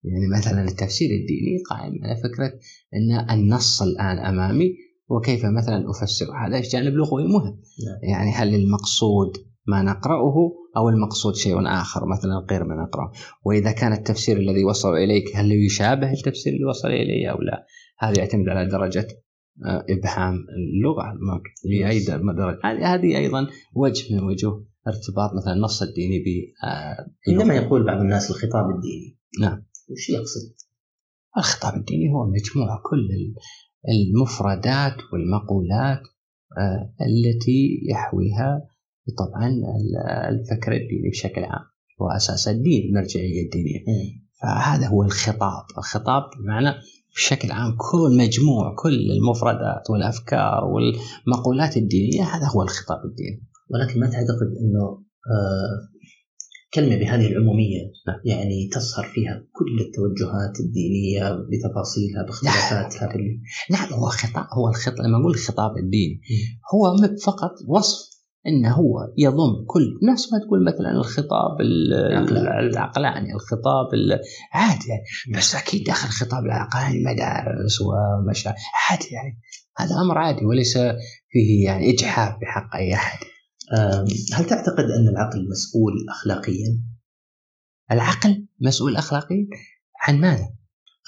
يعني 0.05 0.27
مثلا 0.39 0.63
التفسير 0.65 1.11
الديني 1.11 1.59
قائم 1.71 1.93
على 2.05 2.17
فكرة 2.23 2.53
إن 2.95 3.31
النص 3.31 3.83
الآن 3.83 4.19
أمامي 4.19 4.75
وكيف 5.09 5.45
مثلا 5.45 5.91
افسره 5.91 6.47
هذا؟ 6.47 6.61
جانب 6.61 6.95
لغوي؟ 6.95 7.23
مهم. 7.25 7.45
نعم. 7.87 8.11
يعني 8.13 8.31
هل 8.33 8.55
المقصود 8.55 9.33
ما 9.67 9.83
نقرأه 9.83 10.35
أو 10.77 10.89
المقصود 10.89 11.35
شيء 11.35 11.67
آخر 11.67 12.07
مثلا 12.09 12.47
غير 12.51 12.65
ما 12.65 12.75
نقرأه؟ 12.75 13.13
وإذا 13.45 13.73
كان 13.73 13.93
التفسير 13.93 14.37
الذي 14.37 14.65
وصل 14.65 14.95
إليك 14.95 15.25
هل 15.37 15.53
يشابه 15.53 16.13
التفسير 16.13 16.53
اللي 16.53 16.65
وصل 16.65 16.89
الي 16.89 17.31
أو 17.31 17.39
لا؟ 17.41 17.67
هذا 17.99 18.19
يعتمد 18.19 18.49
على 18.49 18.69
درجة 18.69 19.07
آه، 19.67 19.85
إبهام 19.91 20.35
اللغة. 20.35 21.03
ما- 21.03 21.41
لاي 21.65 21.99
د- 22.01 22.37
درجة. 22.37 22.59
هذه 22.95 23.19
أيضا 23.19 23.47
وجه 23.75 24.15
من 24.15 24.23
وجوه 24.23 24.67
ارتباط 24.89 25.31
مثلا 25.43 25.53
النص 25.53 25.83
الديني 25.83 26.19
ب 26.19 26.25
آه، 26.67 26.97
عندما 27.29 27.45
باللغة. 27.45 27.65
يقول 27.67 27.87
بعض 27.87 28.01
الناس 28.01 28.31
الخطاب 28.31 28.65
الديني. 28.77 29.19
نعم. 29.41 29.63
وش 29.91 30.11
يقصد؟ 30.11 30.55
الخطاب 31.37 31.75
الديني 31.75 32.13
هو 32.13 32.27
مجموع 32.27 32.81
كل 32.91 32.99
ال- 32.99 33.35
المفردات 33.89 34.97
والمقولات 35.13 36.01
آه، 36.59 36.95
التي 37.01 37.81
يحويها 37.91 38.69
طبعا 39.19 39.47
ال- 39.49 40.07
الفكر 40.29 40.73
الديني 40.73 41.09
بشكل 41.11 41.45
عام 41.45 41.65
واساس 42.01 42.49
الدين 42.49 42.83
المرجعيه 42.89 43.45
الدينية. 43.45 43.85
فهذا 44.43 44.87
هو 44.89 45.03
الخطاب. 45.03 45.65
الخطاب 45.79 46.23
بمعنى 46.39 46.75
بشكل 47.15 47.51
عام 47.53 47.77
كل 47.77 48.17
مجموع 48.19 48.75
كل 48.83 49.11
المفردات 49.11 49.91
والأفكار 49.91 50.65
والمقولات 50.65 51.77
الدينية 51.77 52.23
هذا 52.25 52.47
هو 52.47 52.63
الخطاب 52.63 53.05
الديني. 53.05 53.47
ولكن 53.71 54.01
ما 54.01 54.07
تعتقد 54.07 54.47
إنه 54.61 55.03
كلمه 56.75 56.97
بهذه 56.97 57.27
العمومية 57.27 57.81
نعم. 58.09 58.17
يعني 58.25 58.69
تصهر 58.73 59.05
فيها 59.05 59.35
كل 59.53 59.81
التوجهات 59.87 60.61
الدينية 60.61 61.31
بتفاصيلها 61.33 62.23
باختلافاتها 62.27 63.09
بال... 63.09 63.41
نعم 63.71 63.93
هو 63.93 64.07
خطاب 64.07 64.45
هو 64.59 64.69
الخطاب 64.69 65.07
لما 65.07 65.19
أقول 65.21 65.31
الخطاب 65.35 65.77
الديني 65.79 66.21
هو 66.75 66.97
فقط 67.25 67.51
وصف 67.69 68.13
إنه 68.47 68.73
هو 68.75 68.95
يضم 69.19 69.65
كل 69.67 69.99
نفس 70.13 70.33
ما 70.33 70.39
تقول 70.39 70.65
مثلا 70.65 70.91
الخطاب 70.91 71.61
ال- 71.61 71.95
العقلاني. 72.69 73.33
الخطاب 73.35 73.95
ال- 73.95 74.19
عادي 74.53 74.89
يعني 74.89 75.03
بس 75.39 75.55
أكيد 75.55 75.85
داخل 75.85 76.09
الخطاب 76.09 76.45
العقلاني 76.45 77.05
مدارس 77.05 77.79
ومشاعر 77.81 78.57
عادي 78.91 79.09
يعني 79.15 79.41
هذا 79.79 79.95
أمر 80.05 80.19
عادي 80.19 80.45
وليس 80.47 80.79
فيه 81.31 81.65
يعني 81.65 81.91
إجحاف 81.95 82.35
بحق 82.41 82.77
أي 82.77 82.95
أحد 82.95 83.19
هل 84.35 84.45
تعتقد 84.47 84.85
أن 84.85 85.09
العقل 85.09 85.49
مسؤول 85.51 85.93
اخلاقيا؟ 86.11 86.83
العقل 87.91 88.47
مسؤول 88.61 88.97
اخلاقيا 88.97 89.47
عن 90.09 90.21
ماذا؟ 90.21 90.49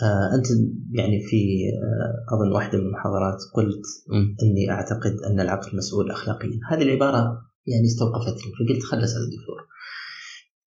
آه 0.02 0.34
أنت 0.34 0.46
يعني 0.92 1.20
في 1.20 1.36
آه 1.82 2.34
أظن 2.36 2.52
واحدة 2.52 2.78
من 2.78 2.86
المحاضرات 2.86 3.38
قلت 3.54 3.86
مم. 4.08 4.36
إني 4.42 4.70
أعتقد 4.70 5.16
أن 5.30 5.40
العقل 5.40 5.76
مسؤول 5.76 6.10
اخلاقيا، 6.10 6.60
هذه 6.70 6.82
العبارة 6.82 7.44
يعني 7.66 7.84
استوقفتني 7.84 8.52
فقلت 8.52 8.82
خلص 8.82 9.10
هذا 9.10 9.24
الدكتور 9.24 9.66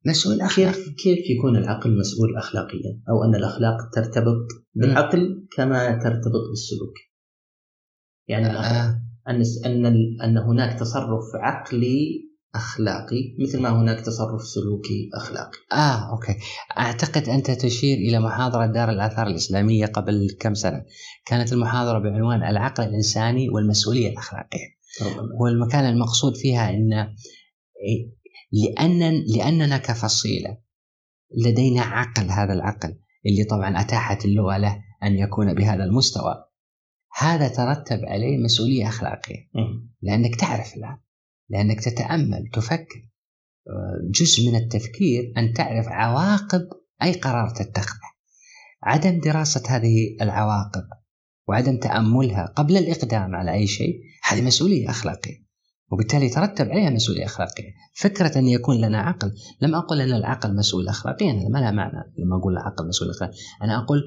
مسؤول 0.06 0.42
اخلاقيا 0.42 0.94
كيف 1.04 1.30
يكون 1.30 1.58
العقل 1.58 1.98
مسؤول 2.00 2.38
اخلاقيا 2.38 3.02
أو 3.10 3.24
أن 3.24 3.36
الأخلاق 3.36 3.90
ترتبط 3.94 4.48
بالعقل 4.76 5.48
كما 5.56 6.04
ترتبط 6.04 6.50
بالسلوك 6.50 6.94
يعني 8.28 8.48
آه. 8.48 9.07
أن 9.30 9.44
أن 9.66 9.86
أن 10.24 10.38
هناك 10.38 10.80
تصرف 10.80 11.24
عقلي 11.36 12.28
أخلاقي 12.56 13.36
مثل 13.40 13.62
ما 13.62 13.70
هناك 13.70 14.02
تصرف 14.02 14.42
سلوكي 14.42 15.10
أخلاقي. 15.14 15.58
آه 15.74 16.12
أوكي. 16.12 16.36
أعتقد 16.78 17.30
أنت 17.30 17.52
تشير 17.52 17.98
إلى 17.98 18.20
محاضرة 18.20 18.66
دار 18.66 18.90
الآثار 18.90 19.28
الإسلامية 19.28 19.86
قبل 19.86 20.28
كم 20.40 20.54
سنة. 20.54 20.86
كانت 21.26 21.54
المحاضرة 21.54 22.00
بعنوان 22.00 22.44
العقل 22.44 22.84
الإنساني 22.84 23.50
والمسؤولية 23.50 24.10
الأخلاقية. 24.10 24.78
والمكان 25.42 25.86
المقصود 25.86 26.36
فيها 26.36 26.70
إن 26.70 27.08
لأن 28.52 29.24
لأننا 29.36 29.78
كفصيلة 29.78 30.58
لدينا 31.46 31.82
عقل 31.82 32.30
هذا 32.30 32.54
العقل 32.54 33.00
اللي 33.26 33.44
طبعا 33.44 33.82
أتاحت 33.82 34.26
اللغة 34.26 34.58
له 34.58 34.84
أن 35.04 35.14
يكون 35.18 35.54
بهذا 35.54 35.84
المستوى. 35.84 36.47
هذا 37.18 37.48
ترتب 37.48 38.00
عليه 38.06 38.38
مسؤولية 38.38 38.88
أخلاقية. 38.88 39.50
لأنك 40.02 40.36
تعرف 40.36 40.76
الآن 40.78 40.98
لأنك 41.50 41.84
تتأمل 41.84 42.50
تفكر. 42.54 43.10
جزء 44.12 44.50
من 44.50 44.56
التفكير 44.56 45.34
أن 45.38 45.54
تعرف 45.54 45.88
عواقب 45.88 46.62
أي 47.04 47.14
قرار 47.14 47.50
تتخذه. 47.50 48.00
عدم 48.84 49.20
دراسة 49.20 49.64
هذه 49.68 50.18
العواقب 50.22 50.84
وعدم 51.48 51.78
تأملها 51.78 52.46
قبل 52.46 52.78
الإقدام 52.78 53.36
على 53.36 53.54
أي 53.54 53.68
شيء 53.68 53.96
هذه 54.24 54.42
مسؤولية 54.42 54.90
أخلاقية. 54.90 55.48
وبالتالي 55.92 56.26
يترتب 56.26 56.70
عليها 56.70 56.90
مسؤولية 56.90 57.26
أخلاقية. 57.26 57.74
فكرة 57.94 58.38
أن 58.40 58.48
يكون 58.48 58.82
لنا 58.82 59.02
عقل 59.02 59.32
لم 59.62 59.76
أقل 59.76 60.02
أن 60.02 60.14
العقل 60.14 60.56
مسؤول 60.56 60.88
اخلاقيا 60.88 61.34
ما 61.34 61.60
لها 61.60 61.72
معنى 61.72 62.14
لما 62.18 62.38
أقول 62.38 62.54
العقل 62.54 62.88
مسؤول 62.88 63.10
اخلاقيا. 63.10 63.38
أنا 63.64 63.84
أقول 63.84 64.02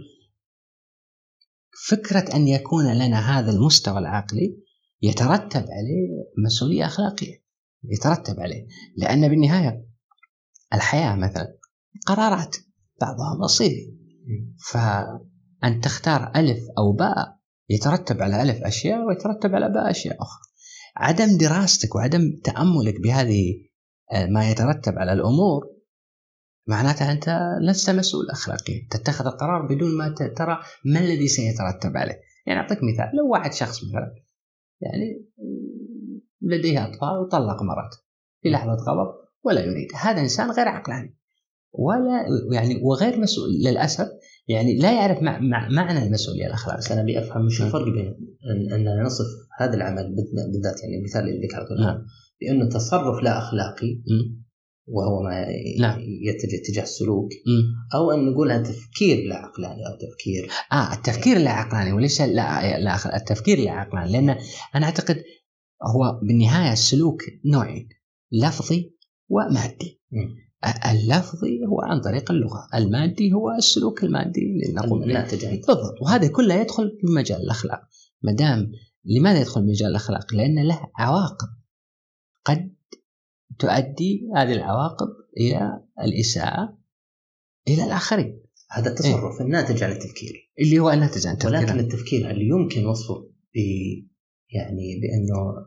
فكرة 1.89 2.37
أن 2.37 2.49
يكون 2.49 2.93
لنا 2.93 3.39
هذا 3.39 3.51
المستوى 3.51 3.99
العقلي 3.99 4.57
يترتب 5.03 5.61
عليه 5.61 6.09
مسؤولية 6.47 6.87
أخلاقية 6.87 7.45
يترتب 7.85 8.41
عليه. 8.41 8.67
لأن 8.97 9.29
بالنهاية 9.29 9.87
الحياة 10.75 11.17
مثلا 11.17 11.59
قرارات 12.07 12.57
بعضها 13.01 13.39
مصيري 13.45 13.97
فأن 14.71 15.81
تختار 15.81 16.33
ألف 16.37 16.59
أو 16.79 16.93
باء 16.93 17.41
يترتب 17.69 18.23
على 18.23 18.43
ألف 18.43 18.63
أشياء 18.63 18.99
ويترتب 19.07 19.55
على 19.55 19.69
باء 19.69 19.91
أشياء 19.91 20.23
أخرى. 20.23 20.43
عدم 20.97 21.39
دراستك 21.39 21.95
وعدم 21.95 22.41
تأملك 22.45 23.01
بهذه 23.01 23.55
آه، 24.13 24.27
ما 24.27 24.51
يترتب 24.51 24.99
على 24.99 25.13
الأمور 25.13 25.80
معناتها 26.67 27.13
أنت 27.13 27.57
لست 27.63 27.91
مسؤول 27.91 28.31
اخلاقيا. 28.31 28.89
تتخذ 28.91 29.27
القرار 29.27 29.67
بدون 29.67 29.97
ما 29.97 30.15
ترى 30.37 30.59
ما 30.85 31.01
الذي 31.01 31.29
سيترتب 31.29 31.97
عليه؟ 31.97 32.21
يعني 32.47 32.61
أعطيك 32.61 32.79
مثال. 32.79 33.17
لو 33.17 33.33
واحد 33.33 33.53
شخص 33.53 33.85
مثلا 33.85 34.15
يعني 34.81 35.27
لديه 36.43 36.85
أطفال 36.85 37.19
وطلق 37.19 37.63
مرته 37.63 37.99
في 38.43 38.49
لحظة 38.49 38.73
غضب 38.73 39.15
ولا 39.45 39.61
يريد 39.61 39.89
هذا 39.95 40.21
إنسان 40.21 40.51
غير 40.51 40.69
عقلاني. 40.69 41.17
ولا 41.73 42.25
يعني 42.53 42.81
وغير 42.83 43.21
مسؤول 43.21 43.51
للأسف. 43.65 44.09
يعني 44.49 44.79
لا 44.79 44.93
يعرف 44.93 45.23
مع 45.23 45.39
مع 45.39 45.69
معنى 45.69 46.07
المسؤولية 46.07 46.47
الاخلاقيه. 46.47 46.93
أنا 46.95 47.03
أبي 47.03 47.19
أفهم 47.19 47.47
وش 47.47 47.63
الفرق 47.63 47.85
بين 47.85 48.37
ان 48.73 49.03
نصف 49.03 49.27
هذا 49.61 49.75
العمل 49.75 50.15
بالذات 50.53 50.83
يعني 50.83 50.99
المثال 50.99 51.21
اللي 51.21 51.47
ذكرته 51.47 51.73
الآن 51.73 52.05
بأنه 52.41 52.69
تصرف 52.69 53.23
لا 53.23 53.39
أخلاقي 53.39 54.03
وهو 54.91 55.23
ما 55.23 55.47
نعم. 55.79 56.01
يتجه 56.01 56.57
اتجاه 56.63 56.83
السلوك. 56.83 57.29
أو 57.95 58.11
أن 58.11 58.31
نقولها 58.31 58.59
تفكير 58.59 59.25
لا 59.29 59.37
عقلاني 59.37 59.87
أو 59.87 59.93
تفكير. 59.97 60.51
آه 60.73 60.93
التفكير 60.93 61.39
لا 61.39 61.51
عقلاني 61.51 61.93
وليس 61.93 62.21
لا 62.21 62.79
لا 62.79 63.17
التفكير 63.17 63.59
لا 63.59 63.71
عقلاني 63.71 64.13
لأن 64.13 64.37
أنا 64.75 64.87
أعتقد 64.87 65.23
هو 65.83 66.21
بالنهاية 66.23 66.73
السلوك 66.73 67.23
نوعين 67.45 67.89
لفظي 68.33 68.95
ومادي. 69.29 70.01
اللفظي 70.91 71.67
هو 71.67 71.81
عن 71.81 72.01
طريق 72.01 72.31
اللغة، 72.31 72.69
المادي 72.75 73.33
هو 73.33 73.51
السلوك 73.51 74.05
المادي 74.05 74.41
اللي 74.41 74.75
نقوم 74.75 75.03
الناتج 75.03 75.47
بالضبط. 75.47 76.03
وهذا 76.03 76.29
كله 76.29 76.55
يدخل 76.55 76.99
في 77.01 77.07
مجال 77.07 77.41
الأخلاق. 77.41 77.81
ما 78.23 78.33
دام 78.33 78.73
لماذا 79.05 79.41
يدخل 79.41 79.61
في 79.61 79.67
مجال 79.67 79.91
الأخلاق؟ 79.91 80.35
لأن 80.35 80.67
له 80.67 80.81
عواقب 80.99 81.49
قد 82.45 82.75
تؤدي 83.61 84.29
هذه 84.37 84.53
العواقب 84.53 85.09
إلى 85.37 85.81
الإساءة 86.01 86.79
إلى 87.69 87.85
الآخرين 87.85 88.43
هذا 88.71 88.91
التصرف 88.91 89.41
إيه؟ 89.41 89.47
الناتج 89.47 89.83
عن 89.83 89.93
التفكير 89.93 90.53
اللي 90.61 90.79
هو 90.79 90.91
الناتج 90.91 91.27
عن 91.27 91.33
التفكير 91.33 91.59
ولكن 91.59 91.79
التفكير 91.79 92.31
هل 92.31 92.43
يمكن 92.43 92.87
وصفه 92.87 93.15
ب 93.55 93.59
يعني 94.51 95.01
بأنه 95.01 95.67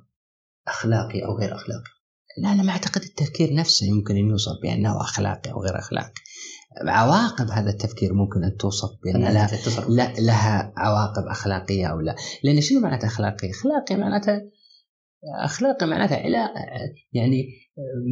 أخلاقي 0.67 1.25
أو 1.25 1.37
غير 1.37 1.55
أخلاقي؟ 1.55 1.91
لا 2.37 2.53
أنا 2.53 2.63
ما 2.63 2.71
أعتقد 2.71 3.01
التفكير 3.01 3.53
نفسه 3.53 3.87
يمكن 3.87 4.15
أن 4.15 4.29
يوصف 4.29 4.61
بأنه 4.63 5.01
أخلاقي 5.01 5.51
أو 5.51 5.61
غير 5.63 5.79
أخلاقي 5.79 6.13
عواقب 6.87 7.49
هذا 7.49 7.69
التفكير 7.69 8.13
ممكن 8.13 8.43
أن 8.43 8.57
توصف 8.57 8.89
بأن 9.03 9.21
لها, 9.21 9.49
لها 10.19 10.73
عواقب 10.77 11.27
أخلاقية 11.27 11.85
أو 11.87 11.99
لا 11.99 12.15
لأن 12.43 12.61
شنو 12.61 12.79
معناته 12.79 13.05
أخلاقي؟ 13.05 13.49
أخلاقي 13.49 13.95
معناته 13.95 14.41
أخلاقي 15.43 15.87
معناته 15.87 16.15
إلى 16.15 16.49
يعني 17.13 17.43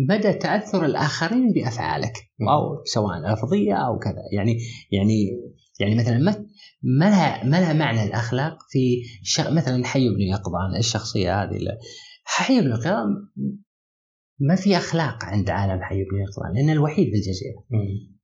مدى 0.09 0.33
تأثر 0.33 0.85
الآخرين 0.85 1.53
بأفعالك 1.53 2.13
أو 2.41 2.83
سواء 2.85 3.33
لفظية 3.33 3.73
أو 3.73 3.99
كذا. 3.99 4.21
يعني 4.33 4.57
يعني 4.91 5.27
يعني 5.79 5.95
مثلا 5.95 6.17
ما 6.83 7.09
لها 7.09 7.43
ما 7.43 7.61
لها 7.61 7.73
معنى 7.73 8.03
الأخلاق 8.03 8.57
في 8.69 9.01
مثلا 9.39 9.85
حي 9.85 10.09
بن 10.09 10.21
يقظان 10.21 10.75
الشخصية 10.77 11.43
هذه 11.43 11.57
حي 12.23 12.61
بن 12.61 12.69
يقظان 12.69 13.05
ما 14.39 14.55
في 14.55 14.77
أخلاق 14.77 15.25
عند 15.25 15.49
عالم 15.49 15.81
حي 15.81 15.95
بن 15.95 16.21
يقظان 16.21 16.53
لأنه 16.55 16.71
الوحيد 16.71 17.09
في 17.09 17.15
الجزيرة. 17.15 17.63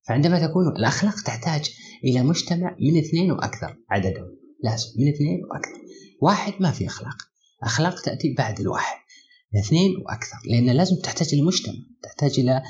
فعندما 0.07 0.47
تكون 0.47 0.67
الأخلاق 0.67 1.15
تحتاج 1.25 1.69
إلى 2.03 2.23
مجتمع 2.23 2.75
من 2.79 2.97
اثنين 2.97 3.31
وأكثر 3.31 3.77
عددهم 3.89 4.37
لازم 4.63 4.87
من 4.99 5.07
اثنين 5.07 5.39
وأكثر. 5.51 5.81
واحد 6.21 6.53
ما 6.59 6.71
في 6.71 6.87
أخلاق. 6.87 7.15
أخلاق 7.63 8.01
تأتي 8.01 8.35
بعد 8.37 8.59
الواحد 8.59 8.97
اثنين 9.59 9.91
وأكثر 10.05 10.37
لأن 10.49 10.69
لازم 10.69 10.95
تحتاج 11.03 11.27
المجتمع 11.33 11.73
تحتاج 12.03 12.39
إلى 12.39 12.61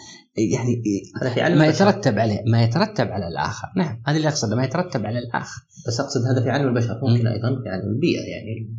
يعني 1.37 1.55
ما 1.55 1.67
يترتب 1.67 2.19
عليه 2.19 2.43
ما 2.47 2.63
يترتب 2.63 3.07
على 3.07 3.27
الآخر. 3.27 3.67
نعم 3.77 4.03
هذا 4.07 4.17
اللي 4.17 4.27
أقصده 4.27 4.55
ما 4.55 4.63
يترتب 4.63 5.05
على 5.05 5.19
الآخر. 5.19 5.61
بس 5.87 5.99
أقصد 5.99 6.21
هذا 6.25 6.43
في 6.43 6.49
عالم 6.49 6.67
البشر 6.67 6.99
ممكن 7.03 7.27
أيضا 7.27 7.47
في 7.63 7.69
عالم 7.69 7.89
البيئة 7.95 8.21
يعني 8.21 8.77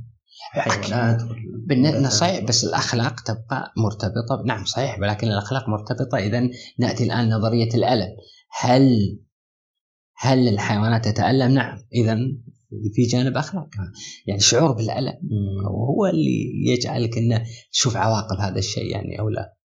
حيوانات 0.53 1.23
بالنسبة 1.67 2.09
صحيح 2.09 2.45
بس 2.45 2.65
الأخلاق 2.65 3.21
تبقى 3.21 3.73
مرتبطة 3.77 4.43
نعم 4.47 4.65
صحيح 4.65 4.99
ولكن 5.01 5.29
الأخلاق 5.29 5.69
مرتبطة. 5.69 6.19
اذا 6.19 6.51
نأتي 6.79 7.05
الآن 7.05 7.29
نظرية 7.29 7.75
الألم. 7.75 8.09
هل 8.61 9.19
هل 10.17 10.49
الحيوانات 10.49 11.09
تتألم؟ 11.09 11.53
نعم 11.53 11.79
اذا 11.95 12.19
في 12.95 13.03
جانب 13.03 13.37
أخلاق 13.37 13.69
يعني 14.27 14.41
شعور 14.41 14.73
بالألم 14.73 15.15
هو 15.67 16.07
اللي 16.07 16.67
يجعلك 16.67 17.19
إنه 17.19 17.45
تشوف 17.73 17.97
عواقب 17.97 18.37
هذا 18.41 18.59
الشيء 18.59 18.91
يعني 18.91 19.21
أو 19.21 19.29
لا. 19.29 19.59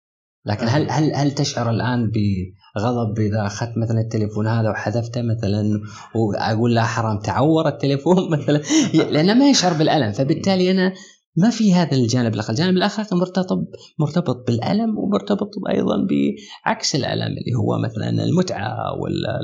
لكن 0.46 0.68
هل 0.68 0.90
هل 0.90 1.16
هل 1.16 1.32
تشعر 1.32 1.70
الآن 1.70 2.12
بغضب 2.12 3.20
إذا 3.20 3.46
أخذت 3.46 3.78
مثلا 3.78 4.02
التليفون 4.02 4.48
هذا 4.48 4.70
وحذفته 4.70 5.22
مثلا 5.22 5.82
وأقول 6.16 6.76
لا 6.76 6.84
حرام 6.84 7.20
تعور 7.20 7.68
التليفون 7.68 8.30
مثلا؟ 8.38 8.62
لأنه 8.94 9.34
ما 9.34 9.50
يشعر 9.50 9.74
بالألم 9.74 10.12
فبالتالي 10.12 10.72
أنا 10.72 10.94
ما 11.38 11.50
في 11.50 11.74
هذا 11.74 11.98
الجانب 11.98 12.34
الآخر، 12.34 12.54
الجانب 12.54 12.78
الآخر 12.78 13.16
مرتبط 13.16 13.70
مرتبط 14.00 14.48
بالألم 14.48 14.98
ومرتبط 14.98 15.50
أيضا 15.70 16.08
بعكس 16.10 16.96
الألم 16.96 17.28
اللي 17.28 17.54
هو 17.60 17.80
مثلا 17.84 18.24
المتعة 18.24 18.76
ولا 19.02 19.40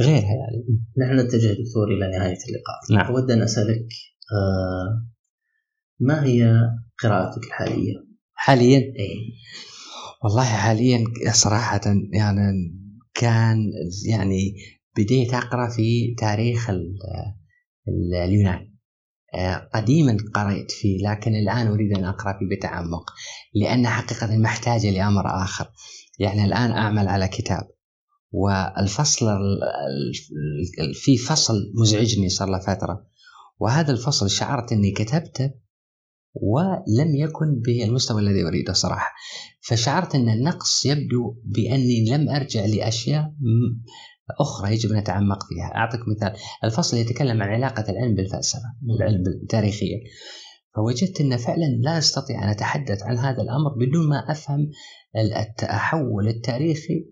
غيرها 0.00 0.20
يعني. 0.20 0.64
نحن 0.98 1.26
نتجه 1.26 1.48
دكتور 1.48 1.88
إلى 1.88 2.18
نهاية 2.18 2.38
اللقاء. 2.48 2.78
نعم. 2.92 3.14
أود 3.14 3.30
أن 3.30 3.42
أسألك 3.42 3.88
آه 4.32 5.06
ما 6.00 6.24
هي 6.24 6.60
قراءتك 7.02 7.46
الحالية؟ 7.46 7.94
حاليا؟ 8.34 8.78
اي 8.78 9.32
والله 10.24 10.44
حاليا 10.44 11.04
صراحة 11.32 11.80
يعني 12.12 12.74
كان 13.14 13.56
يعني 14.08 14.54
بديت 14.96 15.34
أقرأ 15.34 15.68
في 15.68 16.14
تاريخ 16.18 16.70
اليونان 18.24 18.67
قديما 19.74 20.16
قرأت 20.34 20.70
فيه 20.70 21.08
لكن 21.08 21.34
الآن 21.34 21.66
أريد 21.66 21.98
أن 21.98 22.04
أقرأ 22.04 22.38
فيه 22.38 22.56
بتعمق 22.56 23.10
لأن 23.54 23.86
حقيقة 23.86 24.36
محتاجة 24.36 24.90
لأمر 24.90 25.42
آخر. 25.42 25.70
يعني 26.18 26.44
الآن 26.44 26.70
أعمل 26.70 27.08
على 27.08 27.28
كتاب 27.28 27.68
والفصل 28.32 29.26
في 30.94 31.16
فصل 31.18 31.54
مزعجني 31.80 32.28
صار 32.28 32.48
له 32.48 32.58
فترة 32.58 33.06
وهذا 33.58 33.92
الفصل 33.92 34.30
شعرت 34.30 34.72
أني 34.72 34.90
كتبته 34.90 35.50
ولم 36.34 37.14
يكن 37.14 37.60
بالمستوى 37.66 38.22
الذي 38.22 38.46
أريده 38.46 38.72
صراحة. 38.72 39.12
فشعرت 39.60 40.14
أن 40.14 40.28
النقص 40.28 40.86
يبدو 40.86 41.34
بأني 41.44 42.04
لم 42.10 42.28
أرجع 42.28 42.66
لأشياء 42.66 43.32
أخرى 44.40 44.72
يجب 44.72 44.92
أن 44.92 44.98
نتعمق 44.98 45.38
فيها. 45.48 45.74
أعطيك 45.74 46.00
مثال. 46.08 46.32
الفصل 46.64 46.96
يتكلم 46.96 47.42
عن 47.42 47.48
علاقة 47.48 47.84
العلم 47.88 48.14
بالفلسفة 48.14 48.62
العلم 48.98 49.22
تاريخيا 49.48 49.98
فوجدت 50.76 51.20
أن 51.20 51.36
فعلا 51.36 51.66
لا 51.80 51.98
أستطيع 51.98 52.44
أن 52.44 52.48
أتحدث 52.48 53.02
عن 53.02 53.18
هذا 53.18 53.42
الأمر 53.42 53.86
بدون 53.86 54.08
ما 54.08 54.24
أفهم 54.30 54.70
التحول 55.16 56.28
التاريخي 56.28 57.06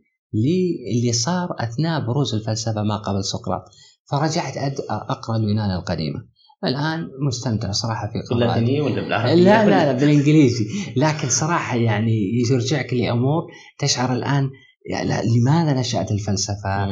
اللي 0.96 1.12
صار 1.12 1.48
أثناء 1.58 2.06
بروز 2.06 2.34
الفلسفة 2.34 2.82
ما 2.82 2.96
قبل 2.96 3.24
سقراط. 3.24 3.62
فرجعت 4.10 4.80
أقرأ 4.90 5.36
اليونان 5.36 5.70
القديمة. 5.70 6.36
الآن 6.64 7.08
مستمتع 7.26 7.70
صراحة 7.70 8.06
في 8.06 8.18
قراءة. 8.30 8.40
باللاتينيه 8.40 8.82
ولا 8.82 9.02
بالعربية؟ 9.02 9.34
لا 9.34 9.66
لا 9.66 9.92
لا 9.92 9.92
بالإنجليزي. 9.92 10.64
لكن 10.96 11.28
صراحة 11.28 11.76
يعني 11.76 12.42
يرجعك 12.50 12.94
لأمور 12.94 13.42
تشعر 13.78 14.12
الآن 14.12 14.50
يعني 14.90 15.38
لماذا 15.38 15.80
نشأت 15.80 16.10
الفلسفة؟ 16.10 16.86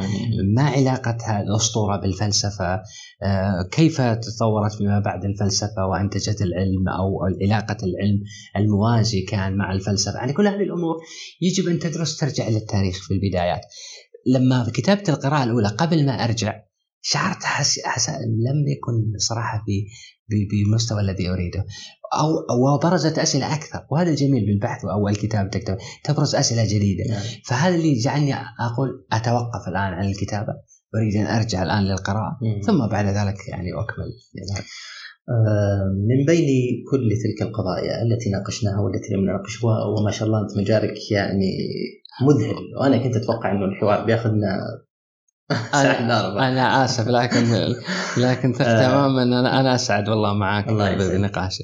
ما 0.55 0.63
علاقتها 0.63 1.41
الأسطورة 1.41 1.97
بالفلسفة؟ 1.97 2.73
آه، 3.23 3.69
كيف 3.71 4.01
تطورت 4.01 4.73
فيما 4.73 4.99
بعد 4.99 5.25
الفلسفة 5.25 5.85
وأنتجت 5.91 6.41
العلم 6.41 6.89
أو 6.99 7.19
علاقة 7.41 7.77
العلم 7.83 8.19
الموازي 8.55 9.21
كان 9.21 9.57
مع 9.57 9.71
الفلسفة؟ 9.71 10.17
يعني 10.17 10.33
كل 10.33 10.47
هذه 10.47 10.63
الأمور 10.63 10.95
يجب 11.41 11.67
أن 11.67 11.79
تدرس 11.79 12.17
ترجع 12.17 12.49
للتاريخ 12.49 13.07
في 13.07 13.13
البدايات. 13.13 13.61
لما 14.27 14.71
كتبت 14.73 15.09
القراءة 15.09 15.43
الأولى 15.43 15.67
قبل 15.67 16.05
ما 16.05 16.23
أرجع 16.23 16.61
شعرت 17.01 17.43
حس... 17.43 17.79
حس... 17.85 18.09
لم 18.19 18.67
يكن 18.67 19.17
صراحة 19.17 19.63
بالمستوى 20.29 21.01
الذي 21.01 21.29
أريده 21.29 21.65
أو 22.19 22.73
وبرزت 22.73 23.19
أسئلة 23.19 23.55
أكثر. 23.55 23.85
وهذا 23.91 24.09
الجميل 24.09 24.45
بالبحث 24.45 24.85
أو 24.85 25.07
الكتاب 25.07 25.49
تكتب 25.49 25.77
تبرز 26.03 26.35
أسئلة 26.35 26.63
جديدة. 26.65 27.03
نعم. 27.09 27.21
فهذا 27.45 27.75
اللي 27.75 27.93
جعلني 27.93 28.33
أقول 28.59 29.05
أتوقف 29.11 29.67
الآن 29.67 29.93
عن 29.93 30.05
الكتابة. 30.05 30.53
أريد 30.95 31.15
أن 31.15 31.35
أرجع 31.35 31.63
الآن 31.63 31.83
للقراءة. 31.83 32.37
مم. 32.41 32.61
ثم 32.61 32.87
بعد 32.87 33.05
ذلك 33.05 33.47
يعني 33.47 33.69
أكمل. 33.73 34.09
يعني 34.33 34.65
من 36.09 36.25
بين 36.27 36.47
كل 36.91 37.09
تلك 37.23 37.47
القضايا 37.47 38.01
التي 38.01 38.29
ناقشناها 38.29 38.79
والتي 38.79 39.13
لم 39.13 39.21
نناقشها 39.21 39.85
وما 39.85 40.11
شاء 40.11 40.27
الله 40.27 40.41
أنت 40.41 40.57
مجالك 40.57 41.11
يعني 41.11 41.51
مذهل. 42.21 42.55
وأنا 42.81 42.97
كنت 42.97 43.15
أتوقع 43.15 43.51
إنه 43.51 43.65
الحوار 43.65 44.05
بياخذنا 44.05 44.57
أنا, 45.73 46.49
أنا 46.49 46.85
آسف 46.85 47.07
لكن 47.07 47.43
لكن 48.17 48.53
آه. 48.61 48.87
تماما 48.87 49.23
أنا 49.23 49.59
أنا 49.59 49.75
أسعد 49.75 50.09
والله 50.09 50.33
معك 50.33 50.67
بالنقاش. 50.67 51.63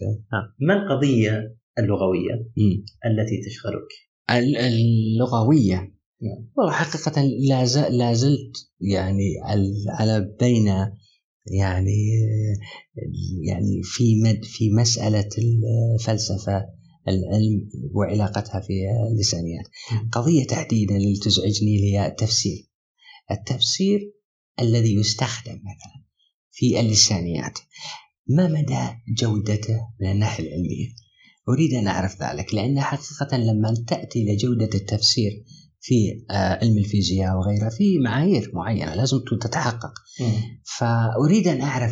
ما 0.59 0.73
القضية 0.73 1.57
اللغوية 1.79 2.33
التي 3.05 3.41
تشغلك؟ 3.45 3.87
اللغوية. 4.29 6.01
نعم. 6.21 6.49
والله 6.57 6.71
حقيقة 6.71 7.21
لا 7.21 7.89
لا 7.89 8.13
زلت 8.13 8.69
يعني 8.81 9.23
على 9.89 10.35
بين 10.39 10.67
يعني 11.47 11.97
يعني 13.47 13.81
في 13.83 14.21
مد 14.23 14.45
في 14.45 14.71
مسألة 14.71 15.29
الفلسفة 15.95 16.65
العلم 17.07 17.69
وعلاقتها 17.93 18.59
في 18.59 18.73
اللسانيات 19.11 19.65
قضية 20.11 20.43
تحديدا 20.43 20.95
اللي 20.95 21.19
تزعجني 21.23 21.83
هي 21.83 22.07
التفسير 22.07 22.70
التفسير 23.31 24.13
الذي 24.59 24.95
يستخدم 24.95 25.53
مثلا 25.53 26.05
في 26.51 26.79
اللسانيات. 26.79 27.59
ما 28.27 28.47
مدى 28.47 28.97
جودته 29.17 29.79
من 30.01 30.11
الناحية 30.11 30.43
العلمية؟ 30.43 30.87
أريد 31.49 31.73
أن 31.73 31.87
أعرف 31.87 32.21
ذلك 32.23 32.53
لأن 32.53 32.81
حقيقة 32.81 33.37
لما 33.37 33.73
تأتي 33.87 34.23
إلى 34.23 34.35
جودة 34.35 34.69
التفسير 34.75 35.31
في 35.79 36.25
آه، 36.31 36.59
علم 36.61 36.77
الفيزياء 36.77 37.37
وغيرها 37.37 37.69
في 37.69 37.99
معايير 37.99 38.51
معينة 38.53 38.95
لازم 38.95 39.17
تتحقق. 39.41 39.93
فأريد 40.77 41.47
أن 41.47 41.61
أعرف 41.61 41.91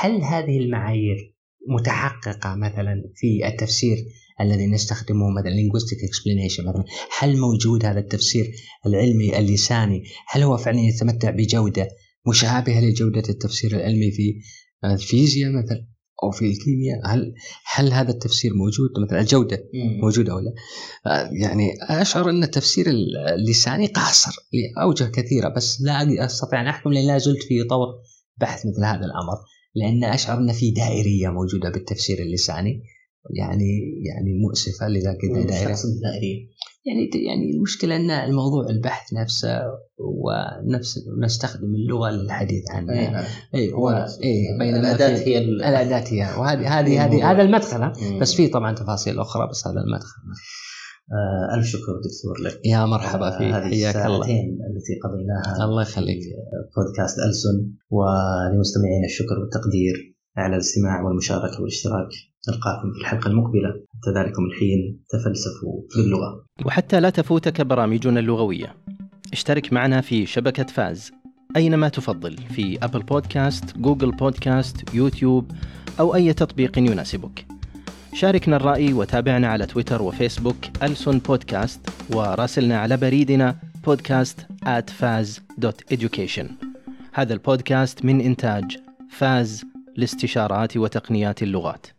هل 0.00 0.22
هذه 0.22 0.58
المعايير 0.58 1.34
متحققة 1.68 2.54
مثلا 2.54 3.02
في 3.16 3.46
التفسير 3.48 3.96
الذي 4.40 4.66
نستخدمه 4.66 5.30
مثلا 5.30 5.50
linguistic 5.50 5.98
explanation 6.08 6.60
مثلا. 6.60 6.84
هل 7.18 7.38
موجود 7.38 7.84
هذا 7.84 8.00
التفسير 8.00 8.52
العلمي 8.86 9.38
اللساني؟ 9.38 10.04
هل 10.28 10.42
هو 10.42 10.56
فعلا 10.56 10.80
يتمتع 10.80 11.30
بجودة 11.30 11.88
مشابهة 12.28 12.80
لجودة 12.80 13.22
التفسير 13.28 13.76
العلمي 13.76 14.10
في 14.10 14.34
الفيزياء 14.84 15.50
مثلا 15.50 15.86
أو 16.22 16.30
في 16.30 16.44
الكيمياء؟ 16.44 17.00
هل 17.04 17.34
هل 17.74 17.92
هذا 17.92 18.10
التفسير 18.10 18.54
موجود؟ 18.54 18.90
مثلا 19.06 19.20
الجودة 19.20 19.64
موجودة 20.02 20.32
أو 20.32 20.38
لا؟ 20.38 20.52
يعني 21.42 21.72
أشعر 21.88 22.30
أن 22.30 22.42
التفسير 22.42 22.86
اللساني 23.34 23.86
قاصر 23.86 24.32
لأوجه 24.52 25.04
كثيرة 25.04 25.48
بس 25.48 25.80
لا 25.80 26.24
أستطيع 26.24 26.60
ان 26.60 26.66
احكم 26.66 26.92
لأن 26.92 27.06
لا 27.06 27.18
زلت 27.18 27.42
في 27.42 27.64
طور 27.64 27.86
بحث 28.36 28.66
مثل 28.66 28.84
هذا 28.84 29.04
الأمر 29.04 29.36
لأن 29.74 30.04
أشعر 30.04 30.38
أن 30.38 30.52
في 30.52 30.70
دائرية 30.70 31.28
موجودة 31.28 31.70
بالتفسير 31.70 32.18
اللساني. 32.18 32.82
يعني 33.30 34.02
يعني 34.06 34.38
مؤسفة 34.38 34.88
لذا 34.88 35.12
كذا 35.12 35.42
دائره 35.42 35.76
يعني 36.86 37.10
يعني 37.26 37.50
المشكلة 37.50 37.96
أن 37.96 38.10
الموضوع 38.10 38.70
البحث 38.70 39.12
نفسه 39.14 39.60
ونفس 39.98 40.98
نستخدم 41.22 41.74
اللغة 41.74 42.10
للحديث 42.10 42.70
عنه 42.70 42.92
اي 42.92 43.10
نعم. 43.10 43.24
اي 43.54 43.72
هو 43.72 44.06
اي 44.24 44.58
بين 44.58 44.76
الأداة 44.76 45.18
هي 45.18 45.38
الأداة 45.68 46.04
هي 46.08 46.40
وهذه 46.40 46.80
هذه 46.80 47.04
هذه 47.04 47.30
هذا 47.30 47.42
المدخل 47.42 47.92
بس 48.20 48.34
في 48.34 48.48
طبعا 48.48 48.74
تفاصيل 48.74 49.18
أخرى 49.18 49.48
بس 49.48 49.66
هذا 49.66 49.80
المدخل. 49.80 50.22
آه 51.12 51.56
ألف 51.56 51.66
شكر 51.66 51.92
دكتور 52.04 52.40
لك. 52.44 52.60
يا 52.66 52.84
مرحبا 52.84 53.30
فيك. 53.30 53.54
آه 53.54 53.60
حياك 53.60 53.96
الله. 53.96 54.26
التي 54.26 54.94
قضيناها 55.04 55.64
الله 55.64 55.82
يخليك. 55.82 56.18
بودكاست 56.76 57.18
ألسن. 57.18 57.72
ولمستمعين 57.90 59.04
الشكر 59.04 59.38
والتقدير 59.38 60.16
على 60.36 60.54
الاستماع 60.54 61.02
والمشاركة 61.02 61.60
والاشتراك. 61.60 62.08
نلقاكم 62.48 62.92
في 62.92 63.00
الحلقة 63.00 63.28
المقبلة. 63.28 63.68
حتى 63.68 64.10
ذلكم 64.18 64.44
الحين 64.44 65.00
تفلسفوا 65.10 65.82
باللغة. 65.96 66.46
وحتى 66.64 67.00
لا 67.00 67.10
تفوتك 67.10 67.60
برامجنا 67.60 68.20
اللغوية. 68.20 68.76
اشترك 69.32 69.72
معنا 69.72 70.00
في 70.00 70.26
شبكة 70.26 70.64
فاز. 70.64 71.12
أينما 71.56 71.88
تفضل 71.88 72.36
في 72.36 72.78
أبل 72.82 73.02
بودكاست، 73.02 73.78
جوجل 73.78 74.10
بودكاست، 74.10 74.94
يوتيوب 74.94 75.52
أو 76.00 76.14
أي 76.14 76.32
تطبيق 76.32 76.78
يناسبك. 76.78 77.46
شاركنا 78.14 78.56
الرأي 78.56 78.92
وتابعنا 78.92 79.48
على 79.48 79.66
تويتر 79.66 80.02
وفيسبوك 80.02 80.56
ألسون 80.82 81.18
بودكاست 81.18 81.80
وراسلنا 82.14 82.78
على 82.78 82.96
بريدنا 82.96 83.56
بودكاست 83.84 84.40
at 84.64 84.90
faz.education 85.00 86.46
هذا 87.12 87.34
البودكاست 87.34 88.04
من 88.04 88.20
إنتاج 88.20 88.78
فاز 89.10 89.64
لاستشارات 89.96 90.76
وتقنيات 90.76 91.42
اللغات. 91.42 91.95